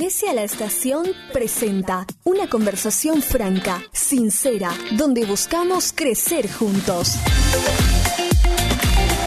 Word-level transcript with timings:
Iglesia 0.00 0.32
La 0.32 0.44
Estación 0.44 1.08
presenta 1.30 2.06
una 2.24 2.48
conversación 2.48 3.20
franca, 3.20 3.82
sincera, 3.92 4.70
donde 4.92 5.26
buscamos 5.26 5.92
crecer 5.94 6.50
juntos. 6.50 7.16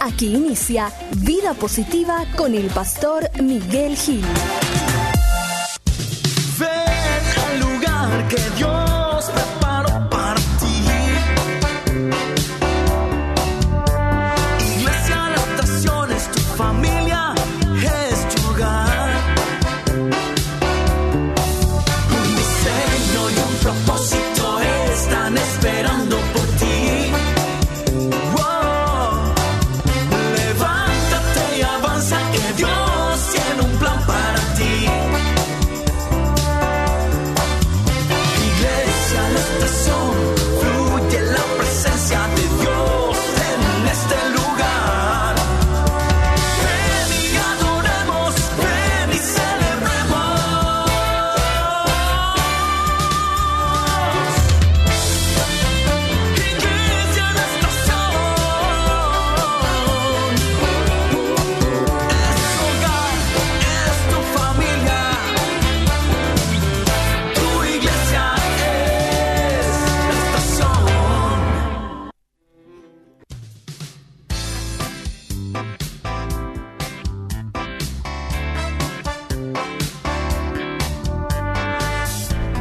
Aquí 0.01 0.33
inicia 0.33 0.91
Vida 1.17 1.53
Positiva 1.53 2.25
con 2.35 2.55
el 2.55 2.65
pastor 2.71 3.29
Miguel 3.39 3.95
Gil. 3.95 4.25
Al 6.59 7.59
lugar 7.59 8.27
que 8.29 8.41
Dios 8.57 9.25
preparó 9.25 9.62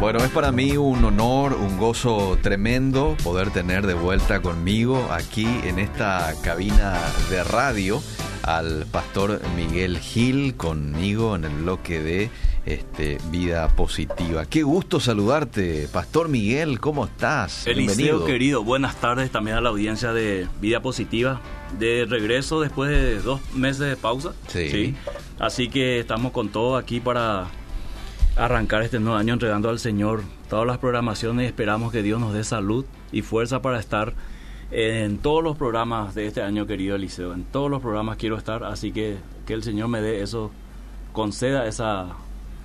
Bueno, 0.02 0.18
es 0.18 0.30
para 0.30 0.50
mí 0.50 0.76
un 0.76 1.04
honor, 1.04 1.52
un 1.52 1.78
gozo 1.78 2.36
tremendo 2.42 3.16
poder 3.22 3.50
tener 3.50 3.86
de 3.86 3.94
vuelta 3.94 4.42
conmigo 4.42 5.06
aquí 5.12 5.46
en 5.62 5.78
esta 5.78 6.34
cabina 6.42 6.98
de 7.30 7.44
radio 7.44 8.02
al 8.42 8.84
pastor 8.90 9.40
Miguel 9.54 10.00
Gil 10.00 10.56
conmigo 10.56 11.36
en 11.36 11.44
el 11.44 11.52
bloque 11.52 12.00
de 12.00 12.30
este, 12.66 13.18
Vida 13.30 13.68
Positiva. 13.76 14.44
Qué 14.44 14.64
gusto 14.64 14.98
saludarte, 14.98 15.86
Pastor 15.92 16.28
Miguel, 16.28 16.80
¿cómo 16.80 17.04
estás? 17.04 17.64
Eliseo 17.68 18.24
querido, 18.24 18.64
buenas 18.64 19.00
tardes 19.00 19.30
también 19.30 19.56
a 19.56 19.60
la 19.60 19.68
audiencia 19.68 20.12
de 20.12 20.48
Vida 20.60 20.82
Positiva. 20.82 21.40
De 21.78 22.06
regreso 22.06 22.60
después 22.60 22.90
de 22.90 23.20
dos 23.20 23.40
meses 23.54 23.88
de 23.88 23.96
pausa. 23.96 24.32
Sí. 24.48 24.96
Así 25.38 25.68
que 25.68 26.00
estamos 26.00 26.32
con 26.32 26.48
todo 26.48 26.76
aquí 26.76 26.98
para 26.98 27.46
arrancar 28.36 28.82
este 28.82 28.98
nuevo 28.98 29.16
año 29.16 29.34
entregando 29.34 29.68
al 29.68 29.78
Señor 29.78 30.22
todas 30.48 30.66
las 30.66 30.78
programaciones 30.78 31.46
esperamos 31.46 31.92
que 31.92 32.02
Dios 32.02 32.20
nos 32.20 32.32
dé 32.32 32.44
salud 32.44 32.84
y 33.10 33.22
fuerza 33.22 33.62
para 33.62 33.78
estar 33.78 34.14
en 34.70 35.18
todos 35.18 35.44
los 35.44 35.56
programas 35.56 36.14
de 36.14 36.26
este 36.26 36.40
año, 36.42 36.66
querido 36.66 36.96
Eliseo. 36.96 37.34
En 37.34 37.44
todos 37.44 37.70
los 37.70 37.82
programas 37.82 38.16
quiero 38.16 38.38
estar, 38.38 38.64
así 38.64 38.90
que 38.90 39.18
que 39.46 39.54
el 39.54 39.62
Señor 39.62 39.88
me 39.88 40.00
dé 40.00 40.22
eso, 40.22 40.50
conceda 41.12 41.66
esa 41.66 42.08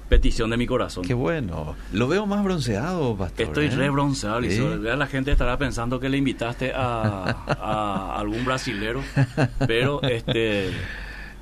petición 0.09 0.49
de 0.49 0.57
mi 0.57 0.67
corazón. 0.67 1.03
Qué 1.03 1.13
bueno. 1.13 1.75
Lo 1.91 2.07
veo 2.07 2.25
más 2.25 2.43
bronceado, 2.43 3.15
Pastor. 3.15 3.47
Estoy 3.47 3.65
¿eh? 3.65 3.71
re 3.71 3.89
bronceado. 3.89 4.37
Eliseo. 4.37 4.77
La 4.77 5.07
gente 5.07 5.31
estará 5.31 5.57
pensando 5.57 5.99
que 5.99 6.09
le 6.09 6.17
invitaste 6.17 6.71
a, 6.73 7.43
a 7.47 8.17
algún 8.17 8.45
brasilero, 8.45 9.01
pero 9.67 10.01
este 10.03 10.71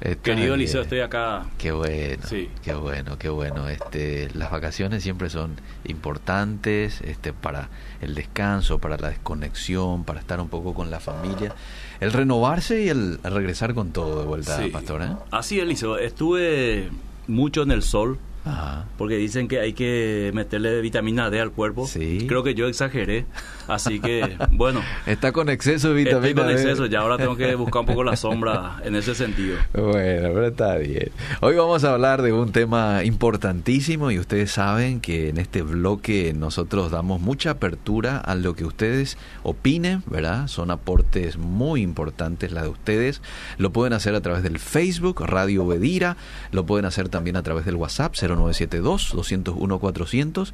Está 0.01 0.21
querido. 0.21 0.55
Eliseo, 0.55 0.81
estoy 0.81 0.99
acá. 0.99 1.45
Qué 1.57 1.71
bueno, 1.71 2.21
Sí. 2.27 2.49
qué 2.63 2.73
bueno, 2.73 3.17
qué 3.17 3.29
bueno. 3.29 3.69
Este, 3.69 4.29
las 4.33 4.51
vacaciones 4.51 5.01
siempre 5.03 5.29
son 5.29 5.55
importantes, 5.85 7.01
este, 7.01 7.33
para 7.33 7.69
el 8.01 8.13
descanso, 8.13 8.79
para 8.79 8.97
la 8.97 9.09
desconexión, 9.09 10.03
para 10.03 10.19
estar 10.19 10.39
un 10.39 10.49
poco 10.49 10.73
con 10.73 10.91
la 10.91 10.99
familia, 10.99 11.55
el 11.99 12.11
renovarse 12.13 12.83
y 12.83 12.89
el 12.89 13.19
regresar 13.23 13.73
con 13.73 13.91
todo 13.91 14.19
de 14.19 14.25
vuelta, 14.25 14.61
Sí. 14.61 14.69
pastor. 14.69 15.01
¿eh? 15.01 15.09
Así, 15.31 15.59
Eliseo, 15.59 15.97
estuve 15.97 16.89
mucho 17.27 17.63
en 17.63 17.71
el 17.71 17.81
sol. 17.81 18.19
Ajá. 18.45 18.85
Porque 18.97 19.15
dicen 19.17 19.47
que 19.47 19.59
hay 19.59 19.73
que 19.73 20.31
meterle 20.33 20.79
vitamina 20.81 21.29
D 21.29 21.41
al 21.41 21.51
cuerpo. 21.51 21.87
Sí. 21.87 22.25
Creo 22.27 22.43
que 22.43 22.53
yo 22.53 22.67
exageré. 22.67 23.25
Así 23.67 23.99
que, 23.99 24.37
bueno, 24.51 24.81
Está 25.05 25.31
con 25.31 25.49
exceso 25.49 25.89
de 25.89 25.95
vitamina 25.95 26.27
estoy 26.27 26.43
con 26.43 26.47
D. 26.47 26.53
exceso. 26.53 26.85
Ya 26.85 26.99
ahora 26.99 27.17
tengo 27.17 27.35
que 27.35 27.55
buscar 27.55 27.81
un 27.81 27.87
poco 27.87 28.03
la 28.03 28.15
sombra 28.15 28.77
en 28.83 28.95
ese 28.95 29.15
sentido. 29.15 29.57
Bueno, 29.73 30.29
pero 30.33 30.47
está 30.47 30.77
bien. 30.77 31.11
Hoy 31.41 31.55
vamos 31.55 31.83
a 31.83 31.93
hablar 31.93 32.21
de 32.21 32.31
un 32.33 32.51
tema 32.51 33.03
importantísimo 33.03 34.11
y 34.11 34.19
ustedes 34.19 34.51
saben 34.51 35.01
que 35.01 35.29
en 35.29 35.37
este 35.37 35.61
bloque 35.63 36.33
nosotros 36.35 36.91
damos 36.91 37.19
mucha 37.21 37.51
apertura 37.51 38.17
a 38.17 38.35
lo 38.35 38.55
que 38.55 38.65
ustedes 38.65 39.17
opinen, 39.43 40.03
¿verdad? 40.05 40.47
Son 40.47 40.71
aportes 40.71 41.37
muy 41.37 41.81
importantes 41.81 42.51
la 42.51 42.63
de 42.63 42.69
ustedes. 42.69 43.21
Lo 43.57 43.71
pueden 43.71 43.93
hacer 43.93 44.15
a 44.15 44.21
través 44.21 44.43
del 44.43 44.59
Facebook, 44.59 45.21
Radio 45.25 45.65
Bedira, 45.65 46.17
lo 46.51 46.65
pueden 46.65 46.85
hacer 46.85 47.09
también 47.09 47.35
a 47.35 47.43
través 47.43 47.65
del 47.65 47.75
WhatsApp 47.75 48.13
0972-201-400 48.35 50.51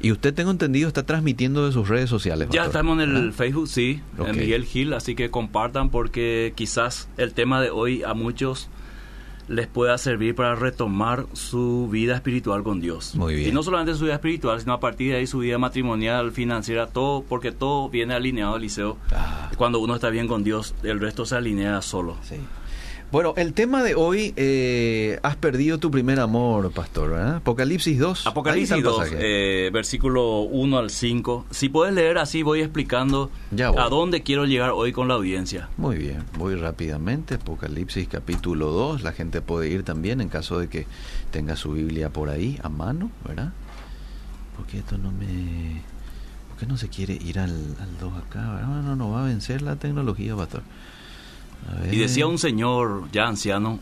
y 0.00 0.12
usted, 0.12 0.34
tengo 0.34 0.50
entendido, 0.50 0.88
está 0.88 1.04
transmitiendo 1.04 1.66
de 1.66 1.72
sus 1.72 1.88
redes 1.88 2.10
sociales. 2.10 2.48
Ya 2.50 2.66
estamos 2.66 2.94
en 2.94 3.00
el 3.02 3.12
¿verdad? 3.12 3.32
Facebook, 3.32 3.68
sí, 3.68 4.00
en 4.18 4.36
Miguel 4.36 4.64
Gil, 4.64 4.92
así 4.92 5.14
que 5.14 5.30
compartan 5.30 5.90
porque 5.90 6.52
quizás 6.56 7.08
el 7.16 7.32
tema 7.34 7.60
de 7.60 7.70
hoy 7.70 8.02
a 8.02 8.14
muchos 8.14 8.68
les 9.48 9.66
pueda 9.66 9.98
servir 9.98 10.34
para 10.34 10.54
retomar 10.54 11.26
su 11.34 11.88
vida 11.90 12.14
espiritual 12.14 12.62
con 12.62 12.80
Dios. 12.80 13.14
Muy 13.14 13.34
bien. 13.34 13.50
Y 13.50 13.52
no 13.52 13.62
solamente 13.62 13.94
su 13.94 14.04
vida 14.04 14.14
espiritual, 14.14 14.58
sino 14.60 14.72
a 14.72 14.80
partir 14.80 15.12
de 15.12 15.18
ahí 15.18 15.26
su 15.26 15.40
vida 15.40 15.58
matrimonial, 15.58 16.32
financiera, 16.32 16.86
todo, 16.86 17.22
porque 17.22 17.52
todo 17.52 17.90
viene 17.90 18.14
alineado, 18.14 18.56
Eliseo. 18.56 18.96
Ah. 19.12 19.50
Cuando 19.56 19.80
uno 19.80 19.94
está 19.94 20.08
bien 20.10 20.28
con 20.28 20.44
Dios, 20.44 20.74
el 20.82 21.00
resto 21.00 21.26
se 21.26 21.36
alinea 21.36 21.82
solo. 21.82 22.16
Sí. 22.22 22.36
Bueno, 23.12 23.32
el 23.36 23.52
tema 23.52 23.84
de 23.84 23.94
hoy, 23.94 24.34
eh, 24.36 25.20
has 25.22 25.36
perdido 25.36 25.78
tu 25.78 25.88
primer 25.92 26.18
amor, 26.18 26.72
pastor, 26.72 27.10
¿verdad? 27.10 27.36
Apocalipsis 27.36 27.96
2. 27.96 28.26
Ahí 28.26 28.30
Apocalipsis 28.32 28.62
está 28.70 28.76
el 28.76 28.82
2, 28.82 28.96
pasaje. 28.98 29.66
eh, 29.66 29.70
versículo 29.70 30.40
1 30.40 30.78
al 30.78 30.90
5. 30.90 31.46
Si 31.50 31.68
puedes 31.68 31.94
leer 31.94 32.18
así, 32.18 32.42
voy 32.42 32.60
explicando 32.60 33.30
Ya 33.52 33.70
voy. 33.70 33.80
a 33.80 33.88
dónde 33.88 34.24
quiero 34.24 34.46
llegar 34.46 34.70
hoy 34.70 34.90
con 34.90 35.06
la 35.06 35.14
audiencia. 35.14 35.68
Muy 35.76 35.96
bien, 35.96 36.24
voy 36.36 36.56
rápidamente. 36.56 37.36
Apocalipsis 37.36 38.08
capítulo 38.08 38.72
2. 38.72 39.02
La 39.04 39.12
gente 39.12 39.40
puede 39.40 39.68
ir 39.68 39.84
también 39.84 40.20
en 40.20 40.28
caso 40.28 40.58
de 40.58 40.68
que 40.68 40.86
tenga 41.30 41.54
su 41.54 41.70
Biblia 41.72 42.10
por 42.10 42.30
ahí 42.30 42.58
a 42.64 42.68
mano, 42.68 43.12
¿verdad? 43.24 43.52
Porque 44.56 44.78
esto 44.78 44.98
no 44.98 45.12
me... 45.12 45.82
¿Por 46.48 46.58
qué 46.58 46.66
no 46.66 46.76
se 46.76 46.88
quiere 46.88 47.14
ir 47.14 47.38
al, 47.38 47.76
al 47.80 47.98
2 48.00 48.12
acá? 48.26 48.40
¿verdad? 48.54 48.66
No, 48.82 48.96
no 48.96 49.10
va 49.12 49.22
a 49.22 49.26
vencer 49.26 49.62
la 49.62 49.76
tecnología, 49.76 50.34
pastor. 50.34 50.62
Y 51.90 51.96
decía 51.98 52.26
un 52.26 52.38
señor 52.38 53.10
ya 53.12 53.26
anciano, 53.26 53.78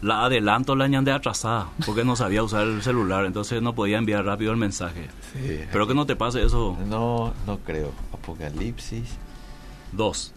la 0.00 0.24
adelanto 0.24 0.74
la 0.74 0.84
añade 0.86 1.12
atrasada, 1.12 1.68
porque 1.86 2.04
no 2.04 2.16
sabía 2.16 2.42
usar 2.42 2.66
el 2.66 2.82
celular, 2.82 3.24
entonces 3.24 3.62
no 3.62 3.74
podía 3.74 3.98
enviar 3.98 4.24
rápido 4.24 4.50
el 4.50 4.56
mensaje. 4.56 5.08
Sí. 5.32 5.60
Pero 5.70 5.86
que 5.86 5.94
no 5.94 6.06
te 6.06 6.16
pase 6.16 6.42
eso. 6.44 6.76
No, 6.88 7.32
no 7.46 7.58
creo. 7.58 7.92
Apocalipsis... 8.12 9.04
Dos. 9.92 10.32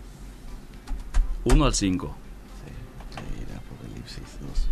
Uno 1.45 1.65
al 1.65 1.73
cinco. 1.73 2.15
Mira, 3.15 3.57
Apocalipsis 3.59 4.23
2. 4.41 4.67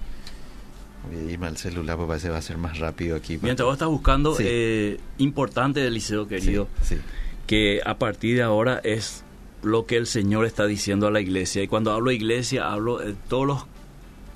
Voy 1.09 1.27
a 1.27 1.31
irme 1.31 1.47
al 1.47 1.57
celular 1.57 1.95
porque 1.95 2.09
parece 2.09 2.27
que 2.27 2.31
va 2.31 2.37
a 2.39 2.41
ser 2.41 2.57
más 2.57 2.79
rápido 2.79 3.15
aquí. 3.15 3.37
Mientras 3.41 3.65
vos 3.65 3.73
estás 3.73 3.87
buscando, 3.87 4.35
Sí. 4.35 4.43
eh, 4.45 4.99
importante, 5.19 5.85
Eliseo 5.87 6.27
querido, 6.27 6.67
Sí, 6.81 6.95
sí. 6.95 7.01
que 7.47 7.81
a 7.85 7.97
partir 7.97 8.35
de 8.35 8.43
ahora 8.43 8.81
es 8.83 9.23
lo 9.63 9.85
que 9.85 9.97
el 9.97 10.07
Señor 10.07 10.45
está 10.45 10.65
diciendo 10.65 11.07
a 11.07 11.11
la 11.11 11.21
iglesia. 11.21 11.63
Y 11.63 11.67
cuando 11.67 11.91
hablo 11.91 12.09
de 12.09 12.15
iglesia, 12.15 12.71
hablo 12.71 12.97
de 12.99 13.13
todos 13.27 13.47
los 13.47 13.65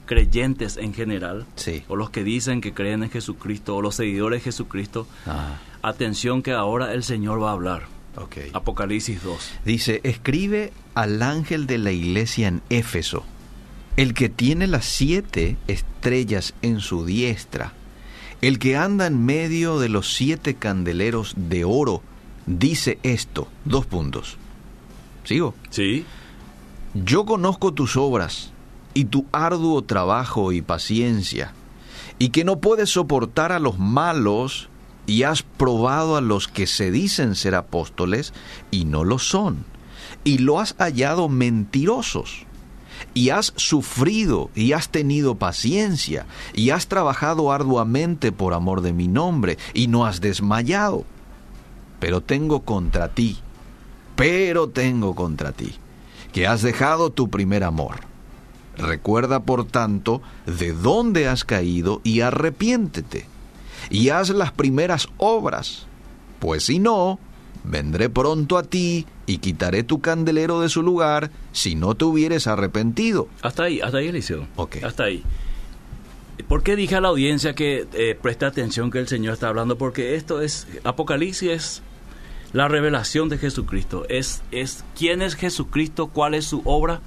creyentes 0.06 0.78
en 0.78 0.94
general, 0.94 1.46
Sí. 1.56 1.84
o 1.88 1.96
los 1.96 2.10
que 2.10 2.24
dicen 2.24 2.62
que 2.62 2.74
creen 2.74 3.04
en 3.04 3.10
Jesucristo, 3.10 3.76
o 3.76 3.82
los 3.82 3.96
seguidores 3.96 4.40
de 4.42 4.46
Jesucristo. 4.46 5.08
Ah, 5.26 5.60
Atención 5.84 6.42
que 6.42 6.52
ahora 6.54 6.94
el 6.94 7.04
Señor 7.04 7.42
va 7.42 7.50
a 7.50 7.54
hablar. 7.54 7.84
ok. 8.16 8.38
Apocalipsis 8.54 9.22
2. 9.24 9.52
Dice, 9.66 10.02
escribe 10.04 10.72
al 10.96 11.22
ángel 11.22 11.68
de 11.68 11.78
la 11.78 11.92
iglesia 11.92 12.48
en 12.48 12.62
Éfeso, 12.70 13.24
el 13.96 14.14
que 14.14 14.30
tiene 14.30 14.68
las 14.68 14.86
siete 14.86 15.58
estrellas 15.68 16.54
en 16.62 16.80
su 16.80 17.06
diestra 17.06 17.74
El 18.42 18.60
que 18.60 18.76
anda 18.78 19.08
en 19.08 19.26
medio 19.26 19.80
de 19.80 19.90
los 19.90 20.14
siete 20.14 20.54
candeleros 20.56 21.34
de 21.36 21.64
oro 21.66 22.02
dice 22.46 23.00
esto, 23.04 23.48
dos 23.66 23.86
puntos. 23.88 24.38
¿Sigo? 25.28 25.54
Sí. 25.72 26.06
Yo 26.94 27.26
conozco 27.26 27.74
tus 27.74 27.98
obras 27.98 28.54
y 28.94 29.06
tu 29.06 29.26
arduo 29.34 29.84
trabajo 29.84 30.54
y 30.54 30.62
paciencia, 30.62 31.52
y 32.18 32.30
que 32.30 32.46
no 32.46 32.62
puedes 32.62 32.92
soportar 32.92 33.52
a 33.52 33.60
los 33.60 33.78
malos, 33.78 34.70
y 35.06 35.24
has 35.24 35.44
probado 35.44 36.16
a 36.16 36.22
los 36.22 36.48
que 36.48 36.66
se 36.66 36.92
dicen 36.92 37.36
ser 37.36 37.56
apóstoles 37.56 38.34
y 38.72 38.86
no 38.86 39.04
lo 39.04 39.20
son, 39.20 39.66
y 40.24 40.38
lo 40.38 40.62
has 40.62 40.76
hallado 40.80 41.28
mentirosos. 41.28 42.46
Y 43.14 43.30
has 43.30 43.52
sufrido 43.58 44.50
y 44.56 44.72
has 44.72 44.90
tenido 44.90 45.36
paciencia 45.36 46.26
y 46.54 46.72
has 46.72 46.88
trabajado 46.88 47.52
arduamente 47.52 48.32
por 48.32 48.54
amor 48.54 48.82
de 48.82 48.94
mi 48.94 49.08
nombre 49.08 49.58
y 49.74 49.88
no 49.88 50.06
has 50.06 50.20
desmayado. 50.20 51.06
Pero 52.00 52.22
tengo 52.22 52.62
contra 52.62 53.10
ti, 53.10 53.38
pero 54.18 54.68
tengo 54.68 55.16
contra 55.16 55.54
ti, 55.54 55.76
que 56.34 56.48
has 56.48 56.62
dejado 56.62 57.12
tu 57.12 57.30
primer 57.30 57.64
amor. 57.64 58.02
Recuerda, 58.76 59.44
por 59.44 59.66
tanto, 59.66 60.22
de 60.46 60.74
dónde 60.74 61.28
has 61.28 61.46
caído 61.46 62.02
y 62.04 62.22
arrepiéntete, 62.22 63.28
y 63.90 64.10
haz 64.10 64.30
las 64.32 64.52
primeras 64.52 65.08
obras, 65.18 65.86
pues 66.40 66.64
si 66.64 66.80
no, 66.80 67.20
vendré 67.64 68.10
pronto 68.10 68.58
a 68.58 68.64
ti 68.64 69.06
y 69.28 69.38
quitaré 69.38 69.84
tu 69.84 70.02
candelero 70.02 70.62
de 70.62 70.70
su 70.70 70.82
lugar 70.82 71.32
si 71.52 71.76
no 71.76 71.96
te 71.96 72.06
hubieres 72.06 72.48
arrepentido. 72.48 73.28
Hasta 73.42 73.64
ahí, 73.64 73.82
hasta 73.82 74.00
ahí, 74.00 74.08
Eliseo. 74.08 74.48
Ok. 74.56 74.78
Hasta 74.84 75.06
ahí. 75.06 75.24
¿Por 76.48 76.64
qué 76.64 76.76
dije 76.76 76.96
a 76.96 77.02
la 77.02 77.10
audiencia 77.10 77.54
que 77.54 77.88
eh, 77.94 78.18
preste 78.20 78.46
atención 78.46 78.90
que 78.90 79.00
el 79.00 79.08
Señor 79.08 79.34
está 79.34 79.50
hablando? 79.50 79.78
Porque 79.78 80.16
esto 80.16 80.42
es, 80.42 80.68
Apocalipsis 80.84 81.82
la 82.54 82.68
revelación 82.68 83.30
de 83.30 83.38
Jesucristo. 83.38 84.06
Es, 84.10 84.44
es 84.52 84.84
quién 84.98 85.22
es 85.22 85.36
Jesucristo, 85.36 86.08
cuál 86.08 86.34
es 86.34 86.46
su 86.46 86.62
obra, 86.66 87.02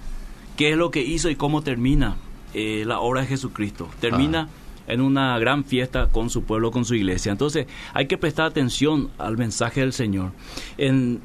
qué 0.56 0.70
es 0.72 0.76
lo 0.76 0.90
que 0.90 1.02
hizo 1.02 1.30
y 1.30 1.36
cómo 1.36 1.62
termina 1.62 2.16
eh, 2.54 2.84
la 2.86 3.00
obra 3.00 3.22
de 3.22 3.28
Jesucristo. 3.28 3.88
Termina 4.00 4.48
en 4.86 5.00
una 5.00 5.38
gran 5.38 5.64
fiesta 5.64 6.08
con 6.08 6.30
su 6.30 6.42
pueblo, 6.42 6.70
con 6.70 6.84
su 6.84 6.94
iglesia. 6.94 7.32
Entonces 7.32 7.66
hay 7.94 8.06
que 8.06 8.18
prestar 8.18 8.46
atención 8.46 9.10
al 9.18 9.36
mensaje 9.36 9.80
del 9.80 9.92
Señor. 9.92 10.32
En, 10.78 11.20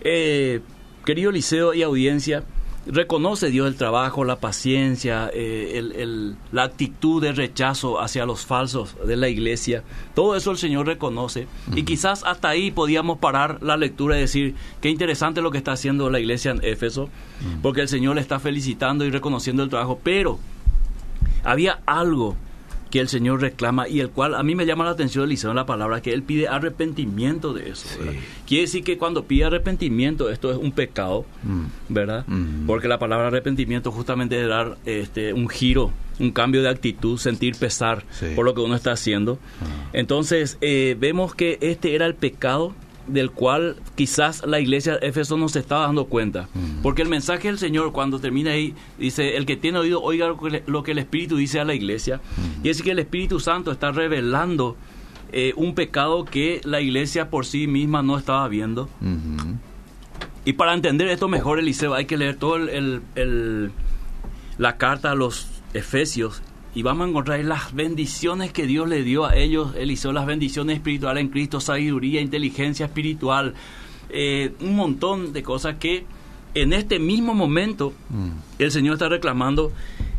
eh, 0.00 0.60
querido 1.04 1.30
Liceo 1.30 1.74
y 1.74 1.82
audiencia, 1.82 2.44
reconoce 2.86 3.50
Dios 3.50 3.68
el 3.68 3.76
trabajo, 3.76 4.24
la 4.24 4.36
paciencia, 4.40 5.30
eh, 5.32 5.72
el- 5.76 5.92
el- 5.92 6.36
la 6.50 6.64
actitud 6.64 7.22
de 7.22 7.32
rechazo 7.32 8.00
hacia 8.00 8.26
los 8.26 8.44
falsos 8.44 8.96
de 9.06 9.16
la 9.16 9.28
iglesia. 9.28 9.84
Todo 10.14 10.34
eso 10.36 10.50
el 10.50 10.58
Señor 10.58 10.86
reconoce. 10.86 11.46
Y 11.74 11.84
quizás 11.84 12.24
hasta 12.24 12.48
ahí 12.48 12.70
podíamos 12.70 13.18
parar 13.18 13.58
la 13.62 13.76
lectura 13.76 14.16
y 14.16 14.20
decir, 14.22 14.54
qué 14.80 14.88
interesante 14.90 15.42
lo 15.42 15.50
que 15.50 15.58
está 15.58 15.72
haciendo 15.72 16.10
la 16.10 16.18
iglesia 16.20 16.50
en 16.50 16.60
Éfeso, 16.64 17.08
porque 17.62 17.82
el 17.82 17.88
Señor 17.88 18.16
le 18.16 18.20
está 18.20 18.40
felicitando 18.40 19.04
y 19.04 19.10
reconociendo 19.10 19.62
el 19.62 19.68
trabajo. 19.68 20.00
Pero 20.02 20.38
había 21.44 21.80
algo 21.86 22.36
que 22.92 23.00
el 23.00 23.08
Señor 23.08 23.40
reclama 23.40 23.88
y 23.88 24.00
el 24.00 24.10
cual 24.10 24.34
a 24.34 24.42
mí 24.42 24.54
me 24.54 24.66
llama 24.66 24.84
la 24.84 24.90
atención, 24.90 25.24
Eliseo, 25.24 25.50
en 25.50 25.56
la 25.56 25.64
palabra, 25.66 26.02
que 26.02 26.12
Él 26.12 26.22
pide 26.22 26.46
arrepentimiento 26.46 27.54
de 27.54 27.70
eso. 27.70 27.88
Quiere 28.46 28.62
decir 28.64 28.84
que 28.84 28.98
cuando 28.98 29.24
pide 29.24 29.44
arrepentimiento, 29.46 30.28
esto 30.30 30.52
es 30.52 30.58
un 30.58 30.72
pecado, 30.72 31.24
¿verdad? 31.88 32.24
Mm. 32.28 32.66
Porque 32.66 32.88
la 32.88 32.98
palabra 32.98 33.28
arrepentimiento 33.28 33.90
justamente 33.90 34.40
es 34.40 34.46
dar 34.46 34.76
este, 34.84 35.32
un 35.32 35.48
giro, 35.48 35.90
un 36.20 36.32
cambio 36.32 36.60
de 36.62 36.68
actitud, 36.68 37.18
sentir 37.18 37.56
pesar 37.56 38.04
Sí. 38.10 38.26
por 38.36 38.44
lo 38.44 38.52
que 38.54 38.60
uno 38.60 38.76
está 38.76 38.92
haciendo. 38.92 39.38
Entonces, 39.94 40.58
eh, 40.60 40.94
vemos 41.00 41.34
que 41.34 41.56
este 41.62 41.94
era 41.94 42.04
el 42.06 42.14
pecado 42.14 42.74
del 43.06 43.30
cual 43.30 43.76
quizás 43.94 44.44
la 44.46 44.60
iglesia 44.60 44.96
de 44.98 45.06
Éfeso 45.08 45.36
no 45.36 45.48
se 45.48 45.58
estaba 45.58 45.86
dando 45.86 46.06
cuenta. 46.06 46.48
Porque 46.82 47.02
el 47.02 47.08
mensaje 47.08 47.48
del 47.48 47.58
Señor 47.58 47.92
cuando 47.92 48.18
termina 48.20 48.50
ahí 48.52 48.74
dice, 48.98 49.36
el 49.36 49.44
que 49.46 49.56
tiene 49.56 49.78
oído 49.78 50.00
oiga 50.02 50.28
lo 50.28 50.38
que, 50.38 50.50
le- 50.50 50.62
lo 50.66 50.82
que 50.82 50.92
el 50.92 50.98
Espíritu 50.98 51.36
dice 51.36 51.60
a 51.60 51.64
la 51.64 51.74
iglesia. 51.74 52.20
Y 52.62 52.68
es 52.68 52.82
que 52.82 52.92
el 52.92 52.98
Espíritu 52.98 53.40
Santo 53.40 53.70
está 53.72 53.92
revelando 53.92 54.76
eh, 55.32 55.52
un 55.56 55.74
pecado 55.74 56.24
que 56.24 56.60
la 56.64 56.80
iglesia 56.80 57.30
por 57.30 57.46
sí 57.46 57.66
misma 57.66 58.02
no 58.02 58.18
estaba 58.18 58.46
viendo. 58.48 58.82
Ujú. 59.00 59.56
Y 60.44 60.52
para 60.54 60.74
entender 60.74 61.08
esto 61.08 61.28
mejor, 61.28 61.58
Eliseo, 61.58 61.94
hay 61.94 62.04
que 62.06 62.16
leer 62.16 62.36
todo 62.36 62.56
el, 62.56 62.68
el- 62.68 63.00
el- 63.14 63.70
la 64.58 64.76
carta 64.76 65.10
a 65.12 65.14
los 65.14 65.48
Efesios 65.72 66.42
y 66.74 66.82
vamos 66.82 67.06
a 67.06 67.10
encontrar 67.10 67.44
las 67.44 67.74
bendiciones 67.74 68.52
que 68.52 68.66
Dios 68.66 68.88
le 68.88 69.02
dio 69.02 69.26
a 69.26 69.36
ellos, 69.36 69.74
Eliseo, 69.76 70.12
las 70.12 70.26
bendiciones 70.26 70.76
espirituales 70.76 71.22
en 71.22 71.28
Cristo, 71.28 71.60
sabiduría, 71.60 72.20
inteligencia 72.20 72.86
espiritual, 72.86 73.54
eh, 74.08 74.52
un 74.60 74.76
montón 74.76 75.32
de 75.32 75.42
cosas 75.42 75.76
que 75.76 76.04
en 76.54 76.72
este 76.72 76.98
mismo 76.98 77.34
momento 77.34 77.92
el 78.58 78.70
Señor 78.70 78.94
está 78.94 79.08
reclamando 79.08 79.72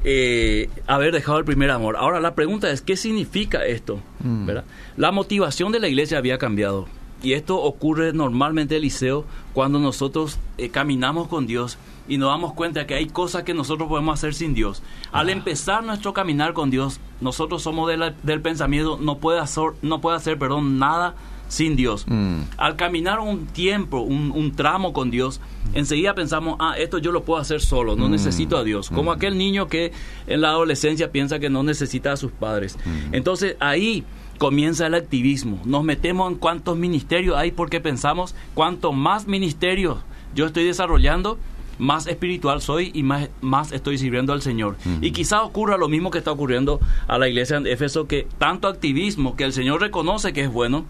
eh, 0.03 0.69
haber 0.88 1.13
dejado 1.13 1.39
el 1.39 1.45
primer 1.45 1.69
amor. 1.71 1.95
Ahora 1.95 2.19
la 2.19 2.35
pregunta 2.35 2.71
es, 2.71 2.81
¿qué 2.81 2.97
significa 2.97 3.65
esto? 3.65 4.00
Mm. 4.23 4.45
¿Verdad? 4.45 4.65
La 4.97 5.11
motivación 5.11 5.71
de 5.71 5.79
la 5.79 5.88
iglesia 5.88 6.17
había 6.17 6.38
cambiado. 6.38 6.88
Y 7.21 7.33
esto 7.33 7.61
ocurre 7.61 8.11
normalmente, 8.11 8.75
Eliseo, 8.75 9.25
cuando 9.53 9.79
nosotros 9.79 10.39
eh, 10.57 10.69
caminamos 10.69 11.29
con 11.29 11.47
Dios 11.47 11.77
y 12.07 12.17
nos 12.17 12.29
damos 12.29 12.53
cuenta 12.53 12.85
que 12.88 12.95
hay 12.95 13.07
cosas 13.07 13.44
que 13.44 13.53
nosotros 13.53 13.88
podemos 13.88 14.13
hacer 14.19 14.33
sin 14.33 14.53
Dios. 14.53 14.81
Al 15.11 15.29
empezar 15.29 15.83
nuestro 15.83 16.13
caminar 16.13 16.53
con 16.53 16.69
Dios, 16.69 17.00
nosotros 17.21 17.61
somos 17.61 17.88
de 17.89 17.97
la- 17.97 18.13
del 18.23 18.41
pensamiento, 18.41 18.97
no 19.01 19.17
puede 19.19 19.39
hacer, 19.39 19.71
no 19.81 20.01
puede 20.01 20.17
hacer 20.17 20.38
perdón, 20.38 20.79
nada 20.79 21.15
sin 21.47 21.75
Dios. 21.75 22.05
Mm. 22.07 22.39
Al 22.57 22.75
caminar 22.75 23.19
un 23.19 23.45
tiempo, 23.45 24.00
un, 24.00 24.31
un 24.35 24.51
tramo 24.55 24.91
con 24.91 25.11
Dios, 25.11 25.39
enseguida 25.75 26.15
pensamos, 26.15 26.55
ah, 26.59 26.75
esto 26.77 26.97
yo 26.97 27.11
lo 27.11 27.23
puedo 27.23 27.39
hacer 27.39 27.61
solo, 27.61 27.95
no 27.95 28.09
necesito 28.09 28.57
a 28.57 28.63
Dios. 28.63 28.89
Como 28.89 29.11
aquel 29.11 29.38
niño 29.38 29.67
que 29.67 29.91
en 30.27 30.41
la 30.41 30.50
adolescencia 30.50 31.11
piensa 31.11 31.38
que 31.39 31.50
no 31.51 31.61
necesita 31.63 32.11
a 32.11 32.17
sus 32.17 32.31
padres. 32.31 32.77
Entonces 33.11 33.55
ahí 33.59 34.03
comienza 34.39 34.88
el 34.88 34.95
activismo. 34.95 35.61
Nos 35.63 35.83
metemos 35.83 36.31
en 36.31 36.38
cuántos 36.39 36.75
ministerios 36.75 37.38
hay 37.38 37.51
porque 37.51 37.79
pensamos, 37.79 38.33
cuanto 38.55 38.91
más 38.91 39.27
ministerios 39.27 40.00
yo 40.35 40.47
estoy 40.47 40.63
desarrollando, 40.65 41.38
más 41.79 42.07
espiritual 42.07 42.61
soy 42.61 42.91
y 42.93 43.03
más, 43.03 43.29
más 43.41 43.71
estoy 43.71 43.97
sirviendo 43.97 44.33
al 44.33 44.41
Señor. 44.41 44.77
Y 45.01 45.11
quizá 45.11 45.43
ocurra 45.43 45.77
lo 45.77 45.89
mismo 45.89 46.11
que 46.11 46.17
está 46.17 46.31
ocurriendo 46.31 46.79
a 47.07 47.17
la 47.17 47.27
iglesia 47.27 47.59
de 47.59 47.71
Éfeso, 47.71 48.07
que 48.07 48.27
tanto 48.37 48.67
activismo 48.67 49.35
que 49.35 49.43
el 49.43 49.53
Señor 49.53 49.81
reconoce 49.81 50.33
que 50.33 50.41
es 50.41 50.51
bueno, 50.51 50.86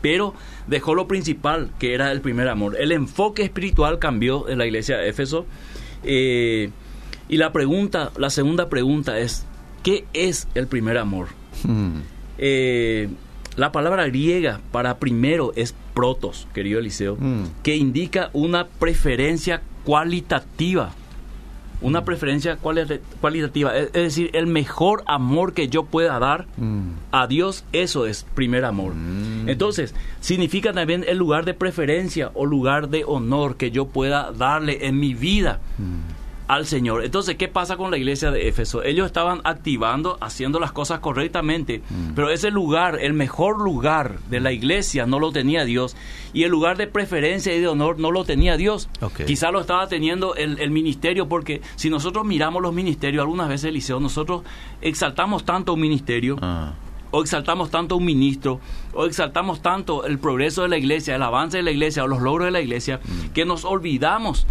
pero 0.00 0.34
dejó 0.66 0.94
lo 0.94 1.08
principal, 1.08 1.70
que 1.78 1.94
era 1.94 2.12
el 2.12 2.20
primer 2.20 2.48
amor. 2.48 2.76
El 2.78 2.92
enfoque 2.92 3.42
espiritual 3.42 3.98
cambió 3.98 4.48
en 4.48 4.58
la 4.58 4.66
iglesia 4.66 4.96
de 4.98 5.08
Éfeso. 5.08 5.46
Eh, 6.04 6.70
y 7.28 7.36
la 7.36 7.52
pregunta, 7.52 8.10
la 8.16 8.30
segunda 8.30 8.68
pregunta 8.68 9.18
es, 9.18 9.44
¿qué 9.82 10.04
es 10.12 10.48
el 10.54 10.66
primer 10.66 10.98
amor? 10.98 11.28
Eh, 12.38 13.08
la 13.56 13.72
palabra 13.72 14.06
griega 14.06 14.60
para 14.70 14.98
primero 14.98 15.52
es 15.56 15.74
protos, 15.92 16.46
querido 16.54 16.78
Eliseo, 16.78 17.18
que 17.64 17.76
indica 17.76 18.30
una 18.32 18.68
preferencia 18.68 19.62
cualitativa. 19.88 20.90
Una 21.80 22.04
preferencia 22.04 22.58
cuali- 22.58 23.00
cualitativa, 23.22 23.74
es, 23.74 23.90
decir, 23.92 24.28
el 24.34 24.46
mejor 24.46 25.02
amor 25.06 25.54
que 25.54 25.68
yo 25.68 25.84
pueda 25.84 26.18
dar 26.18 26.44
Mm. 26.58 26.88
a 27.12 27.26
Dios, 27.26 27.64
eso 27.72 28.04
es 28.04 28.26
primer 28.34 28.66
amor. 28.66 28.92
Entonces, 29.46 29.94
significa 30.20 30.74
también 30.74 31.04
el 31.08 31.16
lugar 31.16 31.46
de 31.46 31.54
preferencia 31.54 32.30
o 32.34 32.44
lugar 32.44 32.90
de 32.90 33.04
honor 33.06 33.56
que 33.56 33.70
yo 33.70 33.86
pueda 33.86 34.30
darle 34.32 34.86
en 34.88 34.98
mi 35.00 35.14
vida 35.14 35.60
al 36.48 36.66
Señor. 36.66 37.04
Entonces, 37.04 37.36
¿qué 37.36 37.46
pasa 37.46 37.76
con 37.76 37.90
la 37.90 37.98
iglesia 37.98 38.30
de 38.30 38.48
Éfeso? 38.48 38.82
Ellos 38.82 39.06
estaban 39.06 39.40
activando, 39.44 40.16
haciendo 40.20 40.58
las 40.58 40.72
cosas 40.72 41.00
correctamente, 41.00 41.82
pero 42.14 42.30
ese 42.30 42.50
lugar, 42.50 42.98
el 43.00 43.12
mejor 43.12 43.60
lugar 43.60 44.18
de 44.30 44.40
la 44.40 44.50
iglesia 44.50 45.06
no 45.06 45.20
lo 45.20 45.30
tenía 45.30 45.64
Dios 45.64 45.94
y 46.32 46.44
el 46.44 46.50
lugar 46.50 46.76
de 46.78 46.86
preferencia 46.86 47.54
y 47.54 47.60
de 47.60 47.68
honor 47.68 47.98
no 48.00 48.10
lo 48.10 48.24
tenía 48.24 48.56
Dios. 48.56 48.88
Quizá 49.26 49.50
lo 49.50 49.60
estaba 49.60 49.86
teniendo 49.88 50.34
el, 50.34 50.58
el 50.58 50.70
ministerio, 50.70 51.28
porque 51.28 51.60
si 51.76 51.90
nosotros 51.90 52.24
miramos 52.24 52.62
los 52.62 52.72
ministerios, 52.72 53.20
algunas 53.20 53.48
veces, 53.48 53.66
Eliseo, 53.66 54.00
nosotros 54.00 54.42
exaltamos 54.80 55.44
tanto 55.44 55.74
un 55.74 55.80
ministerio 55.80 56.36
Ah. 56.40 56.72
o 57.10 57.22
exaltamos 57.22 57.70
tanto 57.70 57.96
un 57.96 58.04
ministro, 58.04 58.60
o 58.94 59.04
exaltamos 59.06 59.60
tanto 59.60 60.04
el 60.04 60.18
progreso 60.18 60.62
de 60.62 60.68
la 60.68 60.78
iglesia, 60.78 61.16
el 61.16 61.22
avance 61.22 61.58
de 61.58 61.62
la 61.62 61.70
iglesia, 61.70 62.04
o 62.04 62.06
los 62.06 62.20
logros 62.20 62.46
de 62.46 62.52
la 62.52 62.60
iglesia, 62.60 63.00
que 63.34 63.44
nos 63.44 63.64
olvidamos 63.64 64.46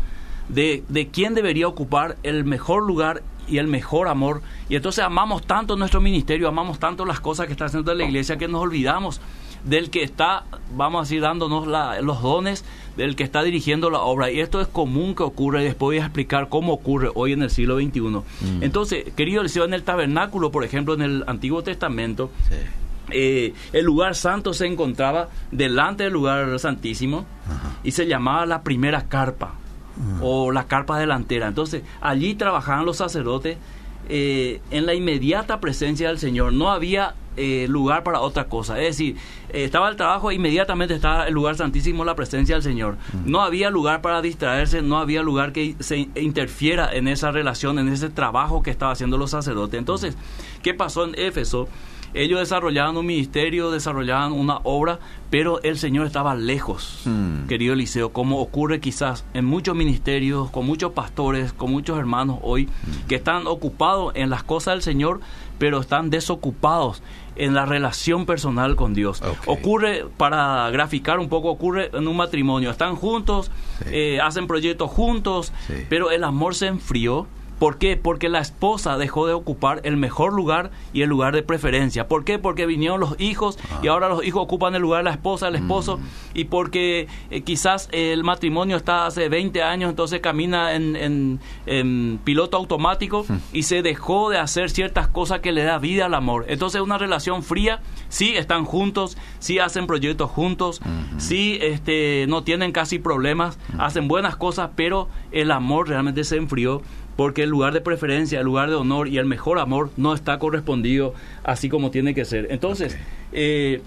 de, 0.50 0.84
de 0.90 1.08
quién 1.08 1.34
debería 1.34 1.68
ocupar 1.68 2.18
el 2.24 2.44
mejor 2.46 2.84
lugar 2.84 3.22
y 3.48 3.58
el 3.60 3.68
mejor 3.68 4.08
amor. 4.08 4.42
Y 4.70 4.76
entonces 4.76 5.04
amamos 5.04 5.46
tanto 5.46 5.76
nuestro 5.78 6.02
ministerio, 6.02 6.48
amamos 6.48 6.80
tanto 6.80 7.06
las 7.06 7.20
cosas 7.20 7.46
que 7.48 7.54
está 7.54 7.66
haciendo 7.66 7.94
la 7.94 8.04
iglesia, 8.04 8.38
que 8.38 8.48
nos 8.48 8.62
olvidamos 8.62 9.22
del 9.64 9.90
que 9.90 10.04
está, 10.04 10.44
vamos 10.76 11.00
a 11.00 11.04
decir, 11.04 11.22
dándonos 11.22 11.68
la- 11.68 12.00
los 12.02 12.22
dones, 12.22 12.64
del 12.96 13.16
que 13.16 13.24
está 13.24 13.44
dirigiendo 13.44 13.90
la 13.90 14.00
obra. 14.00 14.32
Y 14.32 14.40
esto 14.40 14.62
es 14.62 14.68
común 14.68 15.14
que 15.16 15.24
ocurre, 15.24 15.62
y 15.62 15.66
después 15.66 15.88
voy 15.88 15.98
a 15.98 16.06
explicar 16.06 16.48
cómo 16.50 16.74
ocurre 16.74 17.10
hoy 17.16 17.34
en 17.34 17.42
el 17.42 17.50
siglo 17.50 17.78
XXI. 17.78 18.22
Entonces, 18.62 19.06
querido 19.16 19.42
Eliseo, 19.42 19.66
en 19.66 19.74
el 19.74 19.84
tabernáculo, 19.84 20.52
por 20.52 20.64
ejemplo, 20.64 20.94
en 20.94 21.02
el 21.02 21.24
Antiguo 21.28 21.64
Testamento, 21.64 22.30
Sí. 22.50 22.56
eh, 23.12 23.54
el 23.74 23.86
lugar 23.86 24.16
santo 24.16 24.54
se 24.54 24.68
encontraba 24.68 25.30
delante 25.52 26.04
del 26.04 26.14
lugar 26.14 26.58
santísimo 26.60 27.26
y 27.84 27.92
se 27.92 28.06
llamaba 28.08 28.46
la 28.46 28.62
primera 28.62 29.04
carpa 29.08 29.54
o 30.22 30.52
la 30.52 30.68
carpa 30.68 31.00
delantera. 31.00 31.48
Entonces 31.48 31.84
allí 32.02 32.36
trabajaban 32.36 32.86
los 32.86 32.98
sacerdotes 32.98 33.58
eh, 34.10 34.62
en 34.72 34.86
la 34.86 34.94
inmediata 34.94 35.60
presencia 35.60 36.08
del 36.08 36.20
Señor. 36.20 36.54
No 36.54 36.72
había 36.72 37.16
eh, 37.36 37.68
lugar 37.70 38.04
para 38.04 38.22
otra 38.22 38.46
cosa. 38.46 38.80
Es 38.80 38.98
decir, 38.98 39.16
eh, 39.50 39.64
estaba 39.64 39.90
el 39.90 39.96
trabajo, 39.96 40.32
inmediatamente 40.32 40.96
estaba 40.96 41.28
el 41.28 41.34
lugar 41.34 41.56
santísimo, 41.56 42.04
la 42.04 42.16
presencia 42.16 42.56
del 42.56 42.64
Señor. 42.64 42.98
No 43.26 43.42
había 43.42 43.70
lugar 43.70 44.02
para 44.02 44.22
distraerse, 44.22 44.82
no 44.82 44.98
había 44.98 45.22
lugar 45.22 45.54
que 45.54 45.76
se 45.80 46.10
interfiera 46.16 46.92
en 46.92 47.08
esa 47.08 47.32
relación, 47.32 47.80
en 47.80 47.90
ese 47.90 48.10
trabajo 48.10 48.64
que 48.64 48.72
estaban 48.72 48.94
haciendo 48.94 49.18
los 49.18 49.32
sacerdotes. 49.32 49.78
Entonces, 49.78 50.18
¿qué 50.64 50.74
pasó 50.74 51.06
en 51.06 51.14
Éfeso? 51.14 51.68
Ellos 52.14 52.40
desarrollaban 52.40 52.98
un 52.98 53.06
ministerio, 53.06 53.70
desarrollaban 53.72 54.32
una 54.32 54.60
obra, 54.64 55.00
pero 55.30 55.62
el 55.64 55.78
Señor 55.78 56.08
estaba 56.08 56.36
lejos, 56.36 57.02
Hmm. 57.06 57.48
querido 57.48 57.74
Eliseo, 57.74 58.12
como 58.14 58.40
ocurre 58.40 58.80
quizás 58.80 59.26
en 59.34 59.46
muchos 59.46 59.76
ministerios, 59.76 60.50
con 60.50 60.66
muchos 60.66 60.94
pastores, 60.94 61.54
con 61.54 61.72
muchos 61.72 61.98
hermanos 62.00 62.40
hoy, 62.42 62.70
que 63.08 63.16
están 63.16 63.46
ocupados 63.48 64.14
en 64.16 64.30
las 64.30 64.44
cosas 64.44 64.76
del 64.76 64.82
Señor, 64.82 65.20
pero 65.60 65.80
están 65.80 66.10
desocupados 66.10 67.02
en 67.36 67.54
la 67.54 67.66
relación 67.66 68.26
personal 68.26 68.76
con 68.76 68.94
Dios. 68.94 69.22
Ocurre, 69.46 70.06
para 70.18 70.70
graficar 70.72 71.20
un 71.20 71.30
poco, 71.30 71.50
ocurre 71.50 71.92
en 71.94 72.08
un 72.08 72.16
matrimonio. 72.18 72.72
Están 72.72 72.96
juntos, 72.96 73.52
Sí. 73.80 73.86
eh, 73.92 74.22
hacen 74.22 74.48
proyectos 74.48 74.90
juntos, 74.90 75.52
Sí. 75.68 75.74
pero 75.90 76.10
el 76.12 76.24
amor 76.24 76.56
se 76.56 76.68
enfrió. 76.68 77.28
¿Por 77.60 77.78
qué? 77.78 77.98
Porque 77.98 78.30
la 78.30 78.40
esposa 78.40 78.98
dejó 78.98 79.26
de 79.28 79.34
ocupar 79.34 79.82
el 79.84 79.98
mejor 79.98 80.34
lugar 80.34 80.70
y 80.94 81.02
el 81.02 81.10
lugar 81.10 81.34
de 81.34 81.42
preferencia. 81.44 82.08
¿Por 82.08 82.24
qué? 82.24 82.38
Porque 82.40 82.66
vinieron 82.66 83.00
los 83.00 83.20
hijos 83.20 83.58
y 83.82 83.88
ahora 83.88 84.10
los 84.10 84.24
hijos 84.26 84.44
ocupan 84.44 84.76
el 84.76 84.82
lugar 84.82 85.00
de 85.00 85.06
la 85.06 85.12
esposa, 85.12 85.48
el 85.48 85.56
esposo. 85.56 86.00
Y 86.34 86.46
porque 86.46 87.08
eh, 87.32 87.42
quizás 87.42 87.90
el 87.92 88.24
matrimonio 88.24 88.78
está 88.78 89.06
hace 89.08 89.28
20 89.30 89.64
años, 89.64 89.90
entonces 89.90 90.20
camina 90.22 90.74
en, 90.76 90.96
en- 90.96 91.40
en 91.66 92.20
piloto 92.24 92.58
automático 92.58 93.26
y 93.54 93.64
se 93.64 93.82
dejó 93.82 94.30
de 94.30 94.38
hacer 94.38 94.70
ciertas 94.70 95.08
cosas 95.08 95.40
que 95.40 95.52
le 95.52 95.64
da 95.64 95.80
vida 95.80 96.06
al 96.06 96.14
amor. 96.14 96.46
Entonces 96.50 96.82
una 96.82 96.98
relación 96.98 97.44
fría, 97.44 97.82
sí 98.10 98.36
están 98.36 98.66
juntos, 98.66 99.18
sí 99.40 99.60
hacen 99.60 99.88
proyectos 99.88 100.30
juntos, 100.30 100.80
sí 101.18 101.58
este, 101.62 102.26
no 102.30 102.44
tienen 102.44 102.72
casi 102.72 103.00
problemas, 103.00 103.58
hacen 103.80 104.08
buenas 104.08 104.36
cosas, 104.36 104.70
pero 104.76 105.10
el 105.32 105.52
amor 105.52 105.90
realmente 105.90 106.24
se 106.24 106.38
enfrió 106.38 106.82
porque 107.18 107.44
el 107.44 107.50
lugar 107.50 107.74
de 107.74 107.82
preferencia, 107.82 108.40
el 108.40 108.46
lugar 108.46 108.70
de 108.70 108.76
honor 108.76 109.10
y 109.10 109.18
el 109.18 109.26
mejor 109.26 109.60
amor 109.60 109.90
no 109.98 110.14
está 110.14 110.40
correspondido 110.40 111.14
así 111.44 111.68
como 111.68 111.92
tiene 111.92 112.14
que 112.16 112.24
ser. 112.24 112.48
Entonces, 112.52 112.98
eh, 113.34 113.82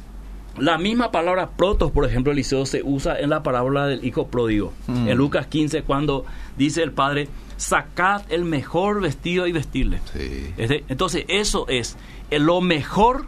la 0.58 0.76
misma 0.78 1.10
palabra 1.12 1.50
protos, 1.56 1.90
por 1.92 2.04
ejemplo, 2.04 2.32
Eliseo, 2.32 2.66
se 2.66 2.82
usa 2.82 3.18
en 3.18 3.30
la 3.30 3.42
parábola 3.42 3.87
del 3.87 4.04
hijo 4.04 4.26
pródigo. 4.26 4.72
En 4.88 5.16
Lucas 5.16 5.46
15, 5.46 5.82
cuando 5.84 6.26
dice 6.58 6.82
el 6.82 6.90
padre, 6.92 7.28
sacad 7.56 8.22
el 8.30 8.44
mejor 8.44 9.00
vestido 9.00 9.46
y 9.46 9.52
vestirle. 9.52 10.00
Sí. 10.12 10.52
Este- 10.58 10.84
Entonces, 10.88 11.25
eso 11.28 11.66
es 11.68 11.96
lo 12.30 12.60
mejor 12.60 13.26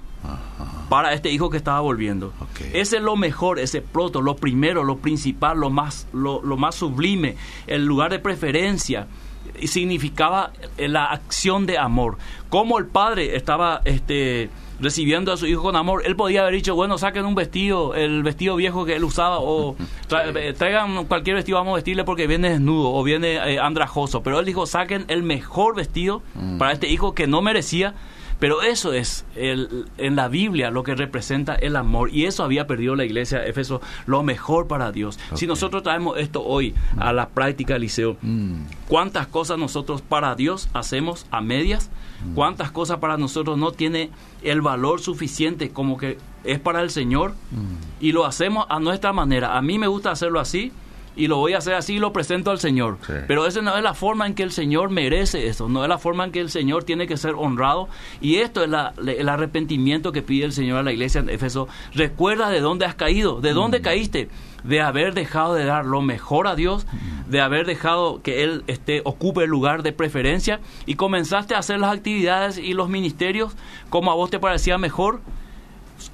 para 0.89 1.15
este 1.15 1.31
hijo 1.31 1.49
que 1.49 1.57
estaba 1.57 1.81
volviendo. 1.81 2.33
Ok. 2.41 2.61
Ese 2.75 2.97
es 2.99 3.03
lo 3.03 3.17
mejor, 3.17 3.59
ese 3.59 3.81
proto, 3.81 4.21
lo 4.21 4.37
primero, 4.37 4.85
lo 4.85 4.99
principal, 4.99 5.59
lo 5.59 5.71
más, 5.71 6.07
lo, 6.13 6.43
lo 6.43 6.57
más 6.57 6.75
sublime, 6.75 7.37
el 7.67 7.87
lugar 7.87 8.11
de 8.11 8.19
preferencia. 8.19 9.07
Significaba 9.69 10.53
eh, 10.79 10.89
la 10.89 11.05
acción 11.07 11.67
de 11.67 11.79
amor. 11.79 12.17
Como 12.49 12.79
el 12.79 12.87
padre 12.87 13.37
estaba 13.37 13.81
este, 13.85 14.51
recibiendo 14.81 15.33
a 15.33 15.37
su 15.37 15.47
hijo 15.47 15.63
con 15.63 15.77
amor, 15.77 16.03
él 16.05 16.17
podía 16.17 16.43
haber 16.43 16.55
dicho, 16.55 16.75
bueno, 16.75 16.99
saquen 16.99 17.25
un 17.25 17.35
vestido, 17.35 17.95
el 17.95 18.23
vestido 18.23 18.57
viejo 18.57 18.85
que 18.85 18.97
él 18.97 19.05
usaba, 19.05 19.39
o 19.39 19.77
tra- 20.09 20.37
eh, 20.37 20.53
traigan 20.53 21.05
cualquier 21.07 21.37
vestido, 21.37 21.59
vamos 21.59 21.73
a 21.73 21.77
vestirle 21.77 22.05
porque 22.05 22.27
viene 22.27 22.51
desnudo 22.51 22.93
o 22.93 23.03
viene 23.03 23.35
eh, 23.37 23.59
andrajoso. 23.59 24.23
Pero 24.23 24.41
él 24.41 24.47
dijo, 24.47 24.67
saquen 24.67 25.05
el 25.09 25.23
mejor 25.23 25.75
vestido 25.77 26.23
para 26.59 26.73
este 26.73 26.89
hijo 26.89 27.15
que 27.15 27.27
no 27.27 27.41
merecía, 27.43 27.95
pero 28.43 28.61
eso 28.63 28.93
es 28.93 29.25
el, 29.37 29.87
en 29.99 30.17
la 30.17 30.27
Biblia 30.27 30.73
lo 30.73 30.83
que 30.83 30.97
representa 30.97 31.55
el 31.55 31.77
amor. 31.77 32.11
Y 32.13 32.25
eso 32.25 32.43
había 32.43 32.67
perdido 32.67 32.97
la 32.97 33.05
iglesia 33.05 33.39
de 33.39 33.49
Éfeso, 33.49 33.81
lo 34.05 34.25
mejor 34.25 34.67
para 34.67 34.91
Dios. 34.91 35.17
Si 35.35 35.47
nosotros 35.47 35.85
traemos 35.85 36.19
esto 36.19 36.43
hoy 36.43 36.75
a 36.97 37.13
la 37.13 37.29
práctica, 37.29 37.79
Liceo, 37.79 38.17
Mm. 38.21 38.65
¿cuántas 38.89 39.29
cosas 39.29 39.59
nosotros 39.59 40.03
para 40.03 40.35
Dios 40.35 40.69
hacemos 40.73 41.25
a 41.31 41.41
medias? 41.41 41.89
¿Cuántas 42.35 42.73
cosas 42.73 42.99
para 42.99 43.17
nosotros 43.17 43.59
no 43.59 43.71
tiene 43.71 44.11
el 44.43 44.61
valor 44.61 45.01
suficiente 45.01 45.71
como 45.71 45.97
que 45.97 46.19
es 46.43 46.59
para 46.59 46.83
el 46.83 46.91
Señor? 46.91 47.35
Y 48.01 48.11
lo 48.11 48.27
hacemos 48.27 48.67
a 48.69 48.81
nuestra 48.81 49.13
manera. 49.13 49.57
A 49.57 49.63
mí 49.63 49.79
me 49.79 49.87
gusta 49.87 50.11
hacerlo 50.11 50.41
así. 50.41 50.73
Y 51.15 51.27
lo 51.27 51.37
voy 51.37 51.53
a 51.53 51.59
hacer 51.59 51.75
así 51.75 51.95
y 51.95 51.99
lo 51.99 52.13
presento 52.13 52.51
al 52.51 52.59
Señor. 52.59 52.99
Sí. 53.07 53.13
Pero 53.29 53.47
esa 53.47 53.61
no 53.61 53.77
es 53.77 53.83
la 53.83 53.93
forma 53.95 54.27
en 54.27 54.35
que 54.35 54.43
el 54.43 54.51
Señor 54.51 54.89
merece 54.91 55.47
eso, 55.47 55.69
no 55.69 55.83
es 55.83 55.89
la 55.89 55.99
forma 55.99 56.25
en 56.25 56.33
que 56.33 56.41
el 56.41 56.49
Señor 56.51 56.85
tiene 56.85 57.07
que 57.07 57.17
ser 57.19 57.35
honrado. 57.37 57.89
Y 58.21 58.37
esto 58.37 58.63
es 58.65 58.71
la- 58.71 58.95
el 59.07 59.29
arrepentimiento 59.29 60.11
que 60.13 60.23
pide 60.23 60.45
el 60.47 60.53
Señor 60.53 60.79
a 60.79 60.83
la 60.83 60.93
iglesia 60.93 61.21
en 61.21 61.29
Éfeso. 61.29 61.69
Recuerda 61.95 62.49
de 62.49 62.61
dónde 62.61 62.87
has 62.87 62.95
caído, 62.95 63.41
de 63.41 63.53
dónde 63.53 63.83
caíste, 63.83 64.31
de 64.65 64.81
haber 64.81 65.13
dejado 65.13 65.55
de 65.55 65.65
dar 65.65 65.85
lo 65.85 66.01
mejor 66.03 66.47
a 66.47 66.55
Dios, 66.55 66.87
de 67.29 67.41
haber 67.41 67.67
dejado 67.67 68.23
que 68.23 68.43
Él 68.45 68.63
este, 68.69 69.03
ocupe 69.05 69.45
el 69.45 69.51
lugar 69.51 69.83
de 69.83 69.93
preferencia 69.93 70.61
y 70.87 70.95
comenzaste 70.95 71.55
a 71.55 71.59
hacer 71.59 71.79
las 71.81 71.93
actividades 71.95 72.59
y 72.59 72.73
los 72.75 72.89
ministerios 72.89 73.55
como 73.91 74.13
a 74.13 74.15
vos 74.15 74.31
te 74.31 74.39
parecía 74.39 74.79
mejor 74.79 75.21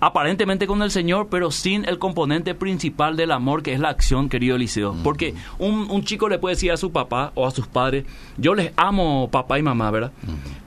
aparentemente 0.00 0.66
con 0.66 0.82
el 0.82 0.90
Señor, 0.90 1.28
pero 1.30 1.50
sin 1.50 1.84
el 1.88 1.98
componente 1.98 2.54
principal 2.54 3.16
del 3.16 3.32
amor, 3.32 3.62
que 3.62 3.72
es 3.72 3.80
la 3.80 3.88
acción, 3.88 4.28
querido 4.28 4.56
Eliseo. 4.56 4.94
Porque 5.02 5.34
un, 5.58 5.90
un 5.90 6.04
chico 6.04 6.28
le 6.28 6.38
puede 6.38 6.54
decir 6.54 6.72
a 6.72 6.76
su 6.76 6.92
papá 6.92 7.32
o 7.34 7.46
a 7.46 7.50
sus 7.50 7.66
padres, 7.66 8.04
yo 8.36 8.54
les 8.54 8.72
amo 8.76 9.28
papá 9.30 9.58
y 9.58 9.62
mamá, 9.62 9.90
¿verdad? 9.90 10.12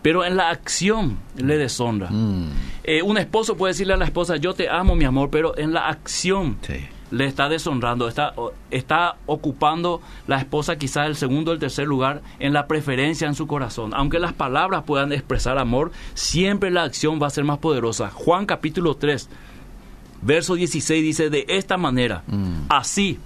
Pero 0.02 0.26
en 0.26 0.36
la 0.36 0.50
acción 0.50 1.18
le 1.38 1.58
deshonra. 1.58 2.10
Mm. 2.10 2.50
Eh, 2.84 3.02
un 3.02 3.18
esposo 3.18 3.56
puede 3.56 3.74
decirle 3.74 3.94
a 3.94 3.98
la 3.98 4.06
esposa, 4.06 4.38
yo 4.38 4.54
te 4.54 4.70
amo, 4.70 4.96
mi 4.96 5.06
amor, 5.06 5.30
pero 5.30 5.58
en 5.58 5.74
la 5.74 5.88
acción 5.88 6.58
Sí. 6.62 6.76
Le 7.12 7.26
está 7.26 7.50
deshonrando, 7.50 8.08
está, 8.08 8.34
está 8.72 9.18
ocupando 9.26 10.02
la 10.28 10.38
esposa 10.40 10.78
quizás 10.78 11.08
el 11.08 11.16
segundo 11.16 11.52
o 11.52 11.54
el 11.54 11.60
tercer 11.60 11.86
lugar 11.88 12.22
en 12.40 12.54
la 12.54 12.68
preferencia 12.68 13.28
en 13.28 13.36
su 13.36 13.48
corazón. 13.48 13.94
Aunque 13.94 14.18
las 14.20 14.34
palabras 14.34 14.84
puedan 14.86 15.12
expresar 15.12 15.58
amor, 15.58 15.92
siempre 16.14 16.72
la 16.72 16.84
acción 16.84 17.22
va 17.22 17.28
a 17.28 17.30
ser 17.32 17.44
más 17.44 17.58
poderosa. 17.60 18.10
Juan 18.10 18.46
capítulo 18.46 18.96
3, 18.96 19.30
verso 20.22 20.56
16 20.56 21.04
dice, 21.04 21.30
de 21.30 21.46
esta 21.50 21.78
manera, 21.78 22.24
Mm. 22.28 22.66
así 22.70 23.20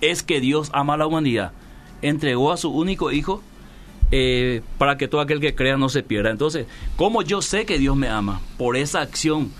es 0.00 0.22
que 0.22 0.40
Dios 0.40 0.70
ama 0.72 0.94
a 0.94 0.96
la 0.98 1.06
humanidad. 1.06 1.52
Entregó 2.00 2.52
a 2.52 2.56
su 2.56 2.70
único 2.70 3.12
hijo 3.12 3.42
eh, 4.10 4.60
para 4.76 4.96
que 4.98 5.08
todo 5.08 5.20
aquel 5.20 5.40
que 5.40 5.54
crea 5.54 5.76
no 5.76 5.88
se 5.88 6.02
pierda. 6.02 6.30
Entonces, 6.30 6.66
¿cómo 6.96 7.22
yo 7.22 7.40
sé 7.40 7.64
que 7.64 7.78
Dios 7.78 7.96
me 7.96 8.08
ama? 8.08 8.40
Por 8.58 8.76
esa 8.76 9.00
acción 9.00 9.50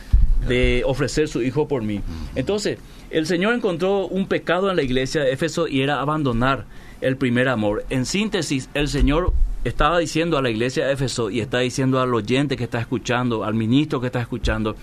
de 0.46 0.82
ofrecer 0.84 1.28
su 1.28 1.40
hijo 1.42 1.68
por 1.68 1.82
mí. 1.82 2.00
Entonces, 2.34 2.78
el 3.12 3.26
Señor 3.26 3.54
encontró 3.54 4.06
un 4.06 4.26
pecado 4.26 4.70
en 4.70 4.76
la 4.76 4.82
iglesia 4.82 5.22
de 5.22 5.32
Éfeso 5.32 5.68
y 5.68 5.82
era 5.82 6.00
abandonar 6.00 6.64
el 7.00 7.16
primer 7.16 7.48
amor. 7.48 7.84
En 7.90 8.06
síntesis, 8.06 8.68
el 8.74 8.88
Señor 8.88 9.32
estaba 9.64 9.98
diciendo 9.98 10.38
a 10.38 10.42
la 10.42 10.50
iglesia 10.50 10.86
de 10.86 10.92
Éfeso 10.92 11.30
y 11.30 11.40
está 11.40 11.58
diciendo 11.58 12.00
al 12.00 12.14
oyente 12.14 12.56
que 12.56 12.64
está 12.64 12.80
escuchando, 12.80 13.44
al 13.44 13.54
ministro 13.54 14.00
que 14.00 14.06
está 14.06 14.20
escuchando, 14.20 14.76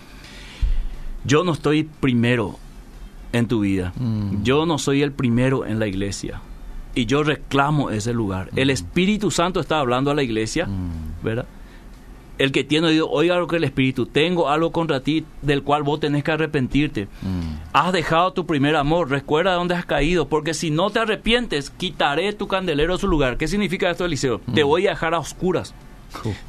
yo 1.25 1.43
no 1.43 1.53
estoy 1.53 1.83
primero 1.83 2.57
en 3.33 3.47
tu 3.47 3.61
vida. 3.61 3.93
Mm. 3.97 4.43
Yo 4.43 4.65
no 4.65 4.77
soy 4.77 5.01
el 5.01 5.11
primero 5.11 5.65
en 5.65 5.79
la 5.79 5.87
iglesia. 5.87 6.41
Y 6.95 7.05
yo 7.05 7.23
reclamo 7.23 7.91
ese 7.91 8.13
lugar. 8.13 8.49
El 8.55 8.69
Espíritu 8.69 9.31
Santo 9.31 9.59
está 9.59 9.79
hablando 9.79 10.11
a 10.11 10.15
la 10.15 10.23
iglesia, 10.23 10.65
Mm. 10.65 11.23
¿verdad? 11.23 11.45
El 12.39 12.51
que 12.51 12.63
tiene 12.63 12.87
oído, 12.87 13.09
oiga 13.09 13.37
lo 13.37 13.47
que 13.47 13.57
el 13.57 13.65
Espíritu, 13.65 14.05
tengo 14.05 14.49
algo 14.49 14.71
contra 14.71 15.01
ti 15.01 15.25
del 15.41 15.61
cual 15.61 15.83
vos 15.83 15.99
tenés 15.99 16.23
que 16.23 16.31
arrepentirte. 16.31 17.07
Mm. 17.21 17.59
Has 17.73 17.93
dejado 17.93 18.33
tu 18.33 18.45
primer 18.45 18.75
amor, 18.75 19.09
recuerda 19.09 19.53
dónde 19.53 19.75
has 19.75 19.85
caído, 19.85 20.27
porque 20.27 20.53
si 20.53 20.71
no 20.71 20.89
te 20.89 20.99
arrepientes, 20.99 21.69
quitaré 21.69 22.33
tu 22.33 22.47
candelero 22.47 22.93
de 22.93 22.99
su 22.99 23.07
lugar. 23.07 23.37
¿Qué 23.37 23.47
significa 23.47 23.91
esto, 23.91 24.05
Eliseo? 24.05 24.39
Te 24.55 24.63
voy 24.63 24.87
a 24.87 24.91
dejar 24.91 25.13
a 25.13 25.19
oscuras. 25.19 25.75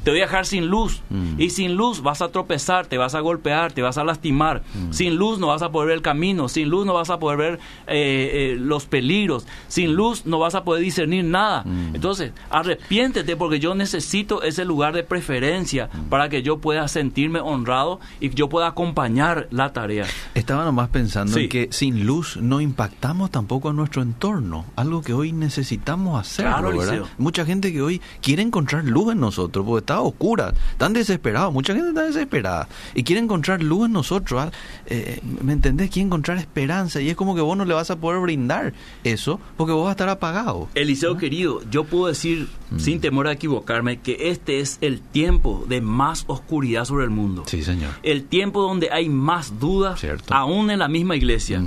Te 0.03 0.11
voy 0.11 0.19
a 0.19 0.23
dejar 0.23 0.45
sin 0.45 0.67
luz. 0.67 1.01
Mm. 1.09 1.39
Y 1.39 1.49
sin 1.51 1.75
luz 1.75 2.01
vas 2.01 2.21
a 2.21 2.29
tropezar, 2.29 2.85
te 2.87 2.97
vas 2.97 3.15
a 3.15 3.19
golpear, 3.19 3.71
te 3.71 3.81
vas 3.81 3.97
a 3.97 4.03
lastimar. 4.03 4.63
Sin 4.91 5.15
luz 5.15 5.39
no 5.39 5.47
vas 5.47 5.61
a 5.61 5.71
poder 5.71 5.87
ver 5.89 5.97
el 5.97 6.01
camino. 6.01 6.49
Sin 6.49 6.69
luz 6.69 6.85
no 6.85 6.93
vas 6.93 7.09
a 7.09 7.19
poder 7.19 7.37
ver 7.37 7.53
eh, 7.87 8.53
eh, 8.53 8.57
los 8.59 8.85
peligros. 8.85 9.45
Sin 9.67 9.93
luz 9.95 10.25
no 10.25 10.39
vas 10.39 10.55
a 10.55 10.63
poder 10.63 10.83
discernir 10.83 11.23
nada. 11.25 11.63
Mm. 11.63 11.95
Entonces, 11.95 12.31
arrepiéntete 12.49 13.35
porque 13.35 13.59
yo 13.59 13.75
necesito 13.75 14.43
ese 14.43 14.65
lugar 14.65 14.93
de 14.93 15.03
preferencia 15.03 15.89
para 16.09 16.29
que 16.29 16.43
yo 16.43 16.57
pueda 16.59 16.87
sentirme 16.87 17.39
honrado 17.39 17.99
y 18.19 18.29
yo 18.29 18.49
pueda 18.49 18.67
acompañar 18.67 19.47
la 19.51 19.73
tarea. 19.73 20.05
Estaba 20.35 20.63
nomás 20.63 20.89
pensando 20.89 21.33
Sí. 21.33 21.43
en 21.43 21.49
que 21.49 21.67
sin 21.71 22.05
luz 22.05 22.37
no 22.37 22.61
impactamos 22.61 23.31
tampoco 23.31 23.69
a 23.69 23.73
nuestro 23.73 24.01
entorno, 24.01 24.65
algo 24.75 25.01
que 25.01 25.13
hoy 25.13 25.31
necesitamos 25.31 26.19
hacerlo, 26.19 26.71
Claro. 26.71 27.07
Mucha 27.17 27.45
gente 27.45 27.71
que 27.71 27.81
hoy 27.81 28.01
quiere 28.21 28.41
encontrar 28.41 28.83
luz 28.85 29.11
en 29.11 29.19
nosotros. 29.19 29.50
Nosotros, 29.51 29.65
porque 29.65 29.79
está 29.79 30.01
oscura, 30.01 30.53
están 30.71 30.93
desesperados, 30.93 31.53
mucha 31.53 31.73
gente 31.73 31.89
está 31.89 32.03
desesperada 32.03 32.67
y 32.95 33.03
quiere 33.03 33.21
encontrar 33.21 33.61
luz 33.61 33.87
en 33.87 33.93
nosotros. 33.93 34.41
¿ah? 34.41 34.51
Eh, 34.85 35.19
¿Me 35.41 35.53
entendés? 35.53 35.89
Quiere 35.89 36.05
encontrar 36.07 36.37
esperanza 36.37 37.01
y 37.01 37.09
es 37.09 37.15
como 37.15 37.35
que 37.35 37.41
vos 37.41 37.57
no 37.57 37.65
le 37.65 37.73
vas 37.73 37.91
a 37.91 37.97
poder 37.97 38.21
brindar 38.21 38.73
eso 39.03 39.39
porque 39.57 39.73
vos 39.73 39.83
vas 39.83 39.89
a 39.89 39.91
estar 39.91 40.09
apagado. 40.09 40.69
Eliseo 40.75 41.17
querido, 41.17 41.61
yo 41.69 41.83
puedo 41.83 42.07
decir, 42.07 42.47
Mm. 42.71 42.79
sin 42.79 43.01
temor 43.01 43.27
a 43.27 43.33
equivocarme, 43.33 43.99
que 43.99 44.29
este 44.29 44.61
es 44.61 44.77
el 44.79 45.01
tiempo 45.01 45.65
de 45.67 45.81
más 45.81 46.23
oscuridad 46.27 46.85
sobre 46.85 47.03
el 47.03 47.09
mundo. 47.09 47.43
Sí, 47.45 47.63
señor. 47.63 47.89
El 48.01 48.23
tiempo 48.23 48.61
donde 48.61 48.89
hay 48.91 49.09
más 49.09 49.59
dudas, 49.59 49.99
Cierto. 49.99 50.33
aún 50.33 50.71
en 50.71 50.79
la 50.79 50.87
misma 50.87 51.17
iglesia. 51.17 51.61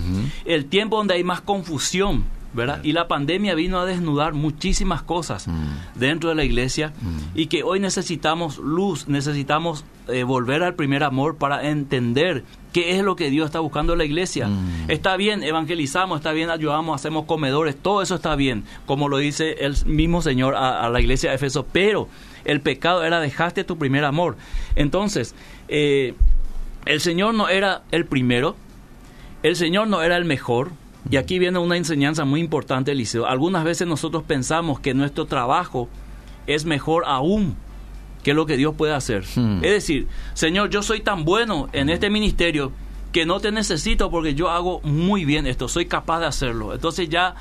El 0.47 0.65
tiempo 0.65 0.97
donde 0.97 1.13
hay 1.13 1.23
más 1.23 1.43
confusión, 1.43 2.25
¿verdad? 2.55 2.81
Y 2.83 2.93
la 2.93 3.09
pandemia 3.09 3.55
vino 3.55 3.79
a 3.81 3.85
desnudar 3.85 4.33
muchísimas 4.33 5.03
cosas 5.03 5.47
Mm. 5.49 5.99
dentro 5.99 6.29
de 6.31 6.35
la 6.37 6.45
iglesia 6.45 6.93
y 7.35 7.47
que 7.47 7.63
hoy 7.63 7.81
necesitamos 7.81 8.59
luz, 8.59 9.09
necesitamos 9.09 9.85
eh, 10.09 10.23
volver 10.23 10.63
al 10.63 10.75
primer 10.75 11.03
amor 11.03 11.37
para 11.37 11.69
entender 11.69 12.45
qué 12.73 12.97
es 12.99 13.03
lo 13.05 13.17
que 13.17 13.31
Dios 13.31 13.47
está 13.47 13.61
buscando 13.61 13.93
en 13.95 13.99
la 13.99 14.05
iglesia. 14.05 14.49
Mm. 14.49 14.91
Está 14.91 15.17
bien, 15.17 15.43
evangelizamos, 15.43 16.19
está 16.19 16.33
bien, 16.33 16.51
ayudamos, 16.51 16.95
hacemos 17.01 17.25
comedores, 17.25 17.77
todo 17.77 18.03
eso 18.03 18.15
está 18.17 18.37
bien, 18.37 18.65
como 18.87 19.09
lo 19.09 19.19
dice 19.19 19.65
el 19.65 19.75
mismo 19.87 20.23
Señor 20.23 20.55
a, 20.55 20.85
a 20.85 20.91
la 20.91 21.01
iglesia 21.01 21.31
de 21.31 21.37
Efeso, 21.37 21.67
pero 21.73 22.09
el 22.45 22.61
pecado 22.61 23.03
era 23.05 23.21
dejaste 23.21 23.65
tu 23.65 23.79
primer 23.79 24.05
amor. 24.05 24.37
Entonces, 24.77 25.35
eh, 25.69 26.15
el 26.85 27.01
Señor 27.01 27.35
no 27.35 27.49
era 27.49 27.83
el 27.91 28.05
primero, 28.05 28.57
el 29.43 29.57
Señor 29.57 29.89
no 29.89 30.03
era 30.03 30.17
el 30.17 30.25
mejor. 30.25 30.71
Y 31.11 31.17
aquí 31.17 31.39
viene 31.39 31.59
una 31.59 31.77
enseñanza 31.77 32.25
muy 32.25 32.41
importante, 32.41 32.93
Eliseo. 32.93 33.27
Algunas 33.27 33.65
veces 33.65 33.87
nosotros 33.87 34.23
pensamos 34.23 34.81
que 34.81 34.95
nuestro 34.95 35.27
trabajo 35.27 35.89
es 36.47 36.65
mejor 36.65 37.05
aún 37.07 37.57
que 38.23 38.35
lo 38.35 38.47
que 38.47 38.57
Dios 38.57 38.75
puede 38.75 38.95
hacer. 38.95 39.25
Hmm. 39.37 39.63
Es 39.63 39.71
decir, 39.71 40.09
Señor, 40.33 40.71
yo 40.71 40.83
soy 40.83 41.01
tan 41.01 41.25
bueno 41.25 41.69
en 41.73 41.91
este 41.91 42.09
ministerio 42.09 42.73
que 43.13 43.27
no 43.27 43.39
te 43.39 43.53
necesito 43.53 44.11
porque 44.11 44.35
yo 44.35 44.51
hago 44.51 44.81
muy 44.83 45.25
bien 45.25 45.47
esto, 45.47 45.69
soy 45.69 45.87
capaz 45.87 46.21
de 46.21 46.27
hacerlo. 46.27 46.73
Entonces 46.73 47.09
ya 47.09 47.37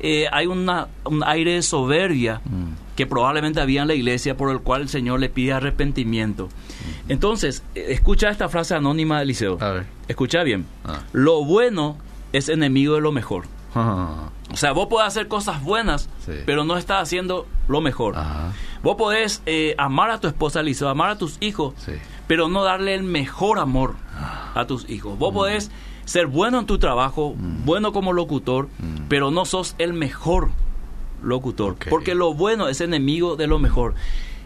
eh, 0.00 0.26
hay 0.32 0.46
una, 0.46 0.88
un 1.04 1.22
aire 1.24 1.54
de 1.54 1.62
soberbia 1.62 2.40
que 2.96 3.04
probablemente 3.06 3.60
había 3.60 3.82
en 3.82 3.88
la 3.88 3.94
iglesia 3.94 4.36
por 4.36 4.50
el 4.50 4.60
cual 4.60 4.82
el 4.82 4.88
Señor 4.88 5.20
le 5.20 5.28
pide 5.28 5.52
arrepentimiento. 5.52 6.48
Entonces, 7.08 7.62
eh, 7.74 7.86
escucha 7.90 8.30
esta 8.30 8.48
frase 8.48 8.74
anónima 8.74 9.18
de 9.18 9.24
Eliseo. 9.24 9.58
A 9.60 9.70
ver. 9.70 9.86
Escucha 10.06 10.42
bien. 10.44 10.66
Ah. 10.84 11.00
Lo 11.12 11.44
bueno 11.44 11.98
es 12.32 12.48
enemigo 12.48 12.94
de 12.94 13.00
lo 13.00 13.12
mejor. 13.12 13.44
Ah, 13.74 14.30
O 14.50 14.56
sea, 14.56 14.72
vos 14.72 14.86
podés 14.86 15.08
hacer 15.08 15.28
cosas 15.28 15.62
buenas, 15.62 16.08
Sí. 16.24 16.32
pero 16.46 16.64
no 16.64 16.78
estás 16.78 17.02
haciendo 17.02 17.46
lo 17.68 17.82
mejor. 17.82 18.16
Ajá. 18.16 18.52
Vos 18.82 18.96
podés 18.96 19.42
eh, 19.44 19.74
amar 19.76 20.10
a 20.10 20.20
tu 20.20 20.26
esposa, 20.26 20.60
Eliseo, 20.60 20.88
amar 20.88 21.10
a 21.10 21.18
tus 21.18 21.36
hijos, 21.40 21.74
Sí. 21.76 21.92
pero 22.26 22.48
no 22.48 22.64
darle 22.64 22.94
el 22.94 23.02
mejor 23.02 23.58
amor 23.58 23.94
a 24.54 24.64
tus 24.66 24.88
hijos. 24.88 25.16
Mm. 25.16 25.18
Vos 25.18 25.34
podés 25.34 25.70
ser 26.06 26.26
bueno 26.28 26.60
en 26.60 26.64
tu 26.66 26.78
trabajo, 26.78 27.34
bueno 27.36 27.92
como 27.92 28.14
locutor, 28.14 28.68
pero 29.10 29.30
no 29.30 29.44
sos 29.44 29.74
el 29.76 29.92
mejor 29.92 30.48
locutor. 31.22 31.74
Mm. 31.74 31.90
Porque 31.90 32.14
lo 32.14 32.32
bueno 32.32 32.68
es 32.68 32.80
enemigo 32.80 33.36
de 33.36 33.46
lo 33.48 33.58
mejor. 33.58 33.94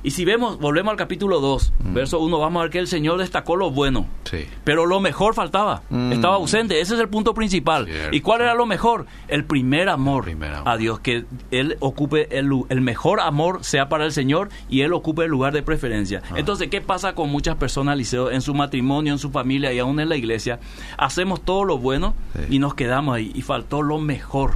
Y 0.05 0.11
si 0.11 0.25
vemos, 0.25 0.59
volvemos 0.59 0.91
al 0.91 0.97
capítulo 0.97 1.41
2, 1.41 1.73
Mm. 1.79 1.95
verso 1.95 2.19
1, 2.19 2.39
vamos 2.41 2.61
a 2.61 2.63
ver 2.65 2.71
que 2.73 2.79
el 2.81 2.89
Señor 2.89 3.19
destacó 3.19 3.55
lo 3.55 3.71
bueno. 3.71 4.07
Sí. 4.25 4.47
Pero 4.65 4.85
lo 4.85 4.99
mejor 5.01 5.33
faltaba, 5.35 5.83
Mm. 5.91 6.11
estaba 6.13 6.35
ausente, 6.37 6.81
ese 6.81 6.95
es 6.95 7.01
el 7.01 7.09
punto 7.09 7.35
principal. 7.35 7.87
Cierto. 7.87 8.17
¿Y 8.17 8.21
cuál 8.21 8.41
era 8.41 8.55
lo 8.55 8.67
mejor? 8.67 9.07
El 9.29 9.45
primer 9.45 9.89
amor, 9.89 10.25
Primer 10.25 10.55
amor. 10.55 10.69
a 10.69 10.77
Dios, 10.77 10.99
que 11.01 11.25
Él 11.53 11.77
ocupe 11.79 12.37
el, 12.37 12.51
el 12.69 12.81
mejor 12.81 13.21
amor 13.21 13.63
sea 13.63 13.89
para 13.89 14.05
el 14.05 14.11
Señor 14.13 14.49
y 14.69 14.81
Él 14.81 14.93
ocupe 14.93 15.23
el 15.25 15.31
lugar 15.31 15.53
de 15.53 15.63
preferencia. 15.63 16.21
Ah. 16.31 16.35
Entonces, 16.37 16.69
¿qué 16.69 16.81
pasa 16.81 17.15
con 17.15 17.31
muchas 17.31 17.55
personas, 17.57 17.97
Liceo, 17.97 18.31
en 18.33 18.41
su 18.41 18.55
matrimonio, 18.55 19.13
en 19.13 19.19
su 19.21 19.31
familia 19.31 19.73
y 19.73 19.79
aún 19.79 20.01
en 20.01 20.09
la 20.09 20.17
iglesia? 20.17 20.59
Hacemos 20.99 21.43
todo 21.43 21.65
lo 21.65 21.79
bueno 21.79 22.15
Sí. 22.35 22.57
y 22.57 22.59
nos 22.59 22.75
quedamos 22.75 23.15
ahí 23.15 23.31
y 23.37 23.43
faltó 23.43 23.83
lo 23.83 23.99
mejor. 24.01 24.55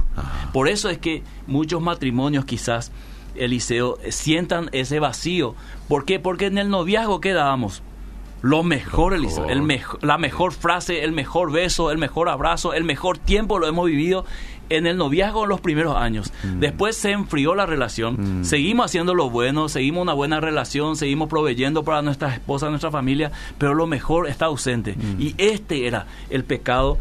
Por 0.51 0.67
eso 0.67 0.89
es 0.89 0.97
que 0.97 1.23
muchos 1.47 1.81
matrimonios 1.81 2.43
quizás, 2.43 2.91
Eliseo, 3.39 3.97
sientan 4.09 4.69
ese 4.71 4.99
vacío. 4.99 5.55
¿Por 5.87 6.05
qué? 6.05 6.19
Porque 6.19 6.45
en 6.47 6.57
el 6.57 6.69
noviazgo 6.69 7.21
quedábamos. 7.21 7.81
Lo 8.41 8.61
mejor, 8.63 9.13
Lo 9.13 9.17
Eliseo, 9.17 9.45
el 9.49 9.61
mejo- 9.63 9.97
la 10.01 10.17
mejor 10.17 10.51
frase, 10.53 11.03
el 11.03 11.11
mejor 11.11 11.51
beso, 11.51 11.89
el 11.91 11.97
mejor 11.97 12.29
abrazo, 12.29 12.73
el 12.73 12.83
mejor 12.83 13.17
tiempo 13.17 13.57
lo 13.57 13.67
hemos 13.67 13.87
vivido 13.87 14.25
en 14.69 14.85
el 14.85 14.97
noviazgo 14.97 15.43
en 15.43 15.49
los 15.49 15.61
primeros 15.61 15.95
años. 15.95 16.31
Mm. 16.43 16.59
Después 16.59 16.95
se 16.97 17.11
enfrió 17.11 17.55
la 17.55 17.65
relación, 17.65 18.43
seguimos 18.45 18.85
haciendo 18.87 19.15
lo 19.15 19.29
bueno, 19.29 19.69
seguimos 19.69 20.01
una 20.03 20.13
buena 20.13 20.39
relación, 20.39 20.97
seguimos 20.97 21.29
proveyendo 21.29 21.83
para 21.83 22.01
nuestras 22.01 22.33
esposas, 22.33 22.69
nuestra 22.69 22.91
familia, 22.91 23.31
pero 23.57 23.73
lo 23.73 23.87
mejor 23.87 24.27
está 24.27 24.45
ausente. 24.47 24.93
Mm. 24.95 25.21
Y 25.21 25.35
este 25.37 25.87
era 25.87 26.05
el 26.29 26.43
pecado 26.43 26.97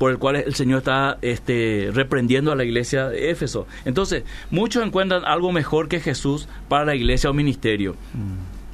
por 0.00 0.10
el 0.10 0.16
cual 0.18 0.36
el 0.36 0.54
Señor 0.54 0.78
está 0.78 1.18
este, 1.20 1.90
reprendiendo 1.92 2.50
a 2.52 2.56
la 2.56 2.64
iglesia 2.64 3.10
de 3.10 3.30
Éfeso. 3.30 3.66
Entonces, 3.84 4.24
muchos 4.50 4.82
encuentran 4.82 5.26
algo 5.26 5.52
mejor 5.52 5.88
que 5.88 6.00
Jesús 6.00 6.48
para 6.70 6.86
la 6.86 6.94
iglesia 6.94 7.28
o 7.28 7.34
ministerio. 7.34 7.96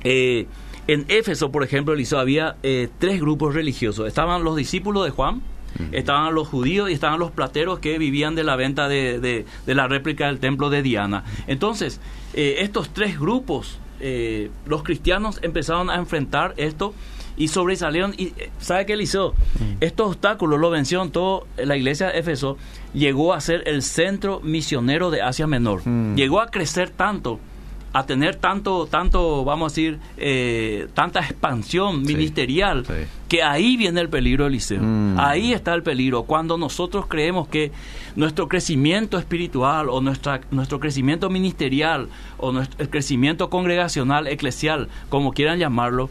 Eh, 0.05 0.47
en 0.87 1.05
Éfeso, 1.09 1.51
por 1.51 1.65
ejemplo, 1.65 1.95
Eliseo, 1.95 2.21
había 2.21 2.55
eh, 2.62 2.89
tres 3.01 3.21
grupos 3.21 3.55
religiosos. 3.55 4.07
Estaban 4.07 4.45
los 4.45 4.55
discípulos 4.55 5.05
de 5.05 5.11
Juan, 5.11 5.43
estaban 5.91 6.33
los 6.33 6.47
judíos 6.47 6.89
y 6.91 6.93
estaban 6.93 7.19
los 7.19 7.33
plateros 7.33 7.81
que 7.81 7.99
vivían 7.99 8.37
de 8.37 8.45
la 8.45 8.55
venta 8.55 8.87
de, 8.89 9.19
de- 9.19 9.47
de 9.67 9.75
la 9.75 9.89
réplica 9.89 10.29
del 10.29 10.39
templo 10.39 10.71
de 10.71 10.83
Diana. 10.83 11.25
Entonces, 11.49 12.01
eh, 12.35 12.59
estos 12.61 12.91
tres 12.91 13.19
grupos, 13.19 13.81
los 14.67 14.83
cristianos 14.85 15.41
empezaron 15.43 15.91
a 15.91 15.97
enfrentar 15.97 16.55
esto 16.59 16.95
y 17.37 17.49
sobresalieron. 17.49 18.14
Y 18.16 18.29
eh, 18.37 18.51
¿sabe 18.59 18.87
qué, 18.87 18.94
Eliseo? 18.94 19.35
Estos 19.81 20.09
obstáculos 20.09 20.59
lo 20.61 20.70
vencieron 20.70 21.11
todo. 21.11 21.46
La 21.57 21.77
iglesia 21.77 22.09
de 22.09 22.18
Éfeso 22.18 22.57
llegó 22.94 23.35
a 23.35 23.40
ser 23.40 23.62
el 23.66 23.83
centro 23.83 24.40
misionero 24.40 25.11
de 25.11 25.22
Asia 25.22 25.46
Menor. 25.46 25.83
Llegó 26.14 26.40
a 26.40 26.51
crecer 26.51 26.90
tanto 26.90 27.38
a 27.96 28.05
tener 28.05 28.37
tanto, 28.37 28.87
tanto, 28.87 29.42
vamos 29.42 29.72
a 29.72 29.75
decir, 29.75 29.99
eh, 30.18 30.87
tanta 30.92 31.20
expansión 31.20 32.03
ministerial, 32.03 32.85
sí. 32.85 32.92
que 33.27 33.42
ahí 33.42 33.79
viene 33.79 34.03
el 34.03 34.11
peligro, 34.11 34.46
Eliseo. 34.46 34.83
Mm. 34.83 35.18
Ahí 35.18 35.55
está 35.55 35.72
el 35.72 35.83
peligro. 35.83 36.25
Cuando 36.25 36.59
nosotros 36.59 37.07
creemos 37.07 37.49
que 37.49 37.72
nuestro 38.16 38.48
crecimiento 38.48 39.18
espiritual 39.18 39.88
o 39.88 40.00
nuestra, 40.00 40.40
nuestro 40.50 40.81
crecimiento 40.81 41.31
ministerial 41.31 42.09
o 42.38 42.52
nuestro, 42.52 42.83
el 42.83 42.90
crecimiento 42.90 43.50
congregacional, 43.50 44.26
eclesial, 44.26 44.88
como 45.09 45.33
quieran 45.33 45.59
llamarlo, 45.59 46.11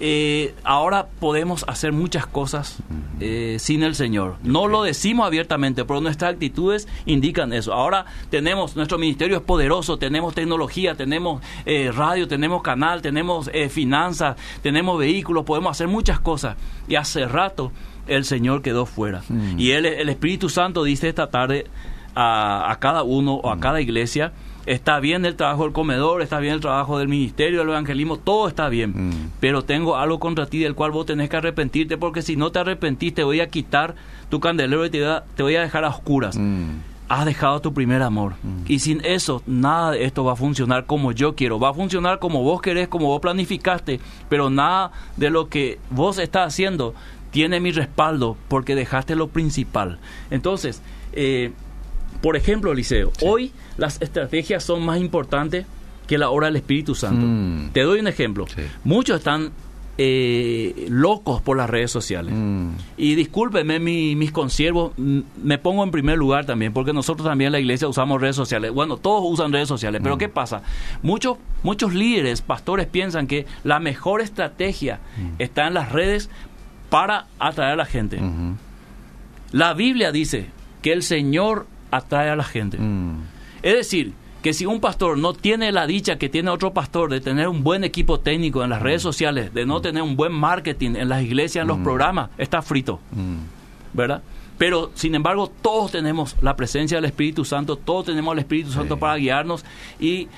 eh, 0.00 0.54
ahora 0.64 1.06
podemos 1.20 1.64
hacer 1.68 1.92
muchas 1.92 2.26
cosas 2.26 2.78
eh, 3.20 3.56
sin 3.60 3.82
el 3.82 3.94
Señor. 3.94 4.36
No 4.42 4.66
lo 4.66 4.82
decimos 4.82 5.26
abiertamente, 5.26 5.84
pero 5.84 6.00
nuestras 6.00 6.32
actitudes 6.32 6.88
indican 7.06 7.52
eso. 7.52 7.72
Ahora 7.72 8.06
tenemos, 8.30 8.76
nuestro 8.76 8.98
ministerio 8.98 9.36
es 9.36 9.42
poderoso, 9.42 9.96
tenemos 9.96 10.34
tecnología, 10.34 10.94
tenemos 10.94 11.40
eh, 11.64 11.92
radio, 11.94 12.26
tenemos 12.26 12.62
canal, 12.62 13.02
tenemos 13.02 13.48
eh, 13.52 13.68
finanzas, 13.68 14.36
tenemos 14.62 14.98
vehículos, 14.98 15.44
podemos 15.44 15.70
hacer 15.70 15.88
muchas 15.88 16.18
cosas. 16.20 16.56
Y 16.88 16.96
hace 16.96 17.26
rato 17.26 17.72
el 18.06 18.24
Señor 18.24 18.62
quedó 18.62 18.86
fuera. 18.86 19.22
Y 19.56 19.70
él, 19.72 19.86
el 19.86 20.08
Espíritu 20.08 20.48
Santo 20.48 20.84
dice 20.84 21.08
esta 21.08 21.28
tarde 21.28 21.66
a, 22.14 22.70
a 22.70 22.78
cada 22.78 23.02
uno 23.02 23.34
o 23.34 23.50
a 23.50 23.60
cada 23.60 23.80
iglesia, 23.80 24.32
está 24.66 25.00
bien 25.00 25.24
el 25.24 25.36
trabajo 25.36 25.64
del 25.64 25.72
comedor, 25.72 26.22
está 26.22 26.38
bien 26.38 26.54
el 26.54 26.60
trabajo 26.60 26.98
del 26.98 27.08
ministerio, 27.08 27.60
del 27.60 27.68
evangelismo, 27.68 28.18
todo 28.18 28.48
está 28.48 28.68
bien. 28.68 29.10
Mm. 29.10 29.30
Pero 29.40 29.62
tengo 29.62 29.96
algo 29.96 30.18
contra 30.18 30.46
ti 30.46 30.58
del 30.58 30.74
cual 30.74 30.90
vos 30.90 31.06
tenés 31.06 31.28
que 31.28 31.36
arrepentirte, 31.36 31.96
porque 31.98 32.22
si 32.22 32.36
no 32.36 32.50
te 32.50 32.58
arrepentís 32.58 33.14
te 33.14 33.24
voy 33.24 33.40
a 33.40 33.48
quitar 33.48 33.94
tu 34.28 34.40
candelero 34.40 34.84
y 34.84 34.90
te 34.90 35.00
voy 35.00 35.08
a, 35.08 35.24
te 35.34 35.42
voy 35.42 35.56
a 35.56 35.62
dejar 35.62 35.84
a 35.84 35.88
oscuras. 35.88 36.36
Mm. 36.36 36.80
Has 37.06 37.26
dejado 37.26 37.60
tu 37.60 37.74
primer 37.74 38.00
amor. 38.00 38.32
Y 38.66 38.78
sin 38.78 39.04
eso, 39.04 39.42
nada 39.46 39.90
de 39.90 40.04
esto 40.04 40.24
va 40.24 40.32
a 40.32 40.36
funcionar 40.36 40.86
como 40.86 41.12
yo 41.12 41.34
quiero. 41.34 41.60
Va 41.60 41.68
a 41.68 41.74
funcionar 41.74 42.18
como 42.18 42.42
vos 42.42 42.62
querés, 42.62 42.88
como 42.88 43.08
vos 43.08 43.20
planificaste. 43.20 44.00
Pero 44.30 44.48
nada 44.48 44.90
de 45.18 45.28
lo 45.28 45.50
que 45.50 45.78
vos 45.90 46.18
estás 46.18 46.46
haciendo 46.46 46.94
tiene 47.34 47.58
mi 47.58 47.72
respaldo 47.72 48.36
porque 48.46 48.76
dejaste 48.76 49.16
lo 49.16 49.26
principal. 49.26 49.98
Entonces, 50.30 50.80
eh, 51.14 51.50
por 52.22 52.36
ejemplo, 52.36 52.70
Eliseo, 52.70 53.10
hoy 53.22 53.50
las 53.76 54.00
estrategias 54.00 54.62
son 54.62 54.84
más 54.86 55.00
importantes 55.00 55.66
que 56.06 56.16
la 56.16 56.30
obra 56.30 56.46
del 56.46 56.56
Espíritu 56.56 56.94
Santo. 56.94 57.26
Mm. 57.26 57.70
Te 57.72 57.80
doy 57.80 57.98
un 57.98 58.06
ejemplo. 58.06 58.46
Sí. 58.46 58.62
Muchos 58.84 59.18
están 59.18 59.50
eh, 59.96 60.86
locos 60.90 61.40
por 61.40 61.56
las 61.56 61.70
redes 61.70 61.90
sociales. 61.90 62.34
Mm. 62.36 62.70
Y 62.96 63.14
discúlpeme, 63.14 63.78
mi- 63.78 64.16
mis 64.16 64.32
consiervos, 64.32 64.92
mm, 64.96 65.20
me 65.42 65.56
pongo 65.58 65.84
en 65.84 65.90
primer 65.92 66.18
lugar 66.18 66.46
también, 66.46 66.72
porque 66.72 66.92
nosotros 66.92 67.26
también 67.28 67.46
en 67.48 67.52
la 67.52 67.60
iglesia 67.60 67.86
usamos 67.88 68.20
redes 68.20 68.34
sociales. 68.36 68.72
Bueno, 68.72 68.96
todos 68.96 69.22
usan 69.24 69.52
redes 69.52 69.68
sociales, 69.68 70.00
pero 70.02 70.18
¿qué 70.18 70.28
pasa? 70.28 70.62
Muchos, 71.02 71.38
muchos 71.62 71.94
líderes, 71.94 72.42
pastores 72.42 72.86
piensan 72.86 73.26
que 73.28 73.46
la 73.62 73.78
mejor 73.80 74.20
estrategia 74.20 74.98
está 75.38 75.68
en 75.68 75.74
las 75.74 75.92
redes 75.92 76.28
para 76.94 77.26
atraer 77.40 77.72
a 77.72 77.76
la 77.76 77.86
gente. 77.86 78.20
La 79.50 79.74
Biblia 79.74 80.12
dice 80.12 80.46
que 80.80 80.92
el 80.92 81.02
Señor 81.02 81.66
atrae 81.90 82.30
a 82.30 82.36
la 82.36 82.44
gente. 82.44 82.78
Mm. 82.78 83.16
Es 83.64 83.74
decir, 83.74 84.12
que 84.42 84.52
si 84.52 84.64
un 84.64 84.78
pastor 84.78 85.18
no 85.18 85.32
tiene 85.32 85.72
la 85.72 85.88
dicha 85.88 86.18
que 86.18 86.28
tiene 86.28 86.50
otro 86.50 86.72
pastor 86.72 87.10
de 87.10 87.20
tener 87.20 87.48
un 87.48 87.64
buen 87.64 87.82
equipo 87.82 88.20
técnico 88.20 88.62
en 88.62 88.70
las 88.70 88.80
redes 88.80 89.02
sociales, 89.02 89.52
de 89.52 89.66
no 89.66 89.80
tener 89.80 90.04
un 90.04 90.14
buen 90.14 90.32
marketing 90.32 90.94
en 90.94 91.08
las 91.08 91.22
iglesias, 91.22 91.62
en 91.62 91.68
los 91.68 91.78
programas, 91.78 92.30
está 92.38 92.62
frito. 92.62 93.00
¿Verdad? 93.92 94.22
Pero, 94.56 94.92
sin 94.94 95.16
embargo, 95.16 95.50
todos 95.62 95.90
tenemos 95.90 96.36
la 96.42 96.54
presencia 96.54 96.98
del 96.98 97.06
Espíritu 97.06 97.44
Santo, 97.44 97.74
todos 97.74 98.06
tenemos 98.06 98.30
al 98.30 98.38
Espíritu 98.38 98.70
Santo 98.70 99.00
para 99.00 99.16
guiarnos 99.16 99.64
y 99.98 100.28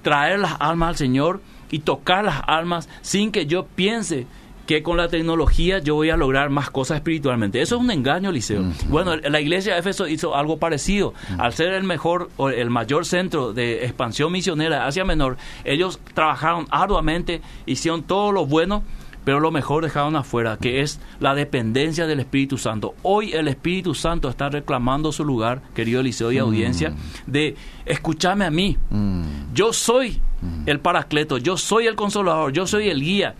traer 0.00 0.38
las 0.38 0.56
almas 0.60 0.88
al 0.88 0.96
Señor 0.96 1.42
y 1.70 1.80
tocar 1.80 2.24
las 2.24 2.40
almas 2.46 2.88
sin 3.02 3.32
que 3.32 3.44
yo 3.44 3.66
piense 3.66 4.26
que 4.66 4.82
con 4.82 4.96
la 4.96 5.08
tecnología 5.08 5.78
yo 5.78 5.94
voy 5.94 6.10
a 6.10 6.16
lograr 6.16 6.50
más 6.50 6.70
cosas 6.70 6.96
espiritualmente. 6.96 7.62
Eso 7.62 7.76
es 7.76 7.80
un 7.80 7.90
engaño, 7.90 8.32
Liceo. 8.32 8.64
Bueno, 8.88 9.16
la 9.16 9.40
iglesia 9.40 9.74
de 9.74 9.80
Éfeso 9.80 10.08
hizo 10.08 10.34
algo 10.34 10.58
parecido. 10.58 11.14
Al 11.38 11.52
ser 11.52 11.72
el 11.72 11.84
mejor 11.84 12.30
o 12.36 12.50
el 12.50 12.70
mayor 12.70 13.06
centro 13.06 13.52
de 13.52 13.84
expansión 13.84 14.32
misionera 14.32 14.76
de 14.76 14.82
Asia 14.82 15.04
Menor, 15.04 15.36
ellos 15.64 16.00
trabajaron 16.14 16.66
arduamente, 16.70 17.40
hicieron 17.64 18.02
todo 18.02 18.32
lo 18.32 18.46
bueno, 18.46 18.82
pero 19.24 19.40
lo 19.40 19.50
mejor 19.50 19.82
dejaron 19.82 20.14
afuera, 20.14 20.56
que 20.56 20.82
es 20.82 21.00
la 21.18 21.34
dependencia 21.34 22.06
del 22.06 22.20
Espíritu 22.20 22.58
Santo. 22.58 22.94
Hoy 23.02 23.32
el 23.32 23.48
Espíritu 23.48 23.92
Santo 23.92 24.28
está 24.28 24.48
reclamando 24.48 25.10
su 25.10 25.24
lugar, 25.24 25.62
querido 25.74 26.00
Eliseo 26.00 26.30
y 26.30 26.38
audiencia, 26.38 26.94
de 27.26 27.56
escúchame 27.84 28.44
a 28.44 28.50
mí. 28.50 28.76
Yo 29.52 29.72
soy 29.72 30.20
el 30.66 30.78
paracleto, 30.78 31.38
yo 31.38 31.56
soy 31.56 31.86
el 31.86 31.96
consolador, 31.96 32.52
yo 32.52 32.66
soy 32.66 32.88
el 32.88 33.00
guía. 33.00 33.34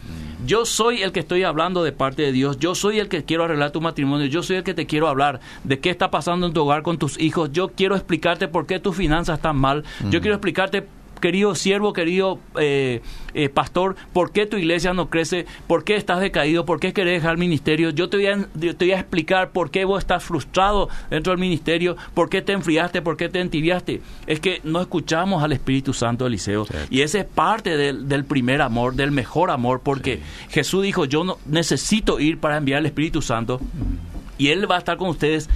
Yo 0.46 0.64
soy 0.64 1.02
el 1.02 1.10
que 1.10 1.20
estoy 1.20 1.42
hablando 1.42 1.82
de 1.82 1.90
parte 1.90 2.22
de 2.22 2.30
Dios. 2.30 2.58
Yo 2.60 2.76
soy 2.76 3.00
el 3.00 3.08
que 3.08 3.24
quiero 3.24 3.44
arreglar 3.44 3.72
tu 3.72 3.80
matrimonio. 3.80 4.26
Yo 4.26 4.44
soy 4.44 4.56
el 4.56 4.62
que 4.62 4.74
te 4.74 4.86
quiero 4.86 5.08
hablar 5.08 5.40
de 5.64 5.80
qué 5.80 5.90
está 5.90 6.10
pasando 6.12 6.46
en 6.46 6.52
tu 6.52 6.62
hogar 6.62 6.82
con 6.82 6.98
tus 6.98 7.18
hijos. 7.18 7.50
Yo 7.52 7.68
quiero 7.68 7.96
explicarte 7.96 8.46
por 8.46 8.66
qué 8.66 8.78
tus 8.78 8.94
finanzas 8.94 9.38
están 9.38 9.56
mal. 9.56 9.82
Yo 10.08 10.20
quiero 10.20 10.36
explicarte 10.36 10.86
querido 11.20 11.54
siervo, 11.54 11.92
querido 11.92 12.38
eh, 12.58 13.02
eh, 13.34 13.48
pastor, 13.48 13.96
¿por 14.12 14.32
qué 14.32 14.46
tu 14.46 14.56
iglesia 14.56 14.92
no 14.92 15.10
crece? 15.10 15.46
¿Por 15.66 15.84
qué 15.84 15.96
estás 15.96 16.20
decaído? 16.20 16.64
¿Por 16.64 16.80
qué 16.80 16.92
querés 16.92 17.20
dejar 17.20 17.32
el 17.32 17.38
ministerio? 17.38 17.90
Yo 17.90 18.08
te 18.08 18.16
voy, 18.16 18.26
a, 18.26 18.46
te 18.58 18.84
voy 18.84 18.92
a 18.92 19.00
explicar 19.00 19.50
por 19.50 19.70
qué 19.70 19.84
vos 19.84 19.98
estás 19.98 20.24
frustrado 20.24 20.88
dentro 21.10 21.32
del 21.32 21.40
ministerio, 21.40 21.96
por 22.14 22.28
qué 22.28 22.42
te 22.42 22.52
enfriaste, 22.52 23.02
por 23.02 23.16
qué 23.16 23.28
te 23.28 23.40
entibiaste. 23.40 24.00
Es 24.26 24.40
que 24.40 24.60
no 24.64 24.80
escuchamos 24.80 25.42
al 25.42 25.52
Espíritu 25.52 25.92
Santo, 25.92 26.26
Eliseo. 26.26 26.66
Y 26.90 27.02
ese 27.02 27.20
es 27.20 27.24
parte 27.26 27.76
del, 27.76 28.08
del, 28.08 28.24
primer 28.24 28.62
amor, 28.62 28.94
del 28.94 29.10
mejor 29.10 29.50
amor, 29.50 29.80
porque 29.82 30.16
sí. 30.16 30.22
Jesús 30.50 30.82
dijo, 30.82 31.04
yo 31.04 31.24
no 31.24 31.38
necesito 31.46 32.20
ir 32.20 32.38
para 32.38 32.56
enviar 32.56 32.80
el 32.80 32.86
Espíritu 32.86 33.22
Santo 33.22 33.60
y 34.38 34.48
Él 34.48 34.70
va 34.70 34.76
a 34.76 34.78
estar 34.78 34.96
con 34.96 35.08
ustedes 35.08 35.48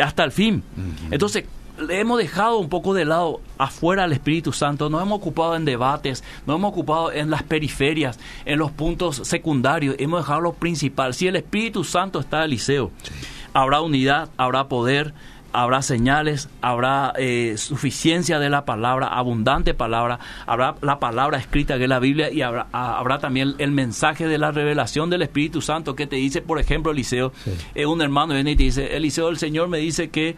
hasta 0.00 0.24
el 0.24 0.32
fin. 0.32 0.62
Uh 0.76 0.80
-huh. 0.80 1.12
Entonces, 1.12 1.44
le 1.78 2.00
hemos 2.00 2.18
dejado 2.18 2.58
un 2.58 2.68
poco 2.68 2.94
de 2.94 3.04
lado 3.04 3.40
afuera 3.58 4.04
al 4.04 4.12
Espíritu 4.12 4.52
Santo, 4.52 4.90
nos 4.90 5.02
hemos 5.02 5.18
ocupado 5.18 5.56
en 5.56 5.64
debates, 5.64 6.24
nos 6.46 6.56
hemos 6.56 6.72
ocupado 6.72 7.12
en 7.12 7.30
las 7.30 7.42
periferias, 7.42 8.18
en 8.44 8.58
los 8.58 8.70
puntos 8.70 9.16
secundarios, 9.24 9.96
hemos 9.98 10.20
dejado 10.20 10.40
lo 10.40 10.52
principal. 10.54 11.14
Si 11.14 11.26
el 11.26 11.36
Espíritu 11.36 11.84
Santo 11.84 12.20
está 12.20 12.44
en 12.44 12.50
liceo, 12.50 12.90
sí. 13.02 13.12
habrá 13.52 13.80
unidad, 13.80 14.28
habrá 14.36 14.68
poder, 14.68 15.14
habrá 15.52 15.80
señales, 15.80 16.48
habrá 16.60 17.12
eh, 17.16 17.54
suficiencia 17.56 18.38
de 18.38 18.50
la 18.50 18.64
palabra, 18.64 19.08
abundante 19.08 19.72
palabra, 19.72 20.18
habrá 20.46 20.74
la 20.82 20.98
palabra 20.98 21.38
escrita 21.38 21.78
que 21.78 21.84
es 21.84 21.88
la 21.88 21.98
Biblia 21.98 22.30
y 22.30 22.42
habrá, 22.42 22.66
habrá 22.72 23.18
también 23.18 23.54
el 23.58 23.70
mensaje 23.70 24.28
de 24.28 24.36
la 24.36 24.50
revelación 24.50 25.08
del 25.08 25.22
Espíritu 25.22 25.62
Santo 25.62 25.94
que 25.94 26.06
te 26.06 26.16
dice, 26.16 26.42
por 26.42 26.60
ejemplo, 26.60 26.92
Eliseo, 26.92 27.32
sí. 27.42 27.52
eh, 27.74 27.86
un 27.86 28.02
hermano 28.02 28.34
viene 28.34 28.50
y 28.50 28.56
te 28.56 28.64
dice, 28.64 28.96
Eliseo, 28.96 29.28
el 29.28 29.38
Señor 29.38 29.68
me 29.68 29.78
dice 29.78 30.10
que... 30.10 30.36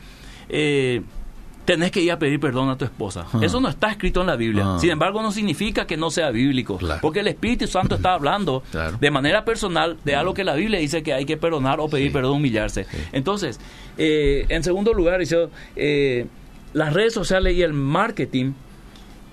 Eh, 0.50 1.02
tenés 1.68 1.90
que 1.90 2.00
ir 2.00 2.10
a 2.10 2.18
pedir 2.18 2.40
perdón 2.40 2.70
a 2.70 2.78
tu 2.78 2.86
esposa. 2.86 3.26
Uh 3.30 3.36
-huh. 3.36 3.44
Eso 3.44 3.60
no 3.60 3.68
está 3.68 3.90
escrito 3.90 4.22
en 4.22 4.28
la 4.28 4.36
Biblia. 4.36 4.64
Uh 4.64 4.68
-huh. 4.68 4.80
Sin 4.80 4.88
embargo, 4.88 5.20
no 5.20 5.30
significa 5.30 5.86
que 5.86 5.98
no 5.98 6.10
sea 6.10 6.30
bíblico. 6.30 6.78
Claro. 6.78 7.00
Porque 7.02 7.20
el 7.20 7.28
Espíritu 7.28 7.66
Santo 7.66 7.96
está 7.96 8.14
hablando 8.14 8.62
claro. 8.70 8.96
de 8.98 9.10
manera 9.10 9.44
personal 9.44 9.98
de 10.02 10.16
algo 10.16 10.32
que 10.32 10.44
la 10.44 10.54
Biblia 10.54 10.80
dice 10.80 11.02
que 11.02 11.12
hay 11.12 11.26
que 11.26 11.36
perdonar 11.36 11.78
o 11.78 11.90
pedir 11.90 12.06
sí. 12.06 12.12
perdón, 12.14 12.36
humillarse. 12.38 12.84
Sí. 12.84 12.96
Entonces, 13.12 13.60
eh, 13.98 14.46
en 14.48 14.64
segundo 14.64 14.94
lugar, 14.94 15.20
eh, 15.76 16.26
las 16.72 16.94
redes 16.94 17.12
sociales 17.12 17.54
y 17.54 17.60
el 17.60 17.74
marketing 17.74 18.52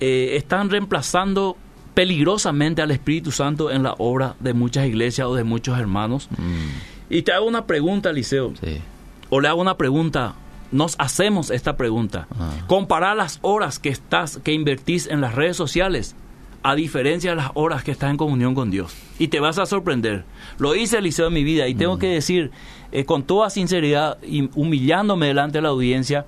eh, 0.02 0.36
están 0.36 0.70
reemplazando 0.70 1.56
peligrosamente 1.94 2.82
al 2.82 2.92
Espíritu 2.92 3.32
Santo 3.32 3.72
en 3.72 3.82
la 3.82 3.96
obra 3.98 4.36
de 4.42 4.54
muchas 4.54 4.88
iglesias 4.88 5.26
o 5.26 5.36
de 5.36 5.46
muchos 5.46 5.80
hermanos. 5.80 6.28
Mm. 6.32 7.14
Y 7.14 7.22
te 7.22 7.32
hago 7.32 7.48
una 7.48 7.66
pregunta, 7.66 8.12
Liceo. 8.12 8.52
Sí. 8.62 8.82
O 9.30 9.40
le 9.40 9.48
hago 9.48 9.62
una 9.62 9.78
pregunta 9.78 10.36
nos 10.76 10.96
hacemos 11.00 11.52
esta 11.52 11.78
pregunta. 11.78 12.28
Ah. 12.38 12.52
Comparar 12.68 13.16
las 13.16 13.40
horas 13.42 13.80
que 13.80 13.90
estás, 13.90 14.40
que 14.44 14.52
invertís 14.52 15.08
en 15.08 15.22
las 15.22 15.34
redes 15.34 15.56
sociales 15.56 16.16
a 16.64 16.76
diferencia 16.76 17.30
de 17.30 17.38
las 17.38 17.52
horas 17.54 17.84
que 17.84 17.92
estás 17.92 18.10
en 18.10 18.18
comunión 18.18 18.56
con 18.56 18.72
Dios. 18.72 18.96
Y 19.18 19.30
te 19.30 19.40
vas 19.40 19.58
a 19.58 19.66
sorprender. 19.66 20.26
Lo 20.58 20.76
hice 20.76 20.98
Eliseo 20.98 21.28
en 21.28 21.34
mi 21.34 21.44
vida 21.44 21.68
y 21.68 21.76
tengo 21.76 21.96
mm. 21.96 22.00
que 22.00 22.08
decir 22.08 22.52
eh, 22.92 23.06
con 23.06 23.24
toda 23.24 23.50
sinceridad 23.50 24.18
y 24.24 24.50
humillándome 24.56 25.28
delante 25.28 25.60
de 25.60 25.62
la 25.62 25.70
audiencia, 25.70 26.26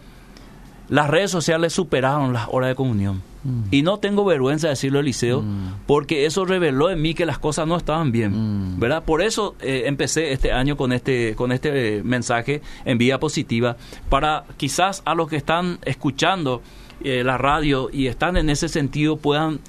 las 0.90 1.10
redes 1.10 1.32
sociales 1.32 1.74
superaron 1.74 2.34
las 2.34 2.48
horas 2.50 2.70
de 2.70 2.76
comunión. 2.76 3.22
Mm. 3.48 3.64
Y 3.72 3.82
no 3.82 3.98
tengo 4.00 4.26
vergüenza 4.26 4.68
de 4.68 4.72
decirlo, 4.72 5.00
Eliseo, 5.00 5.42
mm. 5.42 5.86
porque 5.88 6.26
eso 6.26 6.44
reveló 6.44 6.90
en 6.90 7.02
mí 7.02 7.14
que 7.14 7.26
las 7.26 7.40
cosas 7.40 7.66
no 7.66 7.78
estaban 7.78 8.12
bien, 8.12 8.76
mm. 8.76 8.80
¿verdad? 8.80 9.04
Por 9.04 9.22
eso 9.22 9.56
eh, 9.62 9.84
empecé 9.86 10.34
este 10.34 10.52
año 10.52 10.76
con 10.76 10.92
este, 10.92 11.34
con 11.36 11.54
este 11.54 12.04
mensaje 12.04 12.62
en 12.84 12.98
vía 12.98 13.20
positiva, 13.20 13.78
para 14.10 14.44
quizás 14.58 15.02
a 15.06 15.16
los 15.16 15.30
que 15.30 15.38
están 15.38 15.80
escuchando 15.86 16.62
eh, 17.02 17.24
la 17.24 17.38
radio 17.38 17.90
y 17.92 18.08
están 18.08 18.36
en 18.36 18.50
ese 18.50 18.68
sentido 18.68 19.18
puedan 19.18 19.60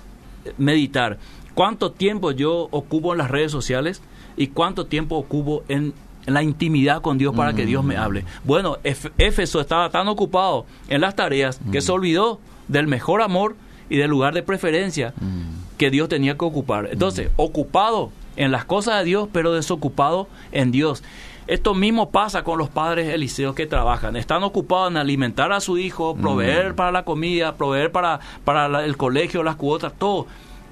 meditar 0.57 1.19
cuánto 1.55 1.93
tiempo 1.93 2.33
yo 2.33 2.69
ocupo 2.71 3.13
en 3.13 3.19
las 3.19 3.31
redes 3.31 3.53
sociales 3.53 4.03
y 4.37 4.49
cuánto 4.49 4.87
tiempo 4.87 5.17
ocupo 5.17 5.63
en 5.69 5.93
la 6.27 6.43
intimidad 6.43 7.01
con 7.01 7.17
Dios 7.17 7.35
para 7.35 7.53
mm. 7.53 7.57
que 7.57 7.67
Dios 7.67 7.85
me 7.85 7.97
hable. 7.97 8.25
Bueno, 8.45 8.79
Éfeso 8.83 9.61
estaba 9.61 9.91
tan 9.91 10.09
ocupado 10.09 10.67
en 10.89 11.01
las 11.01 11.15
tareas 11.15 11.61
mm. 11.61 11.71
que 11.71 11.81
se 11.81 11.93
olvidó 11.93 12.41
del 12.67 12.87
mejor 12.87 13.23
amor 13.23 13.57
y 13.89 13.97
del 13.97 14.11
lugar 14.11 14.35
de 14.35 14.43
preferencia 14.43 15.15
mm. 15.21 15.77
que 15.77 15.91
Dios 15.91 16.09
tenía 16.09 16.37
que 16.37 16.45
ocupar. 16.45 16.89
Entonces, 16.93 17.31
ocupado 17.37 18.11
en 18.37 18.53
las 18.53 18.65
cosas 18.65 18.99
de 18.99 19.05
Dios, 19.05 19.29
pero 19.33 19.53
desocupado 19.53 20.29
en 20.53 20.71
Dios. 20.71 21.03
Esto 21.47 21.75
mismo 21.75 22.11
pasa 22.11 22.45
con 22.45 22.59
los 22.59 22.69
padres 22.69 23.09
eliseos 23.09 23.55
que 23.55 23.67
trabajan. 23.67 24.17
Están 24.17 24.43
ocupados 24.45 24.91
en 24.91 24.99
alimentar 24.99 25.51
a 25.51 25.61
su 25.61 25.79
hijo, 25.79 26.15
proveer 26.15 26.75
para 26.75 26.93
la 26.93 27.05
comida, 27.05 27.57
proveer 27.57 27.91
para, 27.91 28.21
para 28.45 28.85
el 28.85 28.97
colegio, 28.99 29.43
las 29.43 29.57
cuotas, 29.57 29.95
todo 29.99 30.27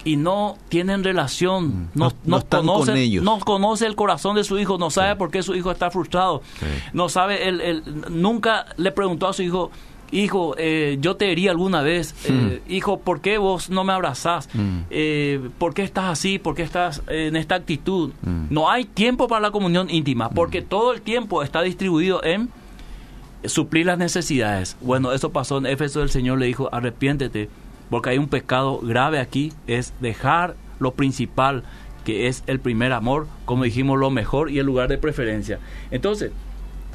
y 0.06 0.16
no 0.16 0.56
tienen 0.68 1.02
relación, 1.02 1.90
no, 1.94 2.12
no, 2.24 2.38
no 2.38 2.44
conoce, 2.46 2.92
con 2.92 2.96
ellos. 2.96 3.24
no 3.24 3.40
conoce 3.40 3.86
el 3.86 3.96
corazón 3.96 4.36
de 4.36 4.44
su 4.44 4.56
hijo, 4.56 4.78
no 4.78 4.88
sabe 4.88 5.10
sí. 5.12 5.18
por 5.18 5.32
qué 5.32 5.42
su 5.42 5.56
hijo 5.56 5.72
está 5.72 5.90
frustrado, 5.90 6.42
sí. 6.60 6.66
no 6.92 7.08
sabe, 7.08 7.48
él, 7.48 7.82
nunca 8.08 8.66
le 8.76 8.92
preguntó 8.92 9.26
a 9.26 9.32
su 9.32 9.42
hijo, 9.42 9.72
hijo, 10.10 10.54
eh, 10.58 10.98
yo 11.00 11.16
te 11.16 11.30
herí 11.30 11.48
alguna 11.48 11.82
vez, 11.82 12.14
mm. 12.28 12.32
eh, 12.32 12.62
hijo, 12.68 13.00
¿por 13.00 13.20
qué 13.20 13.38
vos 13.38 13.70
no 13.70 13.84
me 13.84 13.92
abrazás? 13.92 14.48
Mm. 14.54 14.78
Eh, 14.90 15.48
¿Por 15.58 15.74
qué 15.74 15.82
estás 15.82 16.06
así? 16.06 16.38
¿Por 16.38 16.54
qué 16.54 16.62
estás 16.62 17.02
en 17.08 17.36
esta 17.36 17.54
actitud? 17.54 18.12
Mm. 18.22 18.46
No 18.50 18.70
hay 18.70 18.84
tiempo 18.84 19.28
para 19.28 19.40
la 19.40 19.50
comunión 19.50 19.90
íntima, 19.90 20.30
porque 20.30 20.62
todo 20.62 20.92
el 20.92 21.02
tiempo 21.02 21.42
está 21.42 21.62
distribuido 21.62 22.22
en 22.24 22.50
suplir 23.44 23.86
las 23.86 23.98
necesidades. 23.98 24.76
Bueno, 24.80 25.12
eso 25.12 25.30
pasó 25.30 25.58
en 25.58 25.66
Éfeso, 25.66 26.02
el 26.02 26.10
Señor 26.10 26.38
le 26.38 26.46
dijo, 26.46 26.68
arrepiéntete 26.72 27.48
porque 27.90 28.10
hay 28.10 28.18
un 28.18 28.28
pecado 28.28 28.78
grave 28.78 29.20
aquí, 29.20 29.52
es 29.66 29.92
dejar 30.00 30.56
lo 30.78 30.92
principal, 30.92 31.62
que 32.04 32.28
es 32.28 32.42
el 32.46 32.60
primer 32.60 32.92
amor, 32.92 33.26
como 33.44 33.64
dijimos, 33.64 33.98
lo 33.98 34.10
mejor 34.10 34.50
y 34.50 34.58
el 34.58 34.66
lugar 34.66 34.88
de 34.88 34.98
preferencia. 34.98 35.58
Entonces, 35.90 36.32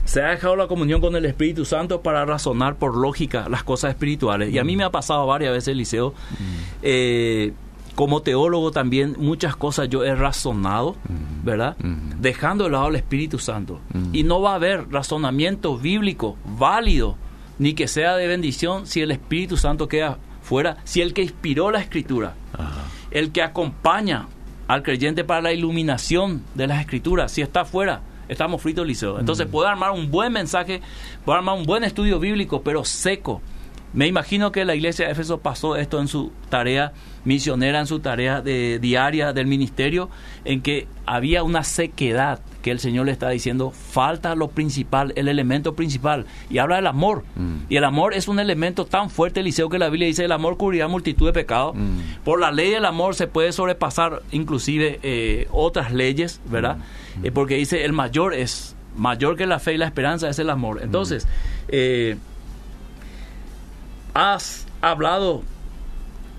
se 0.05 0.21
ha 0.21 0.29
dejado 0.29 0.55
la 0.55 0.67
comunión 0.67 1.01
con 1.01 1.15
el 1.15 1.25
Espíritu 1.25 1.65
Santo 1.65 2.01
para 2.01 2.25
razonar 2.25 2.75
por 2.75 2.95
lógica 2.95 3.47
las 3.49 3.63
cosas 3.63 3.91
espirituales. 3.91 4.53
Y 4.53 4.59
a 4.59 4.63
mí 4.63 4.75
me 4.75 4.83
ha 4.83 4.89
pasado 4.89 5.25
varias 5.25 5.53
veces, 5.53 5.69
Eliseo, 5.69 6.13
eh, 6.81 7.53
como 7.95 8.21
teólogo 8.21 8.71
también, 8.71 9.15
muchas 9.17 9.55
cosas 9.55 9.89
yo 9.89 10.03
he 10.03 10.15
razonado, 10.15 10.95
mm. 11.07 11.45
¿verdad? 11.45 11.77
Mm. 11.79 12.21
Dejando 12.21 12.65
de 12.65 12.71
lado 12.71 12.87
el 12.87 12.95
Espíritu 12.95 13.39
Santo. 13.39 13.79
Y 14.13 14.23
no 14.23 14.41
va 14.41 14.53
a 14.53 14.55
haber 14.55 14.89
razonamiento 14.91 15.77
bíblico 15.77 16.37
válido, 16.45 17.15
ni 17.59 17.73
que 17.73 17.87
sea 17.87 18.15
de 18.15 18.27
bendición, 18.27 18.87
si 18.87 19.01
el 19.01 19.11
Espíritu 19.11 19.57
Santo 19.57 19.87
queda 19.87 20.17
fuera, 20.41 20.77
si 20.83 21.01
el 21.01 21.13
que 21.13 21.21
inspiró 21.21 21.71
la 21.71 21.79
escritura, 21.79 22.35
el 23.11 23.31
que 23.31 23.43
acompaña 23.43 24.27
al 24.67 24.83
creyente 24.83 25.23
para 25.23 25.41
la 25.41 25.53
iluminación 25.53 26.43
de 26.55 26.67
las 26.67 26.79
escrituras, 26.79 27.31
si 27.31 27.41
está 27.41 27.65
fuera, 27.65 28.01
estamos 28.31 28.61
fritos 28.61 28.87
liceo. 28.87 29.19
Entonces 29.19 29.47
mm. 29.47 29.51
puedo 29.51 29.67
armar 29.67 29.91
un 29.91 30.09
buen 30.09 30.31
mensaje, 30.31 30.81
puedo 31.25 31.37
armar 31.37 31.57
un 31.57 31.65
buen 31.65 31.83
estudio 31.83 32.19
bíblico, 32.19 32.61
pero 32.63 32.83
seco. 32.85 33.41
Me 33.93 34.07
imagino 34.07 34.53
que 34.53 34.63
la 34.63 34.73
iglesia 34.73 35.05
de 35.05 35.11
Éfeso 35.11 35.41
pasó 35.41 35.75
esto 35.75 35.99
en 35.99 36.07
su 36.07 36.31
tarea 36.49 36.93
misionera, 37.25 37.81
en 37.81 37.87
su 37.87 37.99
tarea 37.99 38.41
de, 38.41 38.79
diaria 38.79 39.33
del 39.33 39.47
ministerio, 39.47 40.09
en 40.45 40.61
que 40.61 40.87
había 41.05 41.43
una 41.43 41.65
sequedad 41.65 42.39
que 42.61 42.71
el 42.71 42.79
Señor 42.79 43.05
le 43.05 43.11
está 43.11 43.29
diciendo, 43.29 43.71
falta 43.71 44.35
lo 44.35 44.49
principal, 44.49 45.13
el 45.15 45.27
elemento 45.27 45.75
principal. 45.75 46.25
Y 46.49 46.59
habla 46.59 46.77
del 46.77 46.87
amor. 46.87 47.23
Mm. 47.35 47.55
Y 47.69 47.75
el 47.75 47.83
amor 47.83 48.13
es 48.13 48.27
un 48.27 48.39
elemento 48.39 48.85
tan 48.85 49.09
fuerte, 49.09 49.39
Eliseo, 49.39 49.69
que 49.69 49.79
la 49.79 49.89
Biblia 49.89 50.07
dice, 50.07 50.25
el 50.25 50.31
amor 50.31 50.57
cubrirá 50.57 50.87
multitud 50.87 51.25
de 51.25 51.33
pecados. 51.33 51.75
Mm. 51.75 52.23
Por 52.23 52.39
la 52.39 52.51
ley 52.51 52.69
del 52.69 52.85
amor 52.85 53.15
se 53.15 53.27
puede 53.27 53.51
sobrepasar 53.51 54.21
inclusive 54.31 54.99
eh, 55.03 55.47
otras 55.51 55.91
leyes, 55.91 56.41
¿verdad? 56.45 56.77
Mm. 57.19 57.25
Eh, 57.25 57.31
porque 57.31 57.55
dice, 57.55 57.83
el 57.83 57.93
mayor 57.93 58.33
es, 58.33 58.75
mayor 58.95 59.35
que 59.35 59.47
la 59.47 59.59
fe 59.59 59.73
y 59.73 59.77
la 59.77 59.85
esperanza 59.85 60.29
es 60.29 60.39
el 60.39 60.49
amor. 60.49 60.81
Entonces, 60.83 61.27
eh, 61.67 62.17
has 64.13 64.67
hablado 64.81 65.43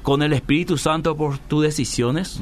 con 0.02 0.22
el 0.22 0.32
Espíritu 0.32 0.78
Santo 0.78 1.16
por 1.16 1.38
tus 1.38 1.62
decisiones. 1.62 2.40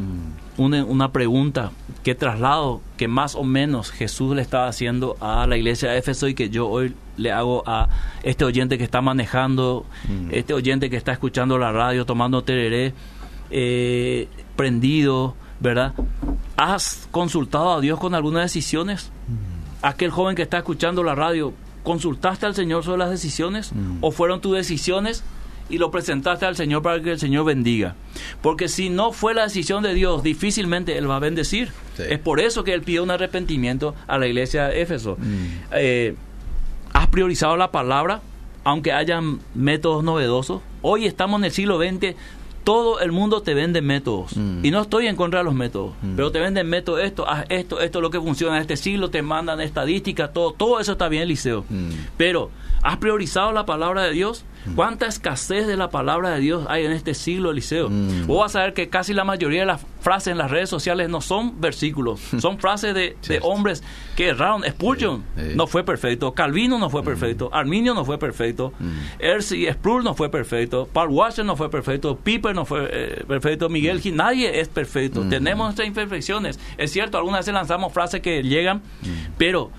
Una, 0.60 0.84
una 0.84 1.10
pregunta 1.10 1.72
que 2.02 2.14
traslado 2.14 2.82
que 2.98 3.08
más 3.08 3.34
o 3.34 3.44
menos 3.44 3.90
Jesús 3.90 4.36
le 4.36 4.42
estaba 4.42 4.68
haciendo 4.68 5.16
a 5.18 5.46
la 5.46 5.56
iglesia 5.56 5.90
de 5.90 5.96
Éfeso 5.96 6.28
y 6.28 6.34
que 6.34 6.50
yo 6.50 6.68
hoy 6.68 6.94
le 7.16 7.32
hago 7.32 7.62
a 7.66 7.88
este 8.22 8.44
oyente 8.44 8.76
que 8.76 8.84
está 8.84 9.00
manejando, 9.00 9.86
este 10.30 10.52
oyente 10.52 10.90
que 10.90 10.98
está 10.98 11.12
escuchando 11.12 11.56
la 11.56 11.72
radio, 11.72 12.04
tomando 12.04 12.44
tereré, 12.44 12.92
eh, 13.50 14.28
prendido, 14.54 15.34
¿verdad? 15.60 15.94
¿Has 16.58 17.08
consultado 17.10 17.72
a 17.72 17.80
Dios 17.80 17.98
con 17.98 18.14
algunas 18.14 18.42
decisiones? 18.42 19.10
Aquel 19.80 20.10
joven 20.10 20.36
que 20.36 20.42
está 20.42 20.58
escuchando 20.58 21.02
la 21.02 21.14
radio, 21.14 21.54
¿consultaste 21.84 22.44
al 22.44 22.54
Señor 22.54 22.84
sobre 22.84 22.98
las 22.98 23.08
decisiones? 23.08 23.72
¿O 24.02 24.10
fueron 24.10 24.42
tus 24.42 24.56
decisiones? 24.56 25.24
Y 25.70 25.78
lo 25.78 25.90
presentaste 25.90 26.44
al 26.46 26.56
Señor 26.56 26.83
para 26.83 27.00
que 27.00 27.12
el 27.12 27.18
Señor 27.18 27.44
bendiga. 27.44 27.94
Porque 28.42 28.68
si 28.68 28.90
no 28.90 29.12
fue 29.12 29.35
la 29.35 29.44
decisión 29.44 29.83
de 29.83 29.94
Dios, 29.94 30.22
difícilmente 30.22 30.98
Él 30.98 31.09
va 31.09 31.16
a 31.16 31.20
bendecir. 31.20 31.68
Sí. 31.96 32.02
Es 32.09 32.18
por 32.18 32.40
eso 32.40 32.64
que 32.64 32.74
Él 32.74 32.83
pide 32.83 33.00
un 33.00 33.11
arrepentimiento 33.11 33.94
a 34.06 34.18
la 34.18 34.26
iglesia 34.26 34.68
de 34.68 34.83
Éfeso. 34.83 35.16
Eh, 35.72 36.14
¿Has 36.92 37.06
priorizado 37.06 37.56
la 37.56 37.70
palabra? 37.70 38.20
Aunque 38.64 38.92
hayan 38.92 39.40
métodos 39.54 40.04
novedosos. 40.04 40.61
Hoy 40.83 41.06
estamos 41.06 41.40
en 41.40 41.44
el 41.46 41.52
siglo 41.52 41.78
XX. 41.78 42.14
Todo 42.64 43.00
el 43.00 43.11
mundo 43.11 43.42
te 43.42 43.54
vende 43.54 43.80
métodos. 43.80 44.37
Mm. 44.37 44.64
Y 44.64 44.70
no 44.70 44.83
estoy 44.83 45.06
en 45.06 45.16
contra 45.16 45.40
de 45.40 45.44
los 45.44 45.54
métodos. 45.54 45.94
Pero 46.14 46.30
te 46.30 46.40
venden 46.40 46.68
métodos, 46.68 47.00
esto, 47.02 47.26
haz 47.28 47.46
esto, 47.48 47.80
esto 47.80 47.98
es 47.98 48.02
lo 48.02 48.11
que 48.11 48.20
funciona 48.20 48.56
en 48.56 48.62
este 48.62 48.76
siglo, 48.76 49.09
te 49.09 49.22
mandan 49.22 49.61
estadísticas, 49.61 50.33
todo, 50.33 50.52
todo 50.52 50.78
eso 50.78 50.92
está 50.92 51.09
bien, 51.09 51.26
Liceo. 51.26 51.64
Mm. 51.68 51.90
Pero, 52.18 52.50
¿has 52.82 52.96
priorizado 52.98 53.52
la 53.52 53.66
palabra 53.66 54.02
de 54.04 54.12
Dios? 54.12 54.44
¿Cuánta 54.76 55.06
escasez 55.06 55.66
de 55.66 55.78
la 55.78 55.88
palabra 55.88 56.30
de 56.30 56.40
Dios 56.40 56.66
hay 56.68 56.84
en 56.84 56.92
este 56.92 57.14
siglo, 57.14 57.50
Eliseo? 57.50 57.88
Mm. 57.88 58.26
Vos 58.26 58.40
vas 58.40 58.56
a 58.56 58.60
ver 58.60 58.74
que 58.74 58.90
casi 58.90 59.14
la 59.14 59.24
mayoría 59.24 59.60
de 59.60 59.66
las 59.66 59.80
frases 60.00 60.32
en 60.32 60.38
las 60.38 60.50
redes 60.50 60.68
sociales 60.68 61.08
no 61.08 61.22
son 61.22 61.60
versículos, 61.60 62.20
son 62.38 62.58
frases 62.58 62.94
de, 62.94 63.16
hombres 63.42 63.82
que 64.16 64.28
erraron. 64.28 64.62
Spurgeon 64.62 65.24
Sí, 65.36 65.42
sí. 65.50 65.52
no 65.54 65.66
fue 65.66 65.82
perfecto, 65.82 66.32
Calvino 66.32 66.78
no 66.78 66.90
fue 66.90 67.02
perfecto, 67.02 67.48
Arminio 67.52 67.94
no 67.94 68.04
fue 68.04 68.18
perfecto, 68.18 68.72
Erci 69.18 69.66
Sproul 69.66 70.04
no 70.04 70.14
fue 70.14 70.30
perfecto, 70.30 70.88
Paul 70.92 71.08
Washer 71.08 71.44
no 71.44 71.56
fue 71.56 71.70
perfecto, 71.70 72.16
Piper 72.16 72.54
no 72.54 72.64
fue 72.64 72.88
eh, 72.92 73.24
perfecto, 73.26 73.68
Miguel 73.68 74.00
Gil, 74.00 74.16
nadie 74.16 74.60
es 74.60 74.68
perfecto. 74.68 75.24
Tenemos 75.28 75.66
nuestras 75.66 75.88
imperfecciones. 75.88 76.58
Es 76.76 76.92
cierto, 76.92 77.18
algunas 77.18 77.40
veces 77.40 77.54
lanzamos 77.54 77.92
frases 77.92 78.20
que 78.20 78.42
llegan, 78.42 78.82
pero 79.38 79.70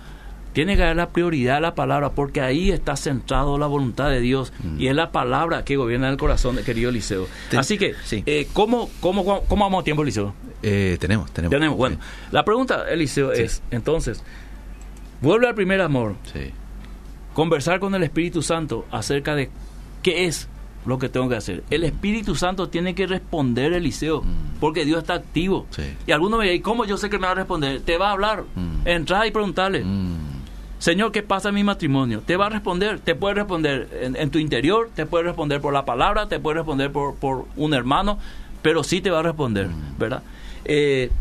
tiene 0.53 0.75
que 0.75 0.83
haber 0.83 0.95
la 0.97 1.09
prioridad 1.09 1.55
de 1.55 1.61
la 1.61 1.75
palabra, 1.75 2.11
porque 2.11 2.41
ahí 2.41 2.71
está 2.71 2.95
centrado 2.95 3.57
la 3.57 3.67
voluntad 3.67 4.09
de 4.09 4.19
Dios 4.19 4.51
y 4.77 4.87
es 4.87 4.95
la 4.95 5.11
palabra 5.11 5.63
que 5.63 5.75
gobierna 5.77 6.09
el 6.09 6.17
corazón, 6.17 6.57
querido 6.65 6.89
Eliseo. 6.89 7.27
Así 7.57 7.77
que, 7.77 7.93
sí. 8.03 8.23
eh, 8.25 8.47
¿cómo, 8.53 8.89
cómo, 8.99 9.23
cómo, 9.23 9.63
vamos 9.65 9.81
a 9.81 9.83
tiempo, 9.83 10.03
Eliseo? 10.03 10.33
Eh, 10.63 10.97
tenemos, 10.99 11.31
tenemos. 11.31 11.51
Tenemos, 11.51 11.77
bueno. 11.77 11.97
La 12.31 12.43
pregunta, 12.45 12.85
Eliseo, 12.89 13.33
Sí. 13.35 13.41
es, 13.43 13.63
entonces, 13.71 14.23
vuelve 15.21 15.47
al 15.47 15.55
primer 15.55 15.81
amor, 15.81 16.15
Sí. 16.33 16.51
conversar 17.33 17.79
con 17.79 17.95
el 17.95 18.03
Espíritu 18.03 18.41
Santo 18.41 18.85
acerca 18.91 19.35
de 19.35 19.49
qué 20.03 20.25
es 20.25 20.47
lo 20.85 20.97
que 20.97 21.09
tengo 21.09 21.29
que 21.29 21.35
hacer. 21.35 21.63
El 21.69 21.83
Espíritu 21.83 22.35
Santo 22.35 22.67
tiene 22.69 22.95
que 22.95 23.05
responder, 23.07 23.71
Eliseo, 23.73 24.23
porque 24.59 24.83
Dios 24.83 24.99
está 24.99 25.13
activo. 25.13 25.67
Sí. 25.69 25.83
Y 26.07 26.11
algunos 26.11 26.39
me 26.39 26.45
dirán, 26.45 26.57
¿y 26.57 26.61
cómo 26.61 26.85
yo 26.85 26.97
sé 26.97 27.09
que 27.09 27.19
me 27.19 27.25
va 27.27 27.31
a 27.33 27.35
responder? 27.35 27.81
Te 27.81 27.97
va 27.97 28.09
a 28.09 28.11
hablar. 28.13 28.43
Mm. 28.55 28.87
Entra 28.87 29.25
y 29.27 29.31
preguntarle. 29.31 29.83
Mm. 29.83 30.30
Señor, 30.81 31.11
¿qué 31.11 31.21
pasa 31.21 31.49
en 31.49 31.55
mi 31.55 31.63
matrimonio? 31.63 32.21
Te 32.25 32.37
va 32.37 32.47
a 32.47 32.49
responder, 32.49 32.99
te 32.99 33.13
puede 33.13 33.35
responder 33.35 33.87
en, 34.01 34.15
en 34.15 34.31
tu 34.31 34.39
interior, 34.39 34.89
te 34.95 35.05
puede 35.05 35.25
responder 35.25 35.61
por 35.61 35.73
la 35.73 35.85
palabra, 35.85 36.27
te 36.27 36.39
puede 36.39 36.55
responder 36.55 36.91
por, 36.91 37.13
por 37.17 37.45
un 37.55 37.75
hermano, 37.75 38.17
pero 38.63 38.83
sí 38.83 38.99
te 38.99 39.11
va 39.11 39.19
a 39.19 39.21
responder, 39.21 39.69
¿verdad? 39.99 40.23
Eh, 40.65 41.11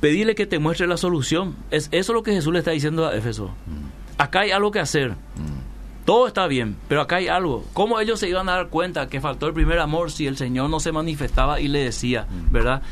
pedirle 0.00 0.34
que 0.34 0.44
te 0.44 0.58
muestre 0.58 0.86
la 0.86 0.98
solución. 0.98 1.56
Es 1.70 1.88
eso 1.90 2.12
lo 2.12 2.22
que 2.22 2.32
Jesús 2.32 2.52
le 2.52 2.58
está 2.58 2.72
diciendo 2.72 3.08
a 3.08 3.16
Éfeso. 3.16 3.50
Acá 4.18 4.40
hay 4.40 4.50
algo 4.50 4.70
que 4.70 4.80
hacer. 4.80 5.14
Todo 6.04 6.26
está 6.26 6.46
bien, 6.46 6.76
pero 6.86 7.00
acá 7.00 7.16
hay 7.16 7.28
algo. 7.28 7.64
¿Cómo 7.72 7.98
ellos 7.98 8.20
se 8.20 8.28
iban 8.28 8.46
a 8.50 8.56
dar 8.56 8.68
cuenta 8.68 9.08
que 9.08 9.22
faltó 9.22 9.46
el 9.46 9.54
primer 9.54 9.78
amor 9.78 10.10
si 10.10 10.26
el 10.26 10.36
Señor 10.36 10.68
no 10.68 10.80
se 10.80 10.92
manifestaba 10.92 11.60
y 11.60 11.68
le 11.68 11.78
decía, 11.84 12.26
verdad? 12.50 12.82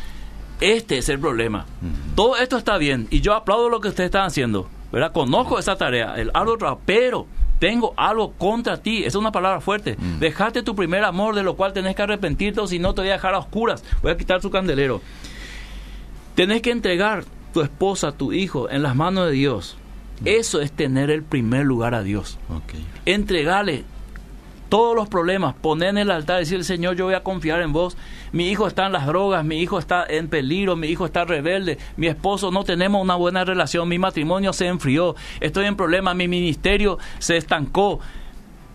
Este 0.63 0.99
es 0.99 1.09
el 1.09 1.19
problema. 1.19 1.67
Todo 2.15 2.37
esto 2.37 2.57
está 2.57 2.79
bien 2.79 3.09
y 3.11 3.21
yo 3.21 3.35
aplaudo 3.35 3.69
lo 3.69 3.81
que 3.81 3.89
ustedes 3.89 4.09
están 4.09 4.27
haciendo, 4.27 4.69
¿verdad? 4.93 5.13
Conozco 5.13 5.59
esa 5.59 5.77
tarea, 5.77 6.15
el 6.15 6.31
trabajo, 6.31 6.81
pero 6.87 7.27
tengo 7.59 7.95
algo 7.97 8.33
contra 8.33 8.77
ti. 8.77 8.99
Esa 8.99 9.09
es 9.09 9.15
una 9.17 9.33
palabra 9.33 9.61
fuerte. 9.61 9.97
Dejaste 10.21 10.63
tu 10.63 10.77
primer 10.77 11.03
amor 11.03 11.35
de 11.35 11.43
lo 11.43 11.57
cual 11.57 11.73
tenés 11.73 11.97
que 11.97 12.03
arrepentirte 12.03 12.61
o 12.61 12.69
si 12.69 12.79
no 12.79 12.95
te 12.95 13.01
voy 13.01 13.11
a 13.11 13.15
dejar 13.15 13.35
a 13.35 13.39
oscuras. 13.39 13.85
Voy 14.03 14.13
a 14.13 14.17
quitar 14.17 14.41
su 14.41 14.51
candelero. 14.51 15.01
Tenés 16.37 16.63
que 16.63 16.71
entregar 16.71 17.25
tu 17.53 17.61
esposa, 17.61 18.13
tu 18.13 18.33
hijo 18.33 18.71
en 18.71 18.83
las 18.83 18.95
manos 18.95 19.27
de 19.27 19.33
Dios. 19.33 19.77
Eso 20.25 20.61
es 20.61 20.71
tener 20.71 21.11
el 21.11 21.25
primer 21.25 21.67
lugar 21.67 21.95
a 21.97 22.05
Dios. 22.05 22.39
Entregale 23.05 23.85
todos 24.73 24.97
los 24.97 25.07
problemas, 25.07 25.55
poner 25.55 25.91
en 25.91 25.99
el 25.99 26.11
altar, 26.11 26.39
decir, 26.39 26.65
Señor, 26.65 26.97
yo 26.97 27.05
voy 27.05 27.13
a 27.13 27.23
confiar 27.23 27.61
en 27.61 27.75
vos. 27.75 27.95
Mi 28.33 28.49
hijo 28.49 28.67
está 28.67 28.87
en 28.87 28.93
las 28.93 29.07
drogas, 29.07 29.45
mi 29.45 29.61
hijo 29.61 29.79
está 29.79 30.07
en 30.09 30.29
peligro, 30.29 30.77
mi 30.77 30.87
hijo 30.87 31.05
está 31.05 31.27
rebelde, 31.27 31.77
mi 31.99 32.07
esposo 32.07 32.51
no 32.51 32.65
tenemos 32.65 33.03
una 33.03 33.15
buena 33.17 33.45
relación, 33.45 33.87
mi 33.87 33.99
matrimonio 33.99 34.55
se 34.55 34.69
enfrió, 34.69 35.15
estoy 35.41 35.67
en 35.67 35.77
problemas, 35.77 36.17
mi 36.17 36.27
ministerio 36.27 36.99
se 37.19 37.37
estancó. 37.37 38.01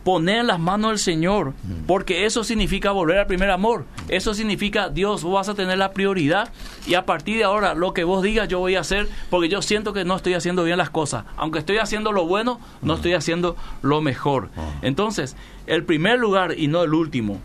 Poner 0.08 0.38
en 0.38 0.48
las 0.48 0.58
manos 0.58 0.92
del 0.92 1.00
Señor, 1.00 1.54
porque 1.86 2.26
eso 2.26 2.46
significa 2.46 2.92
volver 2.92 3.18
al 3.18 3.28
primer 3.28 3.50
amor. 3.50 3.84
Eso 4.08 4.34
significa, 4.34 4.88
Dios, 4.88 5.22
vos 5.22 5.34
vas 5.34 5.50
a 5.50 5.54
tener 5.54 5.78
la 5.78 5.92
prioridad 5.92 6.48
y 6.88 6.94
a 6.94 7.06
partir 7.06 7.36
de 7.36 7.44
ahora 7.44 7.74
lo 7.74 7.94
que 7.94 8.06
vos 8.06 8.24
digas 8.24 8.48
yo 8.48 8.60
voy 8.60 8.76
a 8.76 8.80
hacer 8.80 9.10
porque 9.30 9.50
yo 9.50 9.62
siento 9.62 9.92
que 9.92 10.06
no 10.06 10.16
estoy 10.16 10.36
haciendo 10.36 10.64
bien 10.64 10.78
las 10.78 10.92
cosas. 10.92 11.26
Aunque 11.36 11.60
estoy 11.60 11.80
haciendo 11.80 12.14
lo 12.14 12.26
bueno, 12.26 12.62
no 12.82 12.94
estoy 12.94 13.16
haciendo 13.16 13.58
lo 13.82 14.00
mejor. 14.00 14.48
Entonces, 14.82 15.36
el 15.66 15.84
primer 15.84 16.20
lugar 16.20 16.58
y 16.58 16.70
no 16.70 16.84
el 16.84 16.94
último. 16.94 17.42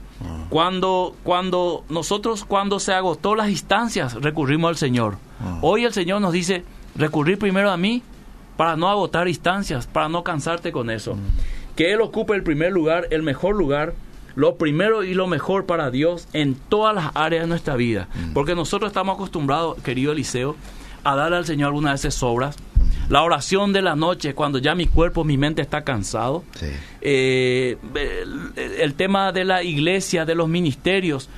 Cuando, 0.48 1.16
cuando 1.24 1.82
nosotros, 1.88 2.44
cuando 2.44 2.78
se 2.78 2.92
agotó 2.92 3.34
las 3.34 3.50
instancias, 3.50 4.14
recurrimos 4.14 4.68
al 4.68 4.76
Señor. 4.76 5.16
Hoy 5.62 5.84
el 5.84 5.92
Señor 5.92 6.20
nos 6.20 6.32
dice, 6.32 6.64
recurrir 6.94 7.40
primero 7.40 7.72
a 7.72 7.76
mí 7.76 8.04
para 8.56 8.76
no 8.76 8.88
agotar 8.88 9.26
instancias, 9.26 9.88
para 9.88 10.08
no 10.08 10.22
cansarte 10.22 10.70
con 10.70 10.90
eso. 10.90 11.16
Que 11.76 11.92
Él 11.92 12.00
ocupe 12.00 12.34
el 12.34 12.42
primer 12.42 12.72
lugar, 12.72 13.08
el 13.10 13.22
mejor 13.22 13.56
lugar, 13.56 13.94
lo 14.34 14.56
primero 14.56 15.04
y 15.04 15.14
lo 15.14 15.26
mejor 15.26 15.66
para 15.66 15.90
Dios 15.90 16.28
en 16.32 16.54
todas 16.54 16.94
las 16.94 17.10
áreas 17.14 17.44
de 17.44 17.48
nuestra 17.48 17.76
vida. 17.76 18.08
Porque 18.34 18.54
nosotros 18.54 18.90
estamos 18.90 19.14
acostumbrados, 19.14 19.80
querido 19.82 20.12
Eliseo, 20.12 20.56
a 21.04 21.14
darle 21.16 21.38
al 21.38 21.46
Señor 21.46 21.68
algunas 21.68 21.94
veces 21.94 22.14
sobras. 22.14 22.56
La 23.08 23.22
oración 23.22 23.72
de 23.72 23.82
la 23.82 23.96
noche, 23.96 24.34
cuando 24.34 24.58
ya 24.58 24.74
mi 24.74 24.86
cuerpo, 24.86 25.24
mi 25.24 25.36
mente 25.36 25.60
está 25.60 25.82
cansado. 25.82 26.44
Sí. 26.54 26.66
Eh, 27.00 27.76
el, 27.94 28.52
el 28.78 28.94
tema 28.94 29.32
de 29.32 29.44
la 29.44 29.62
iglesia, 29.62 30.24
de 30.24 30.34
los 30.34 30.48
ministerios, 30.48 31.28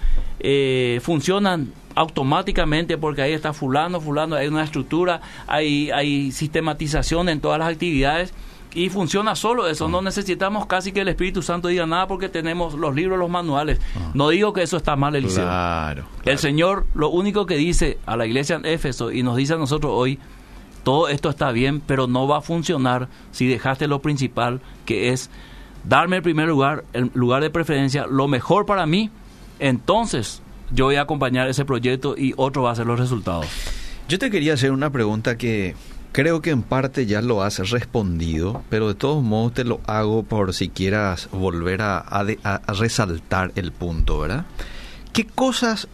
eh, 0.40 1.00
funcionan 1.02 1.72
automáticamente 1.94 2.98
porque 2.98 3.22
ahí 3.22 3.32
está 3.32 3.52
fulano, 3.52 4.00
fulano, 4.00 4.36
hay 4.36 4.48
una 4.48 4.64
estructura, 4.64 5.20
hay, 5.46 5.90
hay 5.90 6.32
sistematización 6.32 7.28
en 7.28 7.40
todas 7.40 7.58
las 7.58 7.68
actividades 7.72 8.34
y 8.74 8.88
funciona 8.88 9.36
solo 9.36 9.68
eso. 9.68 9.88
No 9.88 10.02
necesitamos 10.02 10.66
casi 10.66 10.92
que 10.92 11.00
el 11.00 11.08
Espíritu 11.08 11.42
Santo 11.42 11.68
diga 11.68 11.86
nada 11.86 12.06
porque 12.06 12.28
tenemos 12.28 12.74
los 12.74 12.94
libros, 12.94 13.18
los 13.18 13.30
manuales. 13.30 13.80
No 14.14 14.28
digo 14.28 14.52
que 14.52 14.62
eso 14.62 14.76
está 14.76 14.96
mal, 14.96 15.14
Eliseo. 15.14 15.44
Claro. 15.44 16.04
El 16.24 16.38
Señor 16.38 16.86
lo 16.94 17.08
único 17.08 17.46
que 17.46 17.56
dice 17.56 17.98
a 18.06 18.16
la 18.16 18.26
iglesia 18.26 18.56
en 18.56 18.66
Éfeso 18.66 19.12
y 19.12 19.22
nos 19.22 19.36
dice 19.36 19.54
a 19.54 19.56
nosotros 19.58 19.92
hoy, 19.94 20.18
todo 20.82 21.08
esto 21.08 21.30
está 21.30 21.50
bien, 21.52 21.80
pero 21.80 22.06
no 22.06 22.28
va 22.28 22.38
a 22.38 22.42
funcionar 22.42 23.08
si 23.30 23.46
dejaste 23.46 23.86
lo 23.86 24.02
principal, 24.02 24.60
que 24.84 25.10
es 25.10 25.30
darme 25.84 26.16
el 26.16 26.22
primer 26.22 26.48
lugar, 26.48 26.84
el 26.92 27.10
lugar 27.14 27.42
de 27.42 27.50
preferencia, 27.50 28.06
lo 28.06 28.28
mejor 28.28 28.66
para 28.66 28.86
mí, 28.86 29.10
entonces 29.58 30.42
yo 30.70 30.86
voy 30.86 30.96
a 30.96 31.02
acompañar 31.02 31.48
ese 31.48 31.64
proyecto 31.64 32.16
y 32.18 32.34
otro 32.36 32.62
va 32.62 32.72
a 32.72 32.74
ser 32.74 32.86
los 32.86 32.98
resultados. 32.98 33.46
Yo 34.08 34.18
te 34.18 34.30
quería 34.30 34.54
hacer 34.54 34.72
una 34.72 34.90
pregunta 34.90 35.38
que 35.38 35.74
creo 36.14 36.40
que 36.40 36.48
en 36.50 36.62
parte 36.62 37.04
ya 37.04 37.20
lo 37.20 37.42
has 37.42 37.58
respondido, 37.70 38.62
pero 38.70 38.88
de 38.88 38.94
todos 38.94 39.22
modos 39.22 39.52
te 39.54 39.64
lo 39.64 39.80
hago 39.86 40.22
por 40.22 40.54
si 40.54 40.68
quieras 40.70 41.28
volver 41.32 41.82
a, 41.82 41.98
a 41.98 42.24
a- 42.44 42.54
a 42.66 42.72
resaltar 42.72 43.52
el 43.56 43.72
punto, 43.72 44.20
¿verdad? 44.20 44.46
¿Qué 45.12 45.26
cosas 45.26 45.88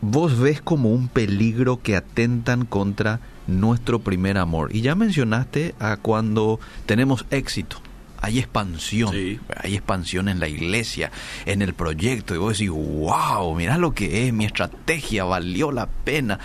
vos 0.00 0.38
ves 0.38 0.60
como 0.62 0.90
un 0.92 1.08
peligro 1.08 1.82
que 1.82 1.96
atentan 1.96 2.64
contra 2.66 3.18
nuestro 3.48 3.98
primer 4.00 4.36
amor. 4.38 4.68
Y 4.72 4.82
ya 4.82 4.94
mencionaste 4.94 5.74
a 5.80 5.96
cuando 5.96 6.60
tenemos 6.86 7.24
éxito. 7.30 7.78
Hay 8.20 8.38
expansión, 8.38 9.12
Sí. 9.12 9.40
hay 9.62 9.74
expansión 9.74 10.28
en 10.28 10.38
la 10.38 10.48
iglesia, 10.48 11.10
en 11.46 11.62
el 11.62 11.72
proyecto, 11.72 12.34
y 12.34 12.38
vos 12.38 12.58
decís, 12.58 12.70
wow, 12.70 13.54
mirá 13.56 13.78
lo 13.78 13.94
que 13.94 14.26
es, 14.26 14.32
mi 14.34 14.44
estrategia 14.44 15.24
valió 15.24 15.72
la 15.72 15.86
pena. 15.86 16.38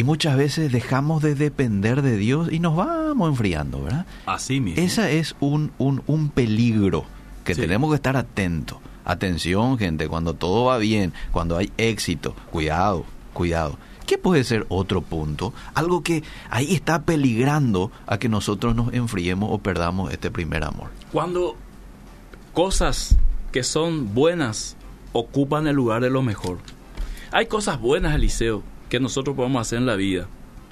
Y 0.00 0.04
muchas 0.04 0.34
veces 0.34 0.72
dejamos 0.72 1.20
de 1.22 1.34
depender 1.34 2.00
de 2.00 2.16
Dios 2.16 2.48
y 2.50 2.58
nos 2.58 2.74
vamos 2.74 3.28
enfriando, 3.28 3.82
¿verdad? 3.82 4.06
Así 4.24 4.58
mismo. 4.58 4.82
Ese 4.82 5.18
es 5.18 5.36
un, 5.40 5.72
un, 5.76 6.02
un 6.06 6.30
peligro 6.30 7.04
que 7.44 7.54
Sí. 7.54 7.60
tenemos 7.60 7.90
que 7.90 7.96
estar 7.96 8.16
atentos. 8.16 8.78
Atención, 9.04 9.76
gente, 9.76 10.08
cuando 10.08 10.32
todo 10.32 10.64
va 10.64 10.78
bien, 10.78 11.12
cuando 11.32 11.58
hay 11.58 11.70
éxito, 11.76 12.34
cuidado, 12.50 13.04
cuidado. 13.34 13.76
¿Qué 14.06 14.16
puede 14.16 14.42
ser 14.44 14.64
otro 14.70 15.02
punto? 15.02 15.52
Algo 15.74 16.02
que 16.02 16.22
ahí 16.48 16.74
está 16.74 17.02
peligrando 17.02 17.92
a 18.06 18.16
que 18.16 18.30
nosotros 18.30 18.74
nos 18.74 18.94
enfriemos 18.94 19.50
o 19.52 19.58
perdamos 19.58 20.10
este 20.14 20.30
primer 20.30 20.64
amor. 20.64 20.88
Cuando 21.12 21.56
cosas 22.54 23.18
que 23.52 23.62
son 23.62 24.14
buenas 24.14 24.76
ocupan 25.12 25.66
el 25.66 25.76
lugar 25.76 26.00
de 26.00 26.08
lo 26.08 26.22
mejor. 26.22 26.56
Hay 27.32 27.46
cosas 27.48 27.78
buenas, 27.78 28.14
Eliseo, 28.14 28.62
que 28.90 29.00
nosotros 29.00 29.34
podemos 29.34 29.62
hacer 29.62 29.78
en 29.78 29.86
la 29.86 29.96
vida, 29.96 30.26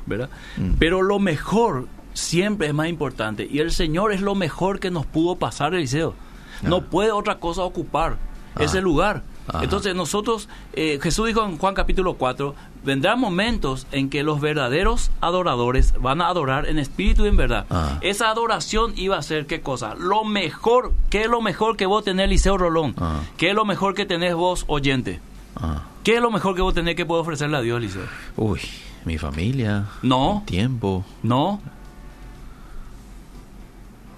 ¿verdad? 0.04 0.28
Mm. 0.59 0.72
Pero 0.78 1.00
lo 1.00 1.18
mejor 1.18 1.87
siempre 2.12 2.66
es 2.66 2.74
más 2.74 2.88
importante. 2.88 3.48
Y 3.50 3.61
el 3.61 3.70
Señor 3.70 4.12
es 4.12 4.20
lo 4.20 4.35
mejor 4.35 4.81
que 4.81 4.90
nos 4.90 5.07
pudo 5.07 5.37
pasar, 5.37 5.74
Eliseo. 5.74 6.14
No 6.62 6.83
puede 6.83 7.12
otra 7.12 7.38
cosa 7.38 7.62
ocupar 7.62 8.16
Ah. 8.57 8.64
ese 8.64 8.81
lugar. 8.81 9.22
Ajá. 9.46 9.62
Entonces 9.62 9.94
nosotros, 9.94 10.48
eh, 10.74 10.98
Jesús 11.02 11.26
dijo 11.26 11.42
en 11.44 11.57
Juan 11.57 11.74
capítulo 11.74 12.14
4, 12.14 12.54
vendrán 12.85 13.18
momentos 13.20 13.87
en 13.92 14.11
que 14.11 14.22
los 14.22 14.40
verdaderos 14.40 15.11
adoradores 15.20 15.94
van 16.00 16.20
a 16.20 16.26
adorar 16.28 16.66
en 16.68 16.78
espíritu 16.78 17.24
y 17.24 17.28
en 17.28 17.37
verdad. 17.37 17.64
Ah. 17.70 17.98
Esa 18.02 18.28
adoración 18.31 18.92
iba 18.96 19.16
a 19.16 19.22
ser 19.22 19.46
qué 19.46 19.61
cosa? 19.62 19.94
Lo 19.94 20.24
mejor, 20.24 20.92
¿qué 21.09 21.22
es 21.22 21.28
lo 21.28 21.40
mejor 21.40 21.76
que 21.76 21.87
vos 21.87 22.04
tenés, 22.04 22.28
Liceo 22.28 22.59
Rolón? 22.59 22.94
Ah. 22.98 23.20
¿Qué 23.37 23.50
es 23.50 23.54
lo 23.54 23.64
mejor 23.64 23.94
que 23.94 24.04
tenés 24.04 24.35
vos, 24.35 24.64
oyente? 24.66 25.20
Ah. 25.57 25.83
¿Qué 26.09 26.16
es 26.16 26.23
lo 26.23 26.31
mejor 26.31 26.55
que 26.55 26.62
vos 26.62 26.73
tenés 26.73 26.97
que 26.97 27.05
puede 27.05 27.21
ofrecerle 27.21 27.59
a 27.59 27.61
Dios, 27.61 27.83
Liceo? 27.83 28.01
Uy, 28.38 28.61
mi 29.05 29.18
familia, 29.18 29.85
No, 30.01 30.37
mi 30.40 30.47
tiempo. 30.47 31.05
no. 31.23 31.61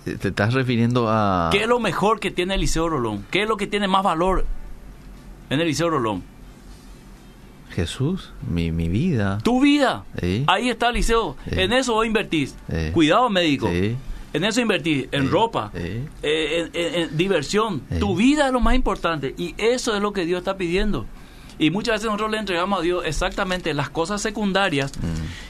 ¿Te 0.04 0.28
estás 0.28 0.54
refiriendo 0.54 1.08
a... 1.10 1.48
¿Qué 1.50 1.62
es 1.62 1.66
lo 1.68 1.80
mejor 1.80 2.20
que 2.20 2.30
tiene 2.30 2.54
Eliseo 2.54 2.88
Rolón? 2.88 3.26
¿Qué 3.32 3.42
es 3.42 3.48
lo 3.48 3.56
que 3.56 3.66
tiene 3.66 3.88
más 3.88 4.04
valor 4.04 4.46
en 5.50 5.58
Eliseo 5.58 5.90
Rolón? 5.90 6.22
Jesús? 7.70 8.30
Mi, 8.48 8.70
mi 8.70 8.88
vida. 8.88 9.38
Tu 9.42 9.60
vida. 9.60 10.04
Sí. 10.20 10.44
Ahí 10.46 10.70
está, 10.70 10.90
Eliseo. 10.90 11.36
Sí. 11.48 11.58
En 11.60 11.72
eso 11.72 11.94
vos 11.94 12.06
invertís. 12.06 12.54
Sí. 12.70 12.92
Cuidado 12.92 13.28
médico. 13.30 13.68
En 13.68 14.44
eso 14.44 14.60
invertís. 14.60 15.08
En 15.10 15.28
ropa. 15.28 15.72
Eh, 15.74 16.06
en, 16.22 16.70
en- 16.72 16.94
en 17.02 17.16
diversión. 17.16 17.80
Tu 17.98 18.14
vida 18.14 18.46
es 18.46 18.52
lo 18.52 18.60
más 18.60 18.76
importante. 18.76 19.34
Y 19.36 19.56
eso 19.58 19.96
es 19.96 20.00
lo 20.00 20.12
que 20.12 20.24
Dios 20.24 20.38
está 20.38 20.56
pidiendo. 20.56 21.04
Y 21.60 21.70
muchas 21.70 21.94
veces 21.96 22.06
nosotros 22.06 22.30
le 22.32 22.38
entregamos 22.38 22.80
a 22.80 22.82
Dios 22.82 23.04
exactamente 23.06 23.72
las 23.74 23.90
cosas 23.90 24.20
secundarias 24.22 24.92
Mm. 24.96 25.06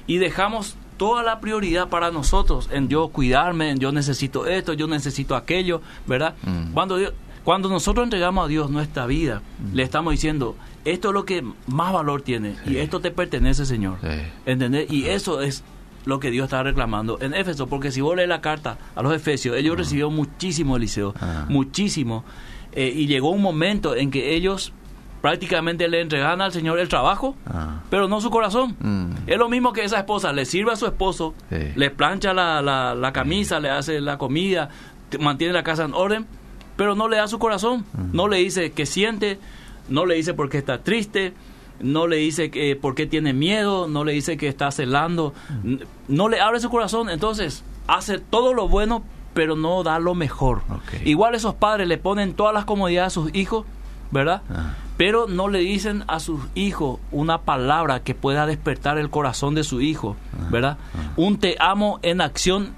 y 0.09 0.19
dejamos 0.19 0.77
toda 0.99 1.23
la 1.23 1.41
prioridad 1.41 1.89
para 1.89 2.11
nosotros 2.11 2.69
en 2.73 2.89
yo 2.89 3.09
cuidarme, 3.09 3.71
en 3.71 3.79
yo 3.79 3.91
necesito 3.93 4.47
esto, 4.47 4.75
yo 4.75 4.87
necesito 4.87 5.35
aquello, 5.37 5.81
¿verdad? 6.07 6.35
Mm. 6.43 6.73
Cuando 6.75 6.97
Dios- 6.99 7.15
cuando 7.45 7.71
nosotros 7.71 8.05
entregamos 8.05 8.45
a 8.45 8.49
Dios 8.49 8.69
nuestra 8.71 9.07
vida, 9.07 9.41
Mm. 9.61 9.75
le 9.75 9.83
estamos 9.83 10.11
diciendo, 10.13 10.57
esto 10.85 11.09
es 11.09 11.15
lo 11.15 11.25
que 11.25 11.43
más 11.67 11.93
valor 11.93 12.21
tiene 12.23 12.57
y 12.67 12.77
esto 12.77 13.01
te 13.01 13.11
pertenece, 13.11 13.65
Señor. 13.65 13.97
Sí. 14.03 14.09
¿Entendés? 14.45 14.91
Y 14.93 15.07
eso 15.07 15.41
es 15.41 15.65
lo 16.05 16.19
que 16.21 16.31
Dios 16.31 16.45
está 16.45 16.63
reclamando 16.63 17.19
en 17.23 17.33
Éfeso, 17.35 17.67
porque 17.67 17.93
si 17.93 18.01
vos 18.01 18.17
lees 18.17 18.29
la 18.29 18.41
carta 18.41 18.77
a 18.95 19.03
los 19.03 19.15
Efesios, 19.15 19.57
ellos 19.57 19.77
recibieron 19.77 20.15
muchísimo, 20.15 20.77
Eliseo, 20.77 21.15
muchísimo, 21.49 22.25
eh, 22.73 22.93
y 22.95 23.07
llegó 23.07 23.31
un 23.31 23.43
momento 23.43 23.95
en 23.97 24.11
que 24.11 24.35
ellos 24.35 24.73
prácticamente 25.21 25.87
le 25.89 26.01
entregaban 26.01 26.41
al 26.41 26.53
Señor 26.53 26.79
el 26.79 26.89
trabajo, 26.89 27.37
Ah. 27.47 27.81
pero 27.91 28.09
no 28.09 28.21
su 28.21 28.31
corazón. 28.31 28.77
Mm. 28.81 29.13
Es 29.29 29.39
lo 29.39 29.49
mismo 29.49 29.73
que 29.73 29.85
esa 29.85 29.99
esposa 29.99 30.33
le 30.33 30.45
sirve 30.47 30.73
a 30.73 30.77
su 30.77 30.87
esposo, 30.87 31.35
Sí. 31.51 31.57
le 31.77 31.91
plancha 31.91 32.33
la, 32.33 32.63
la- 32.63 32.95
la 32.95 33.13
camisa, 33.13 33.61
le 33.61 33.71
hace 33.71 34.01
la 34.01 34.17
comida, 34.19 34.71
mantiene 35.19 35.53
la 35.53 35.63
casa 35.63 35.85
en 35.85 35.93
orden, 35.95 36.27
pero 36.77 36.95
no 36.95 37.09
le 37.09 37.19
da 37.19 37.29
su 37.29 37.39
corazón. 37.39 37.85
No 38.13 38.29
le 38.29 38.39
dice 38.39 38.73
que 38.73 38.87
siente, 38.87 39.39
no 39.89 40.07
le 40.07 40.15
dice 40.15 40.33
por 40.35 40.49
qué 40.49 40.59
está 40.59 40.79
triste, 40.83 41.35
no 41.81 42.07
le 42.07 42.17
dice 42.17 42.51
que, 42.51 42.77
por 42.77 42.95
qué 42.95 43.07
tiene 43.07 43.33
miedo, 43.33 43.89
no 43.89 44.05
le 44.05 44.13
dice 44.13 44.37
que 44.37 44.49
está 44.49 44.71
celando, 44.71 45.35
n- 45.65 45.81
no 46.09 46.29
le 46.29 46.41
abre 46.41 46.61
su 46.61 46.71
corazón. 46.71 47.11
Entonces, 47.11 47.65
hace 47.87 48.19
todo 48.19 48.55
lo 48.55 48.69
bueno, 48.69 49.03
pero 49.35 49.57
no 49.57 49.83
da 49.83 49.99
lo 49.99 50.15
mejor. 50.15 50.63
Igual 51.05 51.35
esos 51.35 51.55
padres 51.55 51.87
le 51.89 51.99
ponen 51.99 52.35
todas 52.35 52.55
las 52.55 52.65
comodidades 52.65 53.09
a 53.09 53.15
sus 53.21 53.35
hijos, 53.35 53.65
¿verdad? 54.11 54.43
Ah. 54.51 54.75
Pero 55.01 55.27
no 55.27 55.49
le 55.49 55.61
dicen 55.61 56.05
a 56.09 56.21
sus 56.21 56.41
hijos 56.55 57.01
una 57.11 57.39
palabra 57.41 58.01
que 58.03 58.15
pueda 58.15 58.45
despertar 58.45 58.99
el 58.99 59.09
corazón 59.09 59.55
de 59.55 59.65
su 59.65 59.81
hijo, 59.81 60.15
¿verdad? 60.51 60.77
Un 61.17 61.39
te 61.39 61.57
amo 61.59 62.01
en 62.03 62.21
acción 62.21 62.75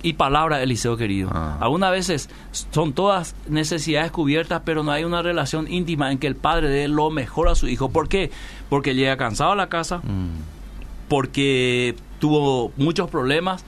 y 0.00 0.12
palabra, 0.12 0.62
Eliseo 0.62 0.96
querido. 0.96 1.28
Ah. 1.32 1.58
Algunas 1.60 1.90
veces 1.90 2.30
son 2.70 2.92
todas 2.92 3.34
necesidades 3.48 4.12
cubiertas, 4.12 4.62
pero 4.64 4.84
no 4.84 4.92
hay 4.92 5.02
una 5.02 5.22
relación 5.22 5.66
íntima 5.68 6.12
en 6.12 6.18
que 6.18 6.28
el 6.28 6.36
padre 6.36 6.68
dé 6.68 6.86
lo 6.86 7.10
mejor 7.10 7.48
a 7.48 7.56
su 7.56 7.66
hijo. 7.66 7.88
¿Por 7.88 8.08
qué? 8.08 8.30
Porque 8.68 8.94
llega 8.94 9.16
cansado 9.16 9.50
a 9.50 9.56
la 9.56 9.68
casa, 9.68 9.98
Mm. 10.04 10.28
porque 11.08 11.96
tuvo 12.20 12.70
muchos 12.76 13.10
problemas. 13.10 13.64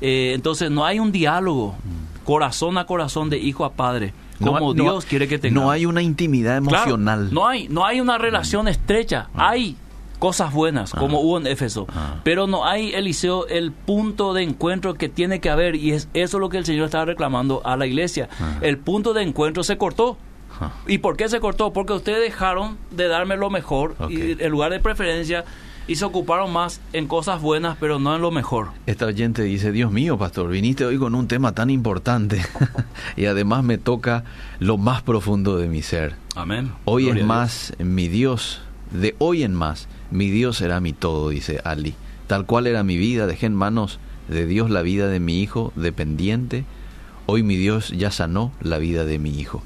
Eh, 0.00 0.32
entonces 0.34 0.72
no 0.72 0.84
hay 0.84 0.98
un 0.98 1.12
diálogo 1.12 1.76
corazón 2.24 2.78
a 2.78 2.84
corazón 2.84 3.30
de 3.30 3.38
hijo 3.38 3.64
a 3.64 3.74
padre, 3.74 4.12
como 4.38 4.56
Mm. 4.56 4.60
No- 4.60 4.84
no- 4.84 4.90
Dios 4.92 5.04
quiere 5.06 5.28
que 5.28 5.38
tenga. 5.38 5.54
No 5.60 5.70
hay 5.70 5.86
una 5.86 6.02
intimidad 6.02 6.60
Claro, 6.62 6.76
emocional. 6.84 7.28
no 7.32 7.46
hay, 7.46 7.68
no 7.68 7.84
hay 7.84 8.00
una 8.00 8.18
relación 8.18 8.68
estrecha. 8.68 9.28
Hay 9.34 9.76
cosas 10.18 10.52
buenas, 10.52 10.92
como 10.92 11.20
hubo 11.20 11.36
en 11.38 11.46
Éfeso. 11.46 11.86
Ah. 11.94 12.16
Pero 12.24 12.46
no 12.46 12.64
hay, 12.66 12.92
Eliseo, 12.94 13.46
el 13.48 13.70
punto 13.72 14.32
de 14.32 14.42
encuentro 14.42 14.94
que 14.94 15.08
tiene 15.08 15.40
que 15.40 15.50
haber. 15.50 15.76
Y 15.76 15.92
es 15.92 16.08
eso 16.14 16.38
lo 16.38 16.48
que 16.48 16.56
el 16.58 16.64
Señor 16.64 16.86
estaba 16.86 17.04
reclamando 17.04 17.60
a 17.64 17.76
la 17.76 17.86
iglesia. 17.86 18.28
Ah. 18.40 18.58
El 18.62 18.78
punto 18.78 19.12
de 19.12 19.22
encuentro 19.22 19.62
se 19.62 19.76
cortó. 19.76 20.16
Ah. 20.58 20.70
¿Y 20.86 20.98
por 20.98 21.18
qué 21.18 21.28
se 21.28 21.38
cortó? 21.38 21.72
Porque 21.74 21.92
ustedes 21.92 22.20
dejaron 22.20 22.78
de 22.90 23.08
darme 23.08 23.36
lo 23.36 23.50
mejor 23.50 23.94
y 24.08 24.42
el 24.42 24.50
lugar 24.50 24.72
de 24.72 24.80
preferencia 24.80 25.44
y 25.88 25.96
se 25.96 26.04
ocuparon 26.04 26.52
más 26.52 26.80
en 26.92 27.06
cosas 27.06 27.40
buenas, 27.40 27.76
pero 27.78 27.98
no 27.98 28.14
en 28.16 28.22
lo 28.22 28.30
mejor. 28.30 28.70
Esta 28.86 29.06
oyente 29.06 29.42
dice, 29.42 29.72
Dios 29.72 29.92
mío, 29.92 30.18
pastor, 30.18 30.48
viniste 30.48 30.84
hoy 30.84 30.98
con 30.98 31.14
un 31.14 31.28
tema 31.28 31.52
tan 31.52 31.70
importante 31.70 32.44
y 33.16 33.26
además 33.26 33.62
me 33.64 33.78
toca 33.78 34.24
lo 34.58 34.78
más 34.78 35.02
profundo 35.02 35.56
de 35.56 35.68
mi 35.68 35.82
ser. 35.82 36.16
Amén. 36.34 36.72
Hoy 36.84 37.04
Gloria 37.04 37.20
es 37.20 37.26
más 37.26 37.72
mi 37.78 38.08
Dios, 38.08 38.62
de 38.90 39.14
hoy 39.18 39.42
en 39.42 39.54
más, 39.54 39.88
mi 40.10 40.30
Dios 40.30 40.56
será 40.56 40.80
mi 40.80 40.92
todo, 40.92 41.28
dice 41.28 41.60
Ali. 41.64 41.94
Tal 42.26 42.44
cual 42.46 42.66
era 42.66 42.82
mi 42.82 42.96
vida, 42.96 43.26
dejé 43.26 43.46
en 43.46 43.54
manos 43.54 44.00
de 44.28 44.46
Dios 44.46 44.70
la 44.70 44.82
vida 44.82 45.08
de 45.08 45.20
mi 45.20 45.40
hijo 45.40 45.72
dependiente. 45.76 46.64
Hoy 47.26 47.42
mi 47.42 47.56
Dios 47.56 47.90
ya 47.90 48.10
sanó 48.10 48.52
la 48.60 48.78
vida 48.78 49.04
de 49.04 49.18
mi 49.18 49.38
hijo. 49.38 49.62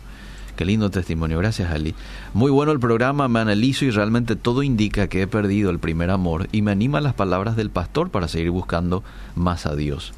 Qué 0.61 0.67
lindo 0.67 0.91
testimonio, 0.91 1.39
gracias 1.39 1.73
Ali. 1.73 1.95
Muy 2.35 2.51
bueno 2.51 2.71
el 2.71 2.79
programa, 2.79 3.29
me 3.29 3.41
analizo 3.41 3.87
y 3.87 3.91
realmente 3.91 4.37
todo 4.37 4.63
indica 4.63 5.09
que 5.09 5.23
he 5.23 5.27
perdido 5.27 5.71
el 5.71 5.79
primer 5.79 6.11
amor 6.11 6.51
y 6.53 6.61
me 6.61 6.71
anima 6.71 7.01
las 7.01 7.15
palabras 7.15 7.57
del 7.57 7.71
pastor 7.71 8.11
para 8.11 8.29
seguir 8.29 8.51
buscando 8.51 9.03
más 9.35 9.65
a 9.65 9.75
Dios. 9.75 10.13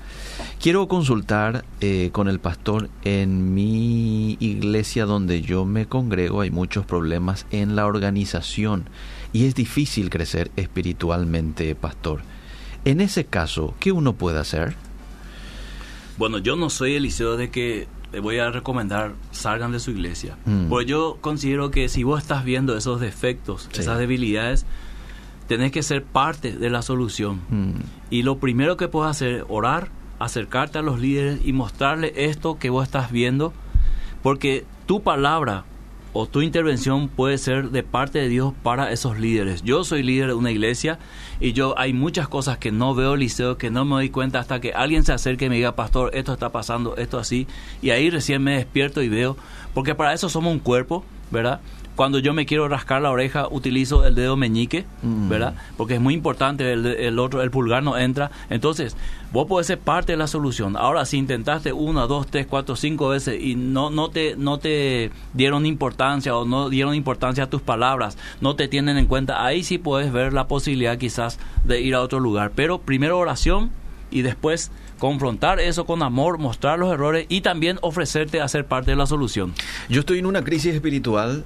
Quiero 0.61 0.88
consultar 0.88 1.64
eh, 1.81 2.11
con 2.11 2.26
el 2.26 2.40
pastor 2.40 2.90
en 3.05 3.55
mi 3.55 4.37
iglesia 4.40 5.07
donde 5.07 5.42
yo 5.42 5.64
me 5.64 5.87
congrego. 5.87 6.40
Hay 6.40 6.50
muchos 6.50 6.85
problemas 6.87 7.46
en 7.52 7.76
la 7.76 7.87
organización 7.87 8.87
y 9.33 9.46
es 9.46 9.55
difícil 9.55 10.11
crecer 10.11 10.50
espiritualmente, 10.57 11.72
pastor. 11.76 12.22
En 12.85 13.00
ese 13.00 13.26
caso, 13.26 13.74
¿qué 13.78 13.92
uno 13.92 14.14
puede 14.14 14.40
hacer? 14.40 14.74
Bueno, 16.18 16.38
yo 16.38 16.57
no 16.57 16.68
soy 16.68 16.96
Eliseo 16.96 17.37
de 17.37 17.50
que 17.50 17.87
voy 18.20 18.38
a 18.38 18.51
recomendar 18.51 19.12
salgan 19.31 19.72
de 19.72 19.81
su 19.81 19.90
iglesia. 19.90 20.37
Mm. 20.44 20.68
Porque 20.68 20.87
yo 20.87 21.18
considero 21.20 21.71
que 21.71 21.88
si 21.88 22.02
vos 22.02 22.21
estás 22.21 22.44
viendo 22.44 22.77
esos 22.77 23.00
defectos, 23.00 23.69
Sí. 23.73 23.81
esas 23.81 23.98
debilidades, 23.98 24.67
tenés 25.48 25.73
que 25.73 25.83
ser 25.83 26.02
parte 26.04 26.52
de 26.56 26.71
la 26.71 26.83
solución. 26.83 27.40
Mm, 27.50 27.73
Y 28.10 28.23
lo 28.23 28.38
primero 28.38 28.77
que 28.77 28.88
puedes 28.88 29.10
hacer 29.10 29.35
es 29.37 29.44
orar, 29.48 29.88
acercarte 30.19 30.79
a 30.79 30.83
los 30.83 31.00
líderes 31.00 31.40
y 31.44 31.52
mostrarle 31.52 32.13
esto 32.17 32.58
que 32.58 32.71
vos 32.71 32.85
estás 32.85 33.10
viendo, 33.10 33.52
porque 34.23 34.65
tu 34.87 35.02
palabra 35.02 35.65
o 36.13 36.27
tu 36.27 36.42
intervención 36.42 37.08
puede 37.08 37.38
ser 37.38 37.71
de 37.71 37.83
parte 37.83 38.19
de 38.19 38.29
Dios 38.29 38.52
para 38.63 38.92
esos 38.92 39.19
líderes. 39.19 39.63
Yo 39.63 39.85
soy 39.85 40.02
líder 40.02 40.29
de 40.29 40.35
una 40.35 40.50
iglesia 40.50 40.98
y 41.40 41.52
yo 41.52 41.79
hay 41.79 41.92
muchas 41.92 42.29
cosas 42.29 42.58
que 42.58 42.71
no 42.71 42.94
veo 42.94 43.17
liceo, 43.17 43.56
que 43.56 43.71
no 43.71 43.85
me 43.85 43.92
doy 43.92 44.10
cuenta 44.10 44.38
hasta 44.38 44.60
que 44.60 44.73
alguien 44.73 45.04
se 45.04 45.13
acerque 45.13 45.46
y 45.46 45.48
me 45.48 45.56
diga, 45.56 45.75
pastor, 45.75 46.10
esto 46.15 46.33
está 46.33 46.50
pasando, 46.50 46.96
esto 46.96 47.19
así, 47.19 47.46
y 47.81 47.90
ahí 47.90 48.10
recién 48.10 48.42
me 48.42 48.56
despierto 48.56 49.02
y 49.02 49.08
veo, 49.08 49.37
porque 49.75 49.94
para 49.94 50.13
eso 50.13 50.29
somos 50.29 50.52
un 50.52 50.60
cuerpo, 50.60 51.04
¿verdad? 51.31 51.60
Cuando 51.96 52.18
yo 52.18 52.32
me 52.32 52.46
quiero 52.46 52.68
rascar 52.68 53.02
la 53.02 53.10
oreja, 53.10 53.48
utilizo 53.50 54.06
el 54.06 54.14
dedo 54.14 54.36
meñique, 54.36 54.84
Mm. 55.02 55.28
¿verdad? 55.28 55.54
Porque 55.76 55.94
es 55.94 56.00
muy 56.00 56.14
importante, 56.14 56.72
el, 56.72 56.86
el 56.86 57.18
otro, 57.18 57.42
el 57.42 57.50
pulgar 57.50 57.82
no 57.82 57.98
entra. 57.98 58.30
Entonces, 58.50 58.96
vos 59.32 59.46
podés 59.46 59.66
ser 59.66 59.78
parte 59.78 60.12
de 60.12 60.16
la 60.18 60.26
solución. 60.26 60.76
Ahora, 60.76 61.04
si 61.04 61.18
intentaste 61.18 61.72
una, 61.72 62.06
dos, 62.06 62.26
tres, 62.28 62.46
cuatro, 62.48 62.76
cinco 62.76 63.08
veces 63.10 63.42
y 63.42 63.54
no, 63.56 63.90
no, 63.90 64.08
te, 64.10 64.36
no 64.36 64.58
te 64.58 65.10
dieron 65.34 65.66
importancia 65.66 66.36
o 66.36 66.44
no 66.44 66.68
dieron 66.70 66.94
importancia 66.94 67.44
a 67.44 67.50
tus 67.50 67.60
palabras, 67.62 68.16
no 68.40 68.56
te 68.56 68.68
tienen 68.68 68.96
en 68.96 69.06
cuenta, 69.06 69.44
ahí 69.44 69.62
sí 69.62 69.78
puedes 69.78 70.12
ver 70.12 70.32
la 70.32 70.48
posibilidad 70.48 70.96
quizás 70.98 71.38
de 71.64 71.80
ir 71.80 71.94
a 71.94 72.00
otro 72.00 72.20
lugar. 72.20 72.52
Pero 72.54 72.78
primero 72.78 73.18
oración 73.18 73.70
y 74.10 74.22
después 74.22 74.70
confrontar 74.98 75.58
eso 75.58 75.84
con 75.84 76.02
amor, 76.02 76.38
mostrar 76.38 76.78
los 76.78 76.92
errores 76.92 77.26
y 77.28 77.40
también 77.40 77.78
ofrecerte 77.82 78.40
a 78.40 78.48
ser 78.48 78.66
parte 78.66 78.92
de 78.92 78.96
la 78.96 79.06
solución. 79.06 79.52
Yo 79.88 80.00
estoy 80.00 80.18
en 80.20 80.26
una 80.26 80.44
crisis 80.44 80.74
espiritual, 80.74 81.44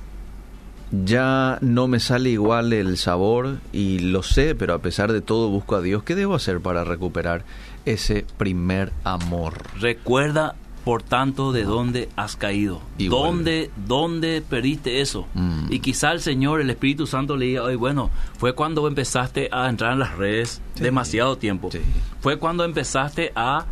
ya 0.90 1.58
no 1.60 1.88
me 1.88 2.00
sale 2.00 2.30
igual 2.30 2.72
el 2.72 2.96
sabor 2.96 3.58
y 3.72 3.98
lo 3.98 4.22
sé, 4.22 4.54
pero 4.54 4.74
a 4.74 4.78
pesar 4.78 5.12
de 5.12 5.20
todo 5.20 5.48
busco 5.48 5.76
a 5.76 5.80
Dios. 5.82 6.02
¿Qué 6.02 6.14
debo 6.14 6.34
hacer 6.34 6.60
para 6.60 6.84
recuperar 6.84 7.44
ese 7.84 8.24
primer 8.38 8.92
amor? 9.04 9.54
Recuerda, 9.80 10.54
por 10.84 11.02
tanto, 11.02 11.50
de 11.52 11.64
dónde 11.64 12.08
has 12.14 12.36
caído. 12.36 12.80
Y 12.98 13.08
¿Dónde, 13.08 13.70
¿Dónde 13.88 14.42
perdiste 14.48 15.00
eso? 15.00 15.26
Mm. 15.34 15.66
Y 15.72 15.80
quizá 15.80 16.12
el 16.12 16.20
Señor, 16.20 16.60
el 16.60 16.70
Espíritu 16.70 17.06
Santo 17.08 17.36
le 17.36 17.46
diga, 17.46 17.64
"Oye, 17.64 17.74
bueno, 17.76 18.10
fue 18.38 18.54
cuando 18.54 18.86
empezaste 18.86 19.48
a 19.50 19.68
entrar 19.68 19.92
en 19.94 19.98
las 19.98 20.16
redes 20.16 20.60
Sí. 20.74 20.82
demasiado 20.84 21.36
tiempo. 21.38 21.70
Sí. 21.72 21.80
Fue 22.20 22.38
cuando 22.38 22.64
empezaste 22.64 23.32
a, 23.34 23.66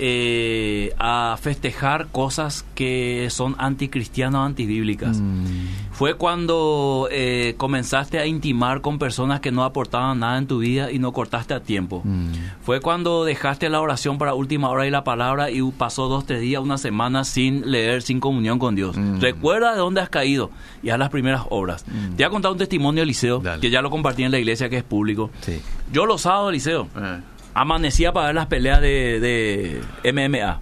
eh, 0.00 0.94
a 0.96 1.36
festejar 1.40 2.06
cosas 2.12 2.64
que 2.76 3.26
son 3.30 3.56
anticristianas, 3.58 4.46
antibíblicas. 4.46 5.18
Mm. 5.18 5.44
Fue 5.90 6.14
cuando 6.14 7.08
eh, 7.10 7.54
comenzaste 7.56 8.20
a 8.20 8.26
intimar 8.26 8.80
con 8.80 9.00
personas 9.00 9.40
que 9.40 9.50
no 9.50 9.64
aportaban 9.64 10.20
nada 10.20 10.38
en 10.38 10.46
tu 10.46 10.60
vida 10.60 10.92
y 10.92 11.00
no 11.00 11.12
cortaste 11.12 11.52
a 11.52 11.60
tiempo. 11.60 12.02
Mm. 12.04 12.28
Fue 12.62 12.80
cuando 12.80 13.24
dejaste 13.24 13.68
la 13.68 13.80
oración 13.80 14.18
para 14.18 14.34
última 14.34 14.68
hora 14.70 14.86
y 14.86 14.90
la 14.90 15.02
palabra 15.02 15.50
y 15.50 15.60
pasó 15.72 16.06
dos, 16.06 16.24
tres 16.24 16.42
días, 16.42 16.62
una 16.62 16.78
semana 16.78 17.24
sin 17.24 17.68
leer, 17.68 18.02
sin 18.02 18.20
comunión 18.20 18.60
con 18.60 18.76
Dios. 18.76 18.96
Mm. 18.96 19.18
Recuerda 19.18 19.72
de 19.72 19.78
dónde 19.78 20.00
has 20.00 20.10
caído 20.10 20.52
y 20.80 20.90
haz 20.90 20.98
las 21.00 21.10
primeras 21.10 21.42
obras. 21.50 21.84
Te 21.84 21.90
voy 22.16 22.24
a 22.24 22.30
contar 22.30 22.52
un 22.52 22.58
testimonio, 22.58 23.02
Eliseo, 23.02 23.40
Dale. 23.40 23.60
que 23.60 23.70
ya 23.70 23.82
lo 23.82 23.90
compartí 23.90 24.22
en 24.22 24.30
la 24.30 24.38
iglesia, 24.38 24.68
que 24.68 24.76
es 24.76 24.84
público. 24.84 25.30
Sí. 25.40 25.60
Yo 25.92 26.06
los 26.06 26.20
sábados, 26.20 26.50
Eliseo, 26.50 26.86
amanecía 27.60 28.12
para 28.12 28.26
ver 28.26 28.34
las 28.36 28.46
peleas 28.46 28.80
de, 28.80 29.20
de 30.02 30.12
MMA, 30.12 30.60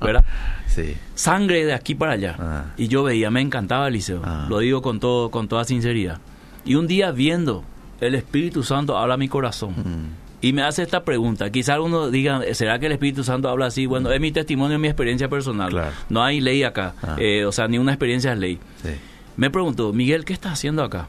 ¿verdad? 0.00 0.24
Sí. 0.70 0.96
Sangre 1.16 1.64
de 1.64 1.74
aquí 1.74 1.96
para 1.96 2.12
allá. 2.12 2.36
Ah. 2.38 2.64
Y 2.76 2.86
yo 2.86 3.02
veía, 3.02 3.28
me 3.32 3.40
encantaba 3.40 3.88
Eliseo. 3.88 4.22
Ah. 4.24 4.46
Lo 4.48 4.60
digo 4.60 4.82
con, 4.82 5.00
todo, 5.00 5.28
con 5.32 5.48
toda 5.48 5.64
sinceridad. 5.64 6.20
Y 6.64 6.76
un 6.76 6.86
día 6.86 7.10
viendo, 7.10 7.64
el 8.00 8.14
Espíritu 8.14 8.62
Santo 8.62 8.96
habla 8.96 9.14
a 9.14 9.16
mi 9.16 9.26
corazón. 9.26 9.72
Mm. 9.72 10.46
Y 10.46 10.52
me 10.52 10.62
hace 10.62 10.84
esta 10.84 11.02
pregunta. 11.02 11.50
Quizá 11.50 11.74
algunos 11.74 12.12
digan, 12.12 12.42
¿será 12.52 12.78
que 12.78 12.86
el 12.86 12.92
Espíritu 12.92 13.24
Santo 13.24 13.48
habla 13.48 13.66
así? 13.66 13.86
Bueno, 13.86 14.12
es 14.12 14.20
mi 14.20 14.30
testimonio, 14.30 14.76
es 14.76 14.80
mi 14.80 14.86
experiencia 14.86 15.28
personal. 15.28 15.70
Claro. 15.70 15.90
No 16.08 16.22
hay 16.22 16.40
ley 16.40 16.62
acá. 16.62 16.94
Ah. 17.02 17.16
Eh, 17.18 17.44
o 17.44 17.50
sea, 17.50 17.66
ni 17.66 17.76
una 17.76 17.90
experiencia 17.90 18.32
es 18.32 18.38
ley. 18.38 18.60
Sí. 18.80 18.90
Me 19.36 19.50
preguntó, 19.50 19.92
Miguel, 19.92 20.24
¿qué 20.24 20.32
estás 20.32 20.52
haciendo 20.52 20.84
acá? 20.84 21.08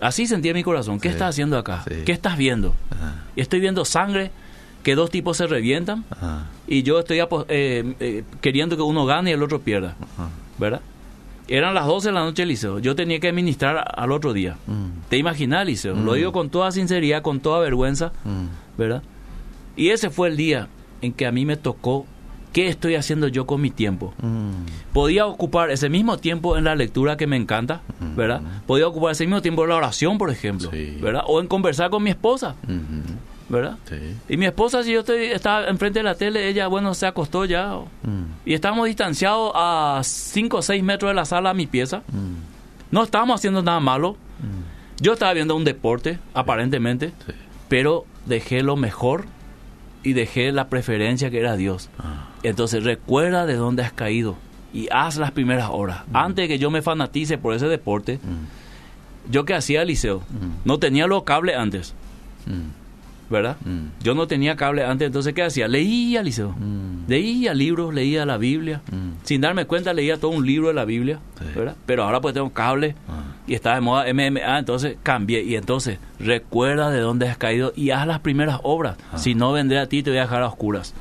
Así 0.00 0.26
sentí 0.26 0.48
en 0.48 0.54
mi 0.56 0.62
corazón. 0.62 1.00
¿Qué 1.00 1.08
Sí. 1.08 1.12
estás 1.14 1.30
haciendo 1.30 1.56
acá? 1.58 1.82
Sí. 1.88 2.02
¿Qué 2.04 2.12
estás 2.12 2.36
viendo? 2.36 2.74
Ajá. 2.90 3.24
Estoy 3.36 3.60
viendo 3.60 3.84
sangre, 3.84 4.30
que 4.82 4.94
dos 4.94 5.10
tipos 5.10 5.36
se 5.36 5.46
revientan 5.46 6.04
Ajá. 6.10 6.46
y 6.68 6.82
yo 6.82 6.98
estoy 7.00 7.18
eh, 7.18 7.94
eh, 7.98 8.24
queriendo 8.40 8.76
que 8.76 8.82
uno 8.82 9.04
gane 9.06 9.30
y 9.30 9.32
el 9.32 9.42
otro 9.42 9.60
pierda, 9.60 9.96
Ajá. 10.14 10.28
¿verdad? 10.58 10.80
Eran 11.48 11.74
las 11.74 11.86
12 11.86 12.08
de 12.08 12.12
la 12.12 12.24
noche, 12.24 12.44
Liceo. 12.44 12.78
Yo 12.80 12.94
tenía 12.96 13.20
que 13.20 13.28
administrar 13.28 13.84
al 13.96 14.10
otro 14.12 14.32
día. 14.32 14.56
Mm. 14.66 15.08
¿Te 15.08 15.16
imaginas, 15.16 15.64
Liceo? 15.64 15.94
Lo 15.94 16.14
digo 16.14 16.32
con 16.32 16.50
toda 16.50 16.72
sinceridad, 16.72 17.22
con 17.22 17.38
toda 17.40 17.60
vergüenza, 17.60 18.12
Mm. 18.24 18.46
¿verdad? 18.76 19.02
Y 19.76 19.90
ese 19.90 20.10
fue 20.10 20.28
el 20.28 20.36
día 20.36 20.68
en 21.02 21.12
que 21.12 21.24
a 21.26 21.30
mí 21.32 21.44
me 21.46 21.56
tocó 21.56 22.04
qué 22.56 22.68
estoy 22.68 22.94
haciendo 22.94 23.28
yo 23.28 23.44
con 23.46 23.60
mi 23.60 23.68
tiempo. 23.70 24.14
Mm. 24.22 24.64
Podía 24.94 25.26
ocupar 25.26 25.70
ese 25.70 25.90
mismo 25.90 26.16
tiempo 26.16 26.56
en 26.56 26.64
la 26.64 26.74
lectura 26.74 27.18
que 27.18 27.26
me 27.26 27.36
encanta, 27.36 27.82
¿verdad? 28.16 28.40
Podía 28.66 28.88
ocupar 28.88 29.12
ese 29.12 29.26
mismo 29.26 29.42
tiempo 29.42 29.64
en 29.64 29.68
la 29.68 29.76
oración, 29.76 30.16
por 30.16 30.30
ejemplo, 30.30 30.70
Sí. 30.70 30.96
¿verdad? 31.02 31.20
O 31.26 31.38
en 31.42 31.48
conversar 31.48 31.90
con 31.90 32.02
mi 32.02 32.08
esposa, 32.08 32.54
Mhm. 32.66 33.02
¿verdad? 33.50 33.76
Sí. 33.86 33.96
Y 34.30 34.38
mi 34.38 34.46
esposa, 34.46 34.82
si 34.82 34.92
yo 34.92 35.00
estoy, 35.00 35.24
estaba 35.26 35.66
enfrente 35.68 35.98
de 35.98 36.04
la 36.04 36.14
tele, 36.14 36.48
ella, 36.48 36.66
bueno, 36.68 36.94
se 36.94 37.06
acostó 37.06 37.44
ya. 37.44 37.74
Mm. 38.02 38.24
Y 38.48 38.54
estábamos 38.54 38.86
distanciados 38.86 39.52
a 39.54 40.00
5 40.02 40.56
o 40.56 40.62
6 40.62 40.82
metros 40.82 41.10
de 41.10 41.14
la 41.14 41.26
sala 41.26 41.50
a 41.50 41.54
mi 41.54 41.66
pieza. 41.66 41.98
Mm. 42.10 42.36
No 42.90 43.02
estábamos 43.02 43.34
haciendo 43.38 43.62
nada 43.62 43.80
malo. 43.80 44.16
Yo 44.98 45.12
estaba 45.12 45.34
viendo 45.34 45.54
un 45.54 45.64
deporte, 45.64 46.18
aparentemente, 46.32 47.08
Sí. 47.26 47.32
pero 47.68 48.06
dejé 48.24 48.62
lo 48.62 48.76
mejor 48.76 49.26
y 50.06 50.12
dejé 50.12 50.52
la 50.52 50.68
preferencia 50.68 51.30
que 51.30 51.40
era 51.40 51.56
Dios. 51.56 51.90
Ah. 51.98 52.28
Entonces 52.42 52.84
recuerda 52.84 53.44
de 53.46 53.54
dónde 53.54 53.82
has 53.82 53.92
caído 53.92 54.36
y 54.72 54.88
haz 54.92 55.16
las 55.16 55.32
primeras 55.32 55.68
horas. 55.72 56.02
Antes 56.12 56.44
de 56.44 56.48
que 56.48 56.58
yo 56.58 56.70
me 56.70 56.80
fanatice 56.82 57.38
por 57.38 57.54
ese 57.54 57.66
deporte, 57.66 58.18
Mm. 58.22 59.30
yo 59.32 59.44
que 59.44 59.54
hacía 59.54 59.84
liceo, 59.84 60.22
no 60.64 60.78
tenía 60.78 61.06
los 61.06 61.24
cables 61.24 61.56
antes, 61.56 61.94
Mm. 62.46 62.85
¿Verdad? 63.30 63.56
Mm. 63.64 64.02
Yo 64.02 64.14
no 64.14 64.26
tenía 64.26 64.56
cable 64.56 64.84
antes, 64.84 65.06
entonces 65.06 65.32
¿qué 65.34 65.42
hacía? 65.42 65.68
Leía 65.68 66.22
liceo. 66.22 66.50
Mm. 66.52 67.08
Leía 67.08 67.54
libros, 67.54 67.92
leía 67.94 68.24
la 68.26 68.36
Biblia. 68.38 68.82
Mm. 68.92 69.24
Sin 69.24 69.40
darme 69.40 69.64
cuenta 69.66 69.92
leía 69.92 70.18
todo 70.18 70.30
un 70.32 70.46
libro 70.46 70.68
de 70.68 70.74
la 70.74 70.84
Biblia, 70.84 71.18
Sí. 71.38 71.44
¿verdad? 71.54 71.76
Pero 71.86 72.04
ahora 72.04 72.20
pues 72.20 72.34
tengo 72.34 72.50
cable 72.50 72.94
Ah. 73.08 73.34
y 73.46 73.54
está 73.54 73.74
de 73.74 73.80
moda 73.80 74.04
MMA, 74.12 74.58
entonces 74.58 74.96
cambié. 75.02 75.42
Y 75.42 75.56
entonces 75.56 75.98
recuerda 76.20 76.90
de 76.90 77.00
dónde 77.00 77.28
has 77.28 77.36
caído 77.38 77.72
y 77.76 77.90
haz 77.90 78.06
las 78.06 78.20
primeras 78.20 78.60
obras. 78.62 78.96
Ah. 79.12 79.18
Si 79.18 79.34
no 79.34 79.52
vendré 79.52 79.78
a 79.78 79.88
ti 79.88 80.02
te 80.02 80.10
voy 80.10 80.18
a 80.18 80.22
dejar 80.22 80.42
a 80.42 80.46
oscuras. 80.48 80.94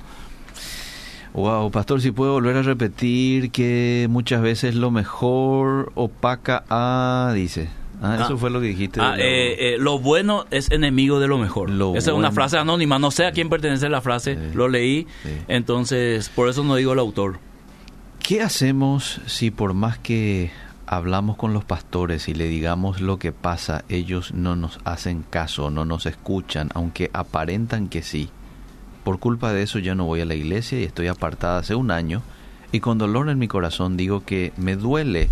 Wow, 1.33 1.69
pastor, 1.69 1.99
si 2.01 2.11
puedo 2.11 2.31
volver 2.33 2.55
a 2.55 2.61
repetir 2.61 3.51
que 3.51 4.07
muchas 4.09 4.41
veces 4.41 4.73
lo 4.73 4.89
mejor 4.89 5.91
opaca 5.95 6.63
a, 6.69 7.33
dice. 7.35 7.67
Ah, 8.05 8.15
eso 8.25 8.33
Ah. 8.35 8.37
fue 8.37 8.49
lo 8.49 8.61
que 8.61 8.67
dijiste. 8.67 8.99
Ah, 9.01 9.15
eh, 9.17 9.73
eh, 9.73 9.77
lo 9.79 9.97
bueno 9.99 10.45
es 10.51 10.69
enemigo 10.71 11.19
de 11.19 11.27
lo 11.27 11.37
mejor. 11.37 11.69
Lo 11.69 11.95
Esa 11.95 12.11
es 12.11 12.17
una 12.17 12.31
frase 12.31 12.57
anónima, 12.57 12.99
no 12.99 13.09
sé 13.11 13.25
a 13.25 13.31
quién 13.31 13.49
pertenece 13.49 13.89
la 13.89 14.01
frase, 14.01 14.35
Sí. 14.35 14.55
lo 14.55 14.67
leí, 14.67 15.07
Sí. 15.23 15.29
entonces 15.47 16.29
por 16.29 16.49
eso 16.49 16.63
no 16.63 16.75
digo 16.75 16.93
el 16.93 16.99
autor. 16.99 17.39
¿Qué 18.19 18.41
hacemos 18.41 19.21
si 19.25 19.51
por 19.51 19.73
más 19.73 19.97
que 19.99 20.51
hablamos 20.87 21.37
con 21.37 21.53
los 21.53 21.63
pastores 21.63 22.27
y 22.27 22.33
le 22.33 22.47
digamos 22.47 23.01
lo 23.01 23.17
que 23.17 23.31
pasa, 23.31 23.83
ellos 23.89 24.33
no 24.33 24.55
nos 24.55 24.79
hacen 24.83 25.23
caso, 25.29 25.69
no 25.71 25.85
nos 25.85 26.05
escuchan, 26.05 26.69
aunque 26.73 27.09
aparentan 27.13 27.87
que 27.87 28.01
sí? 28.03 28.29
Por 29.03 29.19
culpa 29.19 29.53
de 29.53 29.61
eso 29.63 29.77
ya 29.79 29.93
no 29.95 30.05
voy 30.05 30.21
a 30.21 30.25
la 30.25 30.33
iglesia 30.35 30.79
y 30.79 30.83
estoy 30.83 31.07
apartada 31.07 31.59
hace 31.59 31.75
un 31.75 31.91
año 31.91 32.23
y 32.71 32.79
con 32.79 32.97
dolor 32.97 33.29
en 33.29 33.37
mi 33.37 33.47
corazón 33.47 33.97
digo 33.97 34.23
que 34.25 34.51
me 34.57 34.75
duele 34.75 35.29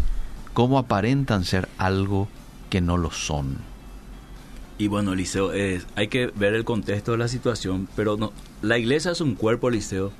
cómo 0.53 0.77
aparentan 0.77 1.43
ser 1.45 1.67
algo 1.79 2.27
que 2.73 2.81
no 2.81 2.97
lo 2.97 3.11
son. 3.11 3.57
Y 4.79 4.87
bueno, 4.87 5.13
Liceo, 5.13 5.53
eh, 5.53 5.83
hay 5.95 6.07
que 6.07 6.31
ver 6.33 6.55
el 6.55 6.65
contexto 6.65 7.11
de 7.11 7.19
la 7.19 7.27
situación, 7.27 7.87
pero 7.95 8.17
no, 8.17 8.33
la 8.63 8.79
iglesia 8.79 9.11
es 9.11 9.21
un 9.21 9.35
cuerpo, 9.35 9.69
Liceo. 9.69 10.11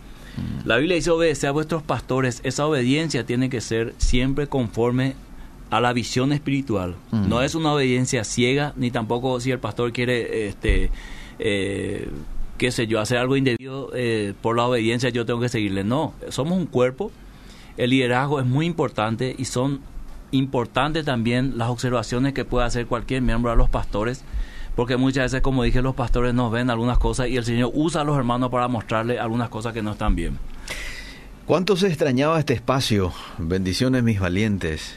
La 0.64 0.78
Biblia 0.78 0.96
dice 0.96 1.10
obedecer 1.10 1.50
a 1.50 1.52
vuestros 1.52 1.82
pastores. 1.82 2.42
Esa 2.44 2.68
obediencia 2.68 3.26
tiene 3.26 3.50
que 3.50 3.60
ser 3.60 3.96
siempre 3.98 4.46
conforme 4.46 5.16
a 5.72 5.82
la 5.82 5.94
visión 5.94 6.32
espiritual. 6.32 6.96
Mm. 7.10 7.28
No 7.28 7.42
es 7.42 7.56
una 7.56 7.74
obediencia 7.74 8.24
ciega, 8.24 8.74
ni 8.76 8.92
tampoco 8.92 9.40
si 9.40 9.50
el 9.50 9.58
pastor 9.58 9.92
quiere, 9.92 10.48
este, 10.48 10.92
eh, 11.40 12.08
qué 12.60 12.70
sé 12.70 12.86
yo, 12.86 13.00
hacer 13.00 13.18
algo 13.18 13.36
indebido 13.36 13.90
eh, 13.96 14.36
por 14.44 14.56
la 14.56 14.68
obediencia, 14.68 15.10
yo 15.10 15.26
tengo 15.26 15.40
que 15.40 15.50
seguirle. 15.50 15.84
No, 15.84 16.14
somos 16.30 16.56
un 16.56 16.68
cuerpo. 16.68 17.12
El 17.78 17.90
liderazgo 17.90 18.40
es 18.40 18.46
muy 18.46 18.68
importante 18.68 19.36
y 19.36 19.46
son 19.46 19.82
importantes 20.34 21.06
también 21.06 21.58
las 21.58 21.70
observaciones 21.70 22.34
que 22.34 22.44
puede 22.44 22.66
hacer 22.66 22.88
cualquier 22.88 23.22
miembro 23.22 23.52
a 23.52 23.56
los 23.56 23.70
pastores, 23.70 24.24
porque 24.76 24.98
muchas 24.98 25.32
veces, 25.32 25.42
como 25.42 25.64
dije, 25.64 25.82
los 25.82 25.96
pastores 25.96 26.34
nos 26.34 26.52
ven 26.52 26.70
algunas 26.70 26.98
cosas 26.98 27.28
y 27.28 27.38
el 27.38 27.46
Señor 27.46 27.72
usa 27.74 28.02
a 28.02 28.04
los 28.04 28.18
hermanos 28.18 28.50
para 28.50 28.68
mostrarle 28.68 29.20
algunas 29.20 29.50
cosas 29.50 29.74
que 29.74 29.84
no 29.84 29.92
están 29.92 30.16
bien. 30.16 30.40
¿Cuánto 31.46 31.76
se 31.76 31.88
extrañaba 31.88 32.40
este 32.40 32.54
espacio? 32.54 33.14
Bendiciones 33.38 34.04
mis 34.04 34.20
valientes. 34.20 34.96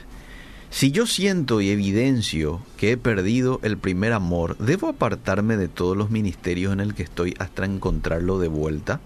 Si 0.70 0.91
yo 0.91 1.07
siento 1.07 1.61
y 1.61 1.70
evidencio 1.70 2.61
que 2.76 2.93
he 2.93 2.97
perdido 2.97 3.61
el 3.62 3.78
primer 3.78 4.12
amor, 4.12 4.57
¿debo 4.59 4.89
apartarme 4.89 5.57
de 5.57 5.68
todos 5.68 5.97
los 5.97 6.11
ministerios 6.11 6.72
en 6.72 6.80
el 6.80 6.95
que 6.95 7.03
estoy 7.03 7.34
hasta 7.39 7.64
encontrarlo 7.64 8.39
de 8.39 8.49
vuelta? 8.49 9.01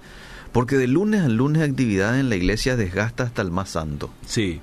Porque 0.52 0.76
de 0.76 0.86
lunes 0.86 1.22
a 1.22 1.28
lunes 1.28 1.62
actividad 1.62 2.18
en 2.18 2.28
la 2.28 2.36
iglesia 2.36 2.76
desgasta 2.76 3.24
hasta 3.24 3.42
el 3.42 3.50
más 3.50 3.70
santo. 3.70 4.10
Sí. 4.26 4.60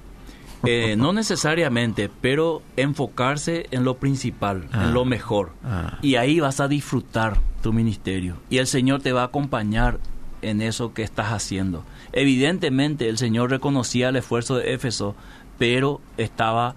Eh, 0.65 0.95
no 0.97 1.13
necesariamente, 1.13 2.09
pero 2.21 2.61
enfocarse 2.75 3.67
en 3.71 3.83
lo 3.83 3.97
principal, 3.97 4.67
Ah. 4.71 4.85
en 4.85 4.93
lo 4.93 5.05
mejor. 5.05 5.51
Ah. 5.63 5.99
Y 6.01 6.15
ahí 6.15 6.39
vas 6.39 6.59
a 6.59 6.67
disfrutar 6.67 7.37
tu 7.61 7.73
ministerio. 7.73 8.37
Y 8.49 8.57
el 8.57 8.67
Señor 8.67 9.01
te 9.01 9.11
va 9.11 9.21
a 9.21 9.25
acompañar 9.25 9.99
en 10.41 10.61
eso 10.61 10.93
que 10.93 11.03
estás 11.03 11.27
haciendo. 11.31 11.83
Evidentemente 12.13 13.09
el 13.09 13.17
Señor 13.17 13.49
reconocía 13.51 14.09
el 14.09 14.15
esfuerzo 14.15 14.57
de 14.57 14.73
Éfeso 14.73 15.15
pero 15.57 16.01
estaba 16.17 16.75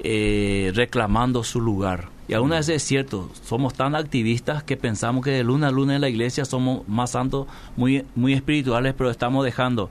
eh, 0.00 0.70
reclamando 0.74 1.44
su 1.44 1.60
lugar. 1.60 2.08
Y 2.28 2.34
aún 2.34 2.52
así 2.52 2.72
es 2.74 2.82
cierto, 2.82 3.30
somos 3.42 3.72
tan 3.72 3.94
activistas 3.94 4.62
que 4.62 4.76
pensamos 4.76 5.24
que 5.24 5.30
de 5.30 5.42
luna 5.44 5.68
a 5.68 5.70
luna 5.70 5.94
en 5.94 6.02
la 6.02 6.10
iglesia 6.10 6.44
somos 6.44 6.86
más 6.86 7.12
santos, 7.12 7.46
muy, 7.76 8.04
muy 8.14 8.34
espirituales, 8.34 8.94
pero 8.96 9.10
estamos 9.10 9.44
dejando 9.46 9.88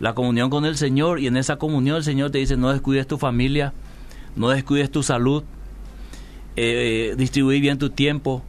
la 0.00 0.14
comunión 0.14 0.50
con 0.50 0.64
el 0.64 0.76
Señor 0.76 1.20
y 1.20 1.26
en 1.26 1.36
esa 1.36 1.56
comunión 1.56 1.96
el 1.96 2.04
Señor 2.04 2.30
te 2.30 2.38
dice 2.38 2.56
no 2.56 2.70
descuides 2.70 3.06
tu 3.06 3.18
familia, 3.18 3.72
no 4.36 4.48
descuides 4.48 4.90
tu 4.90 5.02
salud, 5.02 5.44
eh, 6.56 7.14
distribuir 7.16 7.60
bien 7.60 7.78
tu 7.78 7.90
tiempo, 7.90 8.42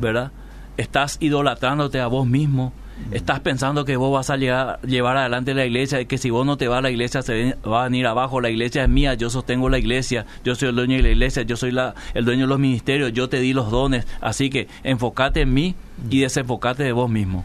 ¿verdad? 0.00 0.32
Estás 0.76 1.18
idolatrándote 1.20 2.00
a 2.00 2.06
vos 2.06 2.26
mismo, 2.26 2.72
estás 3.10 3.40
pensando 3.40 3.84
que 3.84 3.96
vos 3.96 4.12
vas 4.12 4.30
a 4.30 4.36
llegar, 4.36 4.80
llevar 4.82 5.16
adelante 5.16 5.54
la 5.54 5.66
iglesia 5.66 6.00
y 6.00 6.06
que 6.06 6.18
si 6.18 6.30
vos 6.30 6.46
no 6.46 6.56
te 6.56 6.68
vas 6.68 6.78
a 6.78 6.82
la 6.82 6.90
iglesia 6.90 7.22
se 7.22 7.56
va 7.66 7.82
a 7.82 7.84
venir 7.84 8.06
abajo, 8.06 8.40
la 8.40 8.50
iglesia 8.50 8.84
es 8.84 8.88
mía, 8.88 9.14
yo 9.14 9.30
sostengo 9.30 9.68
la 9.68 9.78
iglesia, 9.78 10.26
yo 10.44 10.54
soy 10.54 10.68
el 10.68 10.76
dueño 10.76 10.96
de 10.96 11.02
la 11.02 11.10
iglesia, 11.10 11.42
yo 11.42 11.56
soy 11.56 11.72
la, 11.72 11.94
el 12.14 12.24
dueño 12.24 12.42
de 12.42 12.48
los 12.48 12.58
ministerios, 12.58 13.12
yo 13.12 13.28
te 13.28 13.40
di 13.40 13.52
los 13.52 13.70
dones, 13.70 14.06
así 14.20 14.50
que 14.50 14.68
enfócate 14.82 15.42
en 15.42 15.52
mí 15.52 15.74
y 16.10 16.20
desenfocate 16.20 16.84
de 16.84 16.92
vos 16.92 17.10
mismo. 17.10 17.44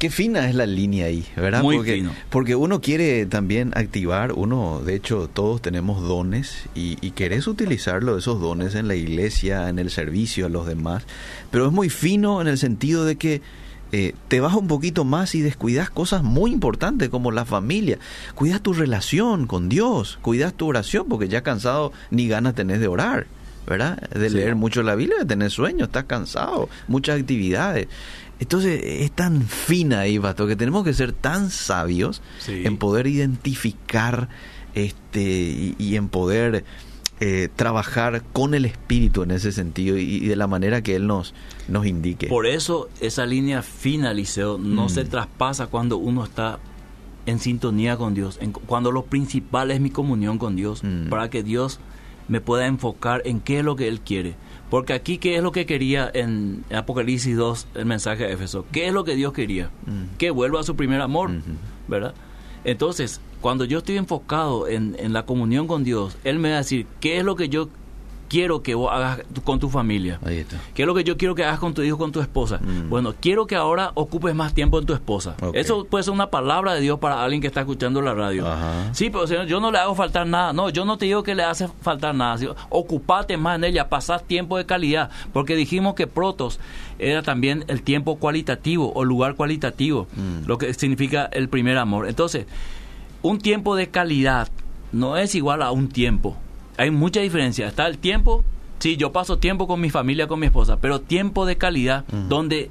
Qué 0.00 0.10
fina 0.10 0.48
es 0.48 0.54
la 0.54 0.66
línea 0.66 1.06
ahí, 1.06 1.24
¿verdad? 1.36 1.62
Muy 1.62 1.76
porque, 1.76 1.94
fino. 1.96 2.10
porque 2.30 2.56
uno 2.56 2.80
quiere 2.80 3.26
también 3.26 3.70
activar, 3.76 4.32
uno, 4.32 4.80
de 4.84 4.94
hecho, 4.96 5.28
todos 5.32 5.60
tenemos 5.62 6.02
dones 6.02 6.64
y, 6.74 6.96
y 7.06 7.10
querés 7.12 7.46
utilizarlo, 7.46 8.16
esos 8.18 8.40
dones 8.40 8.74
en 8.74 8.88
la 8.88 8.94
iglesia, 8.94 9.68
en 9.68 9.78
el 9.78 9.90
servicio 9.90 10.46
a 10.46 10.48
los 10.48 10.66
demás, 10.66 11.04
pero 11.50 11.66
es 11.66 11.72
muy 11.72 11.90
fino 11.90 12.40
en 12.40 12.48
el 12.48 12.56
sentido 12.56 13.04
de 13.04 13.16
que 13.16 13.42
eh, 13.92 14.14
te 14.28 14.40
vas 14.40 14.54
un 14.54 14.68
poquito 14.68 15.04
más 15.04 15.34
y 15.34 15.42
descuidas 15.42 15.90
cosas 15.90 16.22
muy 16.22 16.50
importantes 16.50 17.10
como 17.10 17.30
la 17.30 17.44
familia, 17.44 17.98
cuidas 18.34 18.62
tu 18.62 18.72
relación 18.72 19.46
con 19.46 19.68
Dios, 19.68 20.18
cuidas 20.22 20.54
tu 20.54 20.66
oración, 20.68 21.06
porque 21.10 21.28
ya 21.28 21.42
cansado 21.42 21.92
ni 22.10 22.26
ganas 22.26 22.54
tenés 22.54 22.80
de 22.80 22.88
orar. 22.88 23.26
¿Verdad? 23.66 24.00
De 24.08 24.30
Sí. 24.30 24.36
leer 24.36 24.56
mucho 24.56 24.82
la 24.82 24.96
Biblia, 24.96 25.18
de 25.20 25.26
tener 25.26 25.50
sueño, 25.50 25.84
estás 25.84 26.04
cansado, 26.04 26.68
muchas 26.88 27.20
actividades. 27.20 27.86
Entonces 28.40 28.80
es 28.82 29.12
tan 29.12 29.42
fina 29.42 30.00
ahí, 30.00 30.18
Pato, 30.18 30.46
que 30.46 30.56
tenemos 30.56 30.82
que 30.84 30.94
ser 30.94 31.12
tan 31.12 31.50
sabios 31.50 32.22
Sí. 32.40 32.62
en 32.64 32.76
poder 32.78 33.06
identificar 33.06 34.28
este 34.74 35.20
y, 35.22 35.76
y 35.78 35.96
en 35.96 36.08
poder 36.08 36.64
eh, 37.20 37.48
trabajar 37.54 38.22
con 38.32 38.54
el 38.54 38.64
espíritu 38.64 39.22
en 39.22 39.30
ese 39.30 39.52
sentido 39.52 39.98
y, 39.98 40.02
y 40.02 40.20
de 40.26 40.36
la 40.36 40.46
manera 40.46 40.82
que 40.82 40.96
él 40.96 41.06
nos 41.06 41.34
nos 41.68 41.86
indique. 41.86 42.28
Por 42.28 42.46
eso 42.46 42.88
esa 43.00 43.26
línea 43.26 43.60
fina, 43.62 44.14
Liceo, 44.14 44.56
no 44.58 44.86
Mm. 44.86 44.88
se 44.88 45.04
traspasa 45.04 45.66
cuando 45.66 45.98
uno 45.98 46.24
está 46.24 46.58
en 47.26 47.38
sintonía 47.38 47.98
con 47.98 48.14
Dios, 48.14 48.38
en- 48.40 48.52
cuando 48.52 48.90
lo 48.90 49.04
principal 49.04 49.70
es 49.70 49.80
mi 49.80 49.90
comunión 49.90 50.38
con 50.38 50.56
Dios, 50.56 50.82
Mm. 50.82 51.10
para 51.10 51.28
que 51.28 51.42
Dios 51.42 51.78
me 52.28 52.40
pueda 52.40 52.66
enfocar 52.66 53.20
en 53.26 53.40
qué 53.40 53.58
es 53.58 53.64
lo 53.64 53.76
que 53.76 53.86
Él 53.88 54.00
quiere. 54.00 54.34
Porque 54.70 54.92
aquí, 54.92 55.18
¿qué 55.18 55.36
es 55.36 55.42
lo 55.42 55.52
que 55.52 55.66
quería 55.66 56.10
en 56.14 56.64
Apocalipsis 56.72 57.36
2, 57.36 57.66
el 57.74 57.86
mensaje 57.86 58.24
de 58.24 58.32
Éfeso? 58.32 58.64
¿Qué 58.70 58.86
es 58.86 58.94
lo 58.94 59.04
que 59.04 59.16
Dios 59.16 59.32
quería? 59.32 59.70
Mm. 59.86 60.16
Que 60.16 60.30
vuelva 60.30 60.60
a 60.60 60.62
su 60.62 60.76
primer 60.76 61.00
amor. 61.00 61.30
¿verdad? 61.88 62.14
Entonces, 62.64 63.20
cuando 63.40 63.64
yo 63.64 63.78
estoy 63.78 63.96
enfocado 63.96 64.68
en, 64.68 64.96
en 64.98 65.12
la 65.12 65.26
comunión 65.26 65.66
con 65.66 65.82
Dios, 65.82 66.16
Él 66.24 66.38
me 66.38 66.50
va 66.50 66.56
a 66.56 66.58
decir, 66.58 66.86
¿qué 67.00 67.18
es 67.18 67.24
lo 67.24 67.34
que 67.36 67.48
yo 67.48 67.68
quiero 68.30 68.62
que 68.62 68.74
vos 68.76 68.90
hagas 68.92 69.20
con 69.44 69.58
tu 69.58 69.68
familia? 69.68 70.20
Ahí 70.24 70.38
está. 70.38 70.56
¿Qué 70.72 70.82
es 70.82 70.86
lo 70.86 70.94
que 70.94 71.02
yo 71.04 71.16
quiero 71.18 71.34
que 71.34 71.44
hagas 71.44 71.58
con 71.58 71.74
tu 71.74 71.82
hijo, 71.82 71.98
con 71.98 72.12
tu 72.12 72.20
esposa? 72.20 72.58
Mm. 72.62 72.88
Bueno, 72.88 73.12
quiero 73.20 73.46
que 73.46 73.56
ahora 73.56 73.90
ocupes 73.94 74.34
más 74.34 74.54
tiempo 74.54 74.78
en 74.78 74.86
tu 74.86 74.94
esposa. 74.94 75.34
Eso 75.52 75.84
puede 75.84 76.04
ser 76.04 76.14
una 76.14 76.30
palabra 76.30 76.72
de 76.74 76.80
Dios 76.80 77.00
para 77.00 77.22
alguien 77.22 77.40
que 77.42 77.48
está 77.48 77.60
escuchando 77.60 78.00
la 78.00 78.14
radio. 78.14 78.46
Ajá. 78.46 78.94
Sí, 78.94 79.10
pero 79.10 79.26
señor, 79.26 79.46
yo 79.46 79.58
no 79.60 79.72
le 79.72 79.78
hago 79.78 79.94
faltar 79.96 80.26
nada. 80.26 80.52
No, 80.52 80.70
yo 80.70 80.84
no 80.84 80.96
te 80.96 81.06
digo 81.06 81.22
que 81.24 81.34
le 81.34 81.42
hace 81.42 81.66
faltar 81.82 82.14
nada. 82.14 82.38
Sí, 82.38 82.46
Ocupate 82.68 83.36
más 83.36 83.56
en 83.56 83.64
ella, 83.64 83.88
pasás 83.88 84.22
tiempo 84.24 84.56
de 84.56 84.64
calidad. 84.64 85.10
Porque 85.32 85.56
dijimos 85.56 85.94
que 85.94 86.06
protos 86.06 86.60
era 87.00 87.22
también 87.22 87.64
el 87.66 87.82
tiempo 87.82 88.16
cualitativo 88.16 88.92
o 88.94 89.04
lugar 89.04 89.34
cualitativo, 89.34 90.06
Mm. 90.16 90.46
lo 90.46 90.56
que 90.56 90.72
significa 90.74 91.24
el 91.32 91.48
primer 91.48 91.76
amor. 91.78 92.08
Entonces, 92.08 92.46
un 93.22 93.38
tiempo 93.38 93.74
de 93.74 93.88
calidad 93.90 94.48
no 94.92 95.16
es 95.16 95.34
igual 95.34 95.62
a 95.62 95.72
un 95.72 95.88
tiempo. 95.88 96.36
Hay 96.80 96.90
mucha 96.90 97.20
diferencia. 97.20 97.68
Está 97.68 97.86
el 97.86 97.98
tiempo, 97.98 98.42
sí, 98.78 98.96
yo 98.96 99.12
paso 99.12 99.38
tiempo 99.38 99.66
con 99.66 99.82
mi 99.82 99.90
familia, 99.90 100.28
con 100.28 100.40
mi 100.40 100.46
esposa, 100.46 100.78
pero 100.80 100.98
tiempo 100.98 101.44
de 101.44 101.58
calidad 101.58 102.06
donde 102.06 102.70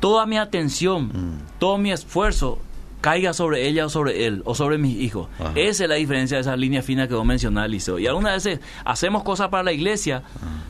toda 0.00 0.24
mi 0.24 0.38
atención, 0.38 1.42
todo 1.58 1.76
mi 1.76 1.92
esfuerzo 1.92 2.58
caiga 3.02 3.34
sobre 3.34 3.68
ella 3.68 3.84
o 3.84 3.90
sobre 3.90 4.24
él 4.24 4.40
o 4.46 4.54
sobre 4.54 4.78
mis 4.78 4.96
hijos. 4.96 5.28
Ajá. 5.38 5.52
Esa 5.56 5.84
es 5.84 5.90
la 5.90 5.96
diferencia 5.96 6.38
de 6.38 6.40
esa 6.40 6.56
línea 6.56 6.80
fina 6.80 7.06
que 7.06 7.12
vos 7.12 7.26
mencionás, 7.26 7.68
Liceo. 7.68 7.98
Y 7.98 8.06
algunas 8.06 8.42
veces 8.42 8.60
hacemos 8.82 9.22
cosas 9.24 9.50
para 9.50 9.62
la 9.62 9.72
iglesia, 9.72 10.22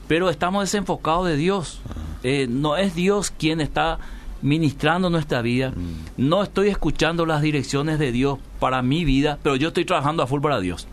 pero 0.09 0.29
estamos 0.29 0.65
desenfocados 0.65 1.29
de 1.29 1.37
Dios. 1.37 1.81
Eh, 2.25 2.49
no 2.51 2.77
es 2.77 2.97
Dios 2.97 3.31
quien 3.31 3.61
está 3.61 4.01
ministrando 4.43 5.11
nuestra 5.11 5.43
vida. 5.43 5.73
No 6.17 6.43
estoy 6.43 6.71
escuchando 6.71 7.25
las 7.25 7.41
direcciones 7.41 8.01
de 8.01 8.11
Dios 8.11 8.41
para 8.59 8.83
mi 8.83 9.05
vida, 9.05 9.39
pero 9.45 9.55
yo 9.55 9.69
estoy 9.69 9.85
trabajando 9.85 10.25
a 10.25 10.27
full 10.27 10.41
para 10.41 10.59
Dios. 10.59 10.89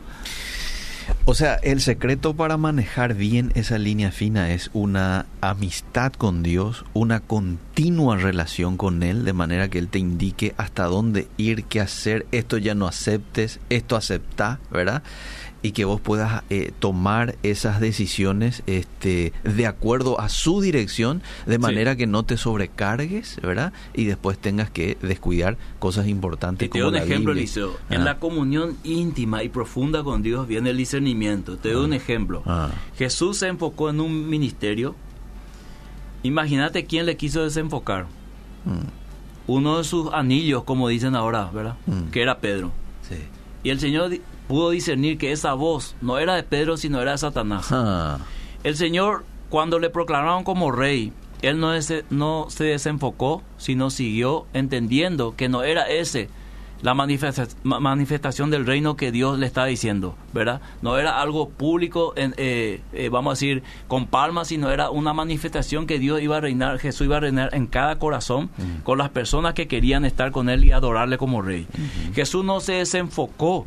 O 1.23 1.35
sea, 1.35 1.55
el 1.55 1.81
secreto 1.81 2.35
para 2.35 2.57
manejar 2.57 3.13
bien 3.13 3.51
esa 3.53 3.77
línea 3.77 4.11
fina 4.11 4.51
es 4.53 4.71
una 4.73 5.27
amistad 5.39 6.11
con 6.13 6.41
Dios, 6.41 6.83
una 6.93 7.19
continua 7.19 8.17
relación 8.17 8.75
con 8.75 9.03
Él, 9.03 9.23
de 9.23 9.31
manera 9.31 9.69
que 9.69 9.77
Él 9.77 9.87
te 9.87 9.99
indique 9.99 10.55
hasta 10.57 10.85
dónde 10.85 11.27
ir, 11.37 11.65
qué 11.65 11.79
hacer, 11.79 12.25
esto 12.31 12.57
ya 12.57 12.73
no 12.73 12.87
aceptes, 12.87 13.59
esto 13.69 13.95
acepta, 13.95 14.59
¿verdad? 14.71 15.03
Y 15.63 15.73
que 15.73 15.85
vos 15.85 16.01
puedas 16.01 16.43
eh, 16.49 16.71
tomar 16.79 17.35
esas 17.43 17.79
decisiones 17.79 18.63
este, 18.65 19.31
de 19.43 19.67
acuerdo 19.67 20.19
a 20.19 20.27
su 20.27 20.59
dirección, 20.59 21.21
de 21.45 21.59
manera 21.59 21.95
que 21.95 22.07
no 22.07 22.23
te 22.23 22.35
sobrecargues, 22.37 23.39
¿verdad? 23.43 23.71
Y 23.93 24.05
después 24.05 24.39
tengas 24.39 24.71
que 24.71 24.97
descuidar 25.03 25.57
cosas 25.77 26.07
importantes 26.07 26.69
te 26.69 26.79
doy 26.79 26.87
un 26.87 26.93
la 26.95 27.03
ejemplo. 27.03 27.33
Ah. 27.33 27.93
En 27.95 28.05
la 28.05 28.17
comunión 28.17 28.75
íntima 28.83 29.43
y 29.43 29.49
profunda 29.49 30.03
con 30.03 30.23
Dios 30.23 30.47
viene 30.47 30.71
el 30.71 30.77
discernimiento. 30.77 31.57
Te 31.57 31.73
doy 31.73 31.85
un 31.85 31.93
ejemplo. 31.93 32.41
Ah. 32.45 32.71
Jesús 32.97 33.37
se 33.37 33.47
enfocó 33.47 33.89
en 33.91 33.99
un 34.01 34.29
ministerio. 34.29 34.95
Imagínate 36.23 36.85
quién 36.85 37.05
le 37.05 37.17
quiso 37.17 37.43
desenfocar. 37.43 38.05
Mm, 38.65 38.87
Uno 39.47 39.79
de 39.79 39.83
sus 39.83 40.13
anillos, 40.13 40.63
como 40.63 40.87
dicen 40.87 41.15
ahora, 41.15 41.49
¿verdad? 41.53 41.75
Mm. 41.87 42.09
Que 42.11 42.21
era 42.21 42.39
Pedro. 42.39 42.71
sí. 43.07 43.15
Y 43.63 43.69
el 43.69 43.79
Señor 43.79 44.09
pudo 44.51 44.71
discernir 44.71 45.17
que 45.17 45.31
esa 45.31 45.53
voz 45.53 45.95
no 46.01 46.17
era 46.19 46.35
de 46.35 46.43
Pedro, 46.43 46.75
sino 46.75 47.01
era 47.01 47.11
de 47.13 47.17
Satanás. 47.19 47.67
Ah. 47.71 48.17
El 48.65 48.75
Señor, 48.75 49.23
cuando 49.49 49.79
le 49.79 49.89
proclamaron 49.89 50.43
como 50.43 50.71
rey, 50.73 51.13
él 51.41 51.57
no, 51.61 51.73
ese- 51.73 52.03
no 52.09 52.47
se 52.49 52.65
desenfocó, 52.65 53.43
sino 53.57 53.89
siguió 53.89 54.45
entendiendo 54.53 55.35
que 55.37 55.47
no 55.47 55.63
era 55.63 55.83
ese 55.89 56.27
la 56.81 56.93
manifesta- 56.95 57.47
ma- 57.63 57.79
manifestación 57.79 58.49
del 58.51 58.65
reino 58.65 58.97
que 58.97 59.11
Dios 59.13 59.39
le 59.39 59.45
está 59.45 59.63
diciendo, 59.65 60.15
¿verdad? 60.33 60.59
No 60.81 60.97
era 60.97 61.21
algo 61.21 61.47
público, 61.47 62.11
en, 62.17 62.33
eh, 62.37 62.81
eh, 62.91 63.07
vamos 63.09 63.31
a 63.31 63.33
decir, 63.35 63.63
con 63.87 64.05
palmas, 64.07 64.49
sino 64.49 64.69
era 64.69 64.89
una 64.89 65.13
manifestación 65.13 65.87
que 65.87 65.97
Dios 65.97 66.21
iba 66.21 66.37
a 66.37 66.41
reinar, 66.41 66.77
Jesús 66.79 67.05
iba 67.05 67.17
a 67.17 67.19
reinar 67.21 67.53
en 67.55 67.67
cada 67.67 67.99
corazón, 67.99 68.49
con 68.83 68.97
las 68.97 69.09
personas 69.09 69.53
que 69.53 69.67
querían 69.69 70.03
estar 70.05 70.31
con 70.31 70.49
Él 70.49 70.65
y 70.65 70.71
adorarle 70.71 71.17
como 71.17 71.41
rey. 71.41 71.67
Jesús 72.13 72.43
no 72.43 72.59
se 72.59 72.73
desenfocó 72.73 73.65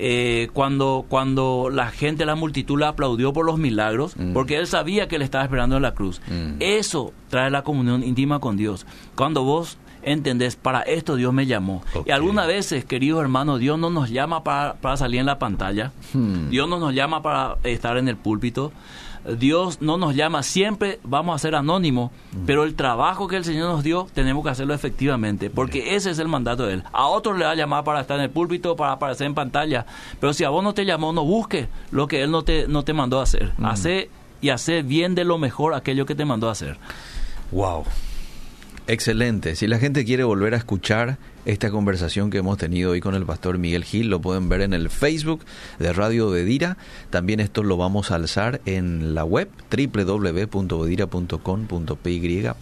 eh, 0.00 0.48
cuando, 0.52 1.04
cuando 1.08 1.68
la 1.72 1.90
gente, 1.90 2.24
la 2.26 2.34
multitud 2.34 2.78
le 2.78 2.86
aplaudió 2.86 3.32
por 3.32 3.44
los 3.46 3.58
milagros, 3.58 4.16
Mm. 4.16 4.32
porque 4.32 4.56
él 4.56 4.66
sabía 4.66 5.06
que 5.08 5.18
le 5.18 5.24
estaba 5.24 5.44
esperando 5.44 5.76
en 5.76 5.82
la 5.82 5.92
cruz. 5.94 6.20
Mm. 6.28 6.56
Eso 6.60 7.12
trae 7.28 7.50
la 7.50 7.62
comunión 7.62 8.02
íntima 8.02 8.38
con 8.40 8.56
Dios. 8.56 8.86
Cuando 9.14 9.44
vos 9.44 9.78
entendés, 10.02 10.56
para 10.56 10.80
esto 10.80 11.16
Dios 11.16 11.32
me 11.34 11.44
llamó. 11.46 11.82
Y 12.06 12.10
algunas 12.10 12.46
veces, 12.46 12.84
queridos 12.86 13.20
hermanos, 13.20 13.60
Dios 13.60 13.78
no 13.78 13.90
nos 13.90 14.08
llama 14.10 14.42
para, 14.42 14.74
para 14.74 14.96
salir 14.96 15.20
en 15.20 15.26
la 15.26 15.38
pantalla. 15.38 15.92
Hmm. 16.14 16.48
Dios 16.48 16.68
no 16.68 16.78
nos 16.78 16.94
llama 16.94 17.22
para 17.22 17.58
estar 17.64 17.96
en 17.98 18.08
el 18.08 18.16
púlpito. 18.16 18.72
Dios 19.38 19.80
no 19.80 19.98
nos 19.98 20.14
llama, 20.14 20.42
siempre 20.42 20.98
vamos 21.02 21.34
a 21.34 21.38
ser 21.38 21.54
anónimos, 21.54 22.10
pero 22.46 22.64
el 22.64 22.74
trabajo 22.74 23.28
que 23.28 23.36
el 23.36 23.44
Señor 23.44 23.70
nos 23.70 23.84
dio 23.84 24.08
tenemos 24.14 24.42
que 24.44 24.50
hacerlo 24.50 24.74
efectivamente, 24.74 25.50
porque 25.50 25.94
ese 25.94 26.10
es 26.10 26.18
el 26.18 26.28
mandato 26.28 26.66
de 26.66 26.74
Él. 26.74 26.84
A 26.92 27.06
otros 27.06 27.38
le 27.38 27.44
va 27.44 27.52
a 27.52 27.54
llamar 27.54 27.84
para 27.84 28.00
estar 28.00 28.16
en 28.16 28.24
el 28.24 28.30
púlpito, 28.30 28.76
para 28.76 28.92
aparecer 28.92 29.26
en 29.26 29.34
pantalla, 29.34 29.86
pero 30.20 30.32
si 30.32 30.44
a 30.44 30.50
vos 30.50 30.64
no 30.64 30.74
te 30.74 30.84
llamó, 30.84 31.12
no 31.12 31.24
busques 31.24 31.68
lo 31.90 32.08
que 32.08 32.22
Él 32.22 32.30
no 32.30 32.42
te, 32.42 32.66
no 32.66 32.82
te 32.82 32.92
mandó 32.92 33.20
a 33.20 33.24
hacer. 33.24 33.52
Hace 33.62 34.10
y 34.40 34.48
hace 34.48 34.82
bien 34.82 35.14
de 35.14 35.24
lo 35.24 35.38
mejor 35.38 35.74
aquello 35.74 36.06
que 36.06 36.14
te 36.14 36.24
mandó 36.24 36.48
a 36.48 36.52
hacer. 36.52 36.78
Wow. 37.52 37.84
Excelente. 38.86 39.54
Si 39.54 39.66
la 39.66 39.78
gente 39.78 40.04
quiere 40.04 40.24
volver 40.24 40.54
a 40.54 40.56
escuchar 40.56 41.18
esta 41.44 41.70
conversación 41.70 42.30
que 42.30 42.38
hemos 42.38 42.58
tenido 42.58 42.90
hoy 42.92 43.00
con 43.00 43.14
el 43.14 43.24
pastor 43.24 43.58
Miguel 43.58 43.84
Gil, 43.84 44.08
lo 44.08 44.20
pueden 44.20 44.48
ver 44.48 44.60
en 44.60 44.72
el 44.74 44.90
Facebook 44.90 45.44
de 45.78 45.92
Radio 45.92 46.30
de 46.30 46.44
Dira. 46.44 46.76
También 47.10 47.40
esto 47.40 47.62
lo 47.62 47.76
vamos 47.76 48.10
a 48.10 48.16
alzar 48.16 48.60
en 48.66 49.14
la 49.14 49.24
web 49.24 49.48
www.dira.com.py 49.70 50.50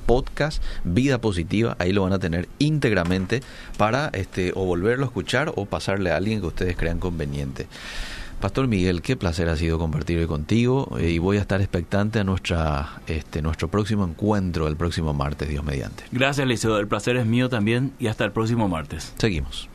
podcast 0.07 0.63
Vida 0.85 1.19
Positiva. 1.21 1.77
Ahí 1.79 1.93
lo 1.93 2.03
van 2.03 2.13
a 2.13 2.19
tener 2.19 2.49
íntegramente 2.59 3.43
para 3.77 4.11
este 4.13 4.53
o 4.55 4.65
volverlo 4.65 5.05
a 5.05 5.09
escuchar 5.09 5.53
o 5.57 5.67
pasarle 5.67 6.11
a 6.13 6.17
alguien 6.17 6.41
que 6.41 6.47
ustedes 6.47 6.77
crean 6.77 6.99
conveniente. 6.99 7.67
Pastor 8.41 8.69
Miguel, 8.69 9.03
qué 9.03 9.17
placer 9.17 9.49
ha 9.49 9.57
sido 9.57 9.79
compartir 9.79 10.19
hoy 10.19 10.27
contigo 10.27 10.97
eh, 10.99 11.11
y 11.11 11.19
voy 11.19 11.39
a 11.39 11.41
estar 11.41 11.61
expectante 11.61 12.21
a 12.21 12.25
nuestra, 12.25 13.01
este, 13.09 13.43
nuestro 13.43 13.69
próximo 13.69 14.05
encuentro 14.05 14.69
el 14.69 14.77
próximo 14.77 15.13
martes, 15.13 15.49
Dios 15.49 15.65
mediante. 15.65 16.05
Gracias, 16.13 16.47
Liceo. 16.47 16.79
El 16.79 16.87
placer 16.87 17.17
es 17.17 17.27
mío 17.27 17.49
también 17.49 17.93
y 17.99 18.07
hasta 18.07 18.25
el 18.25 18.33
próximo 18.33 18.69
martes. 18.69 19.13
Seguimos. 19.19 19.69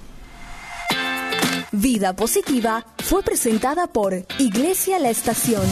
Vida 1.73 2.15
Positiva 2.15 2.85
fue 2.99 3.21
presentada 3.23 3.87
por 3.87 4.13
Iglesia 4.39 4.99
La 4.99 5.09
Estación. 5.09 5.63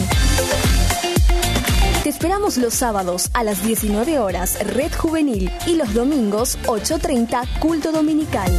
Te 2.02 2.08
esperamos 2.08 2.58
los 2.58 2.74
sábados 2.74 3.30
a 3.32 3.44
las 3.44 3.64
19 3.64 4.18
horas 4.18 4.58
Red 4.74 4.92
Juvenil 4.98 5.50
y 5.66 5.76
los 5.76 5.94
domingos 5.94 6.58
8.30 6.66 7.60
Culto 7.60 7.92
Dominical. 7.92 8.52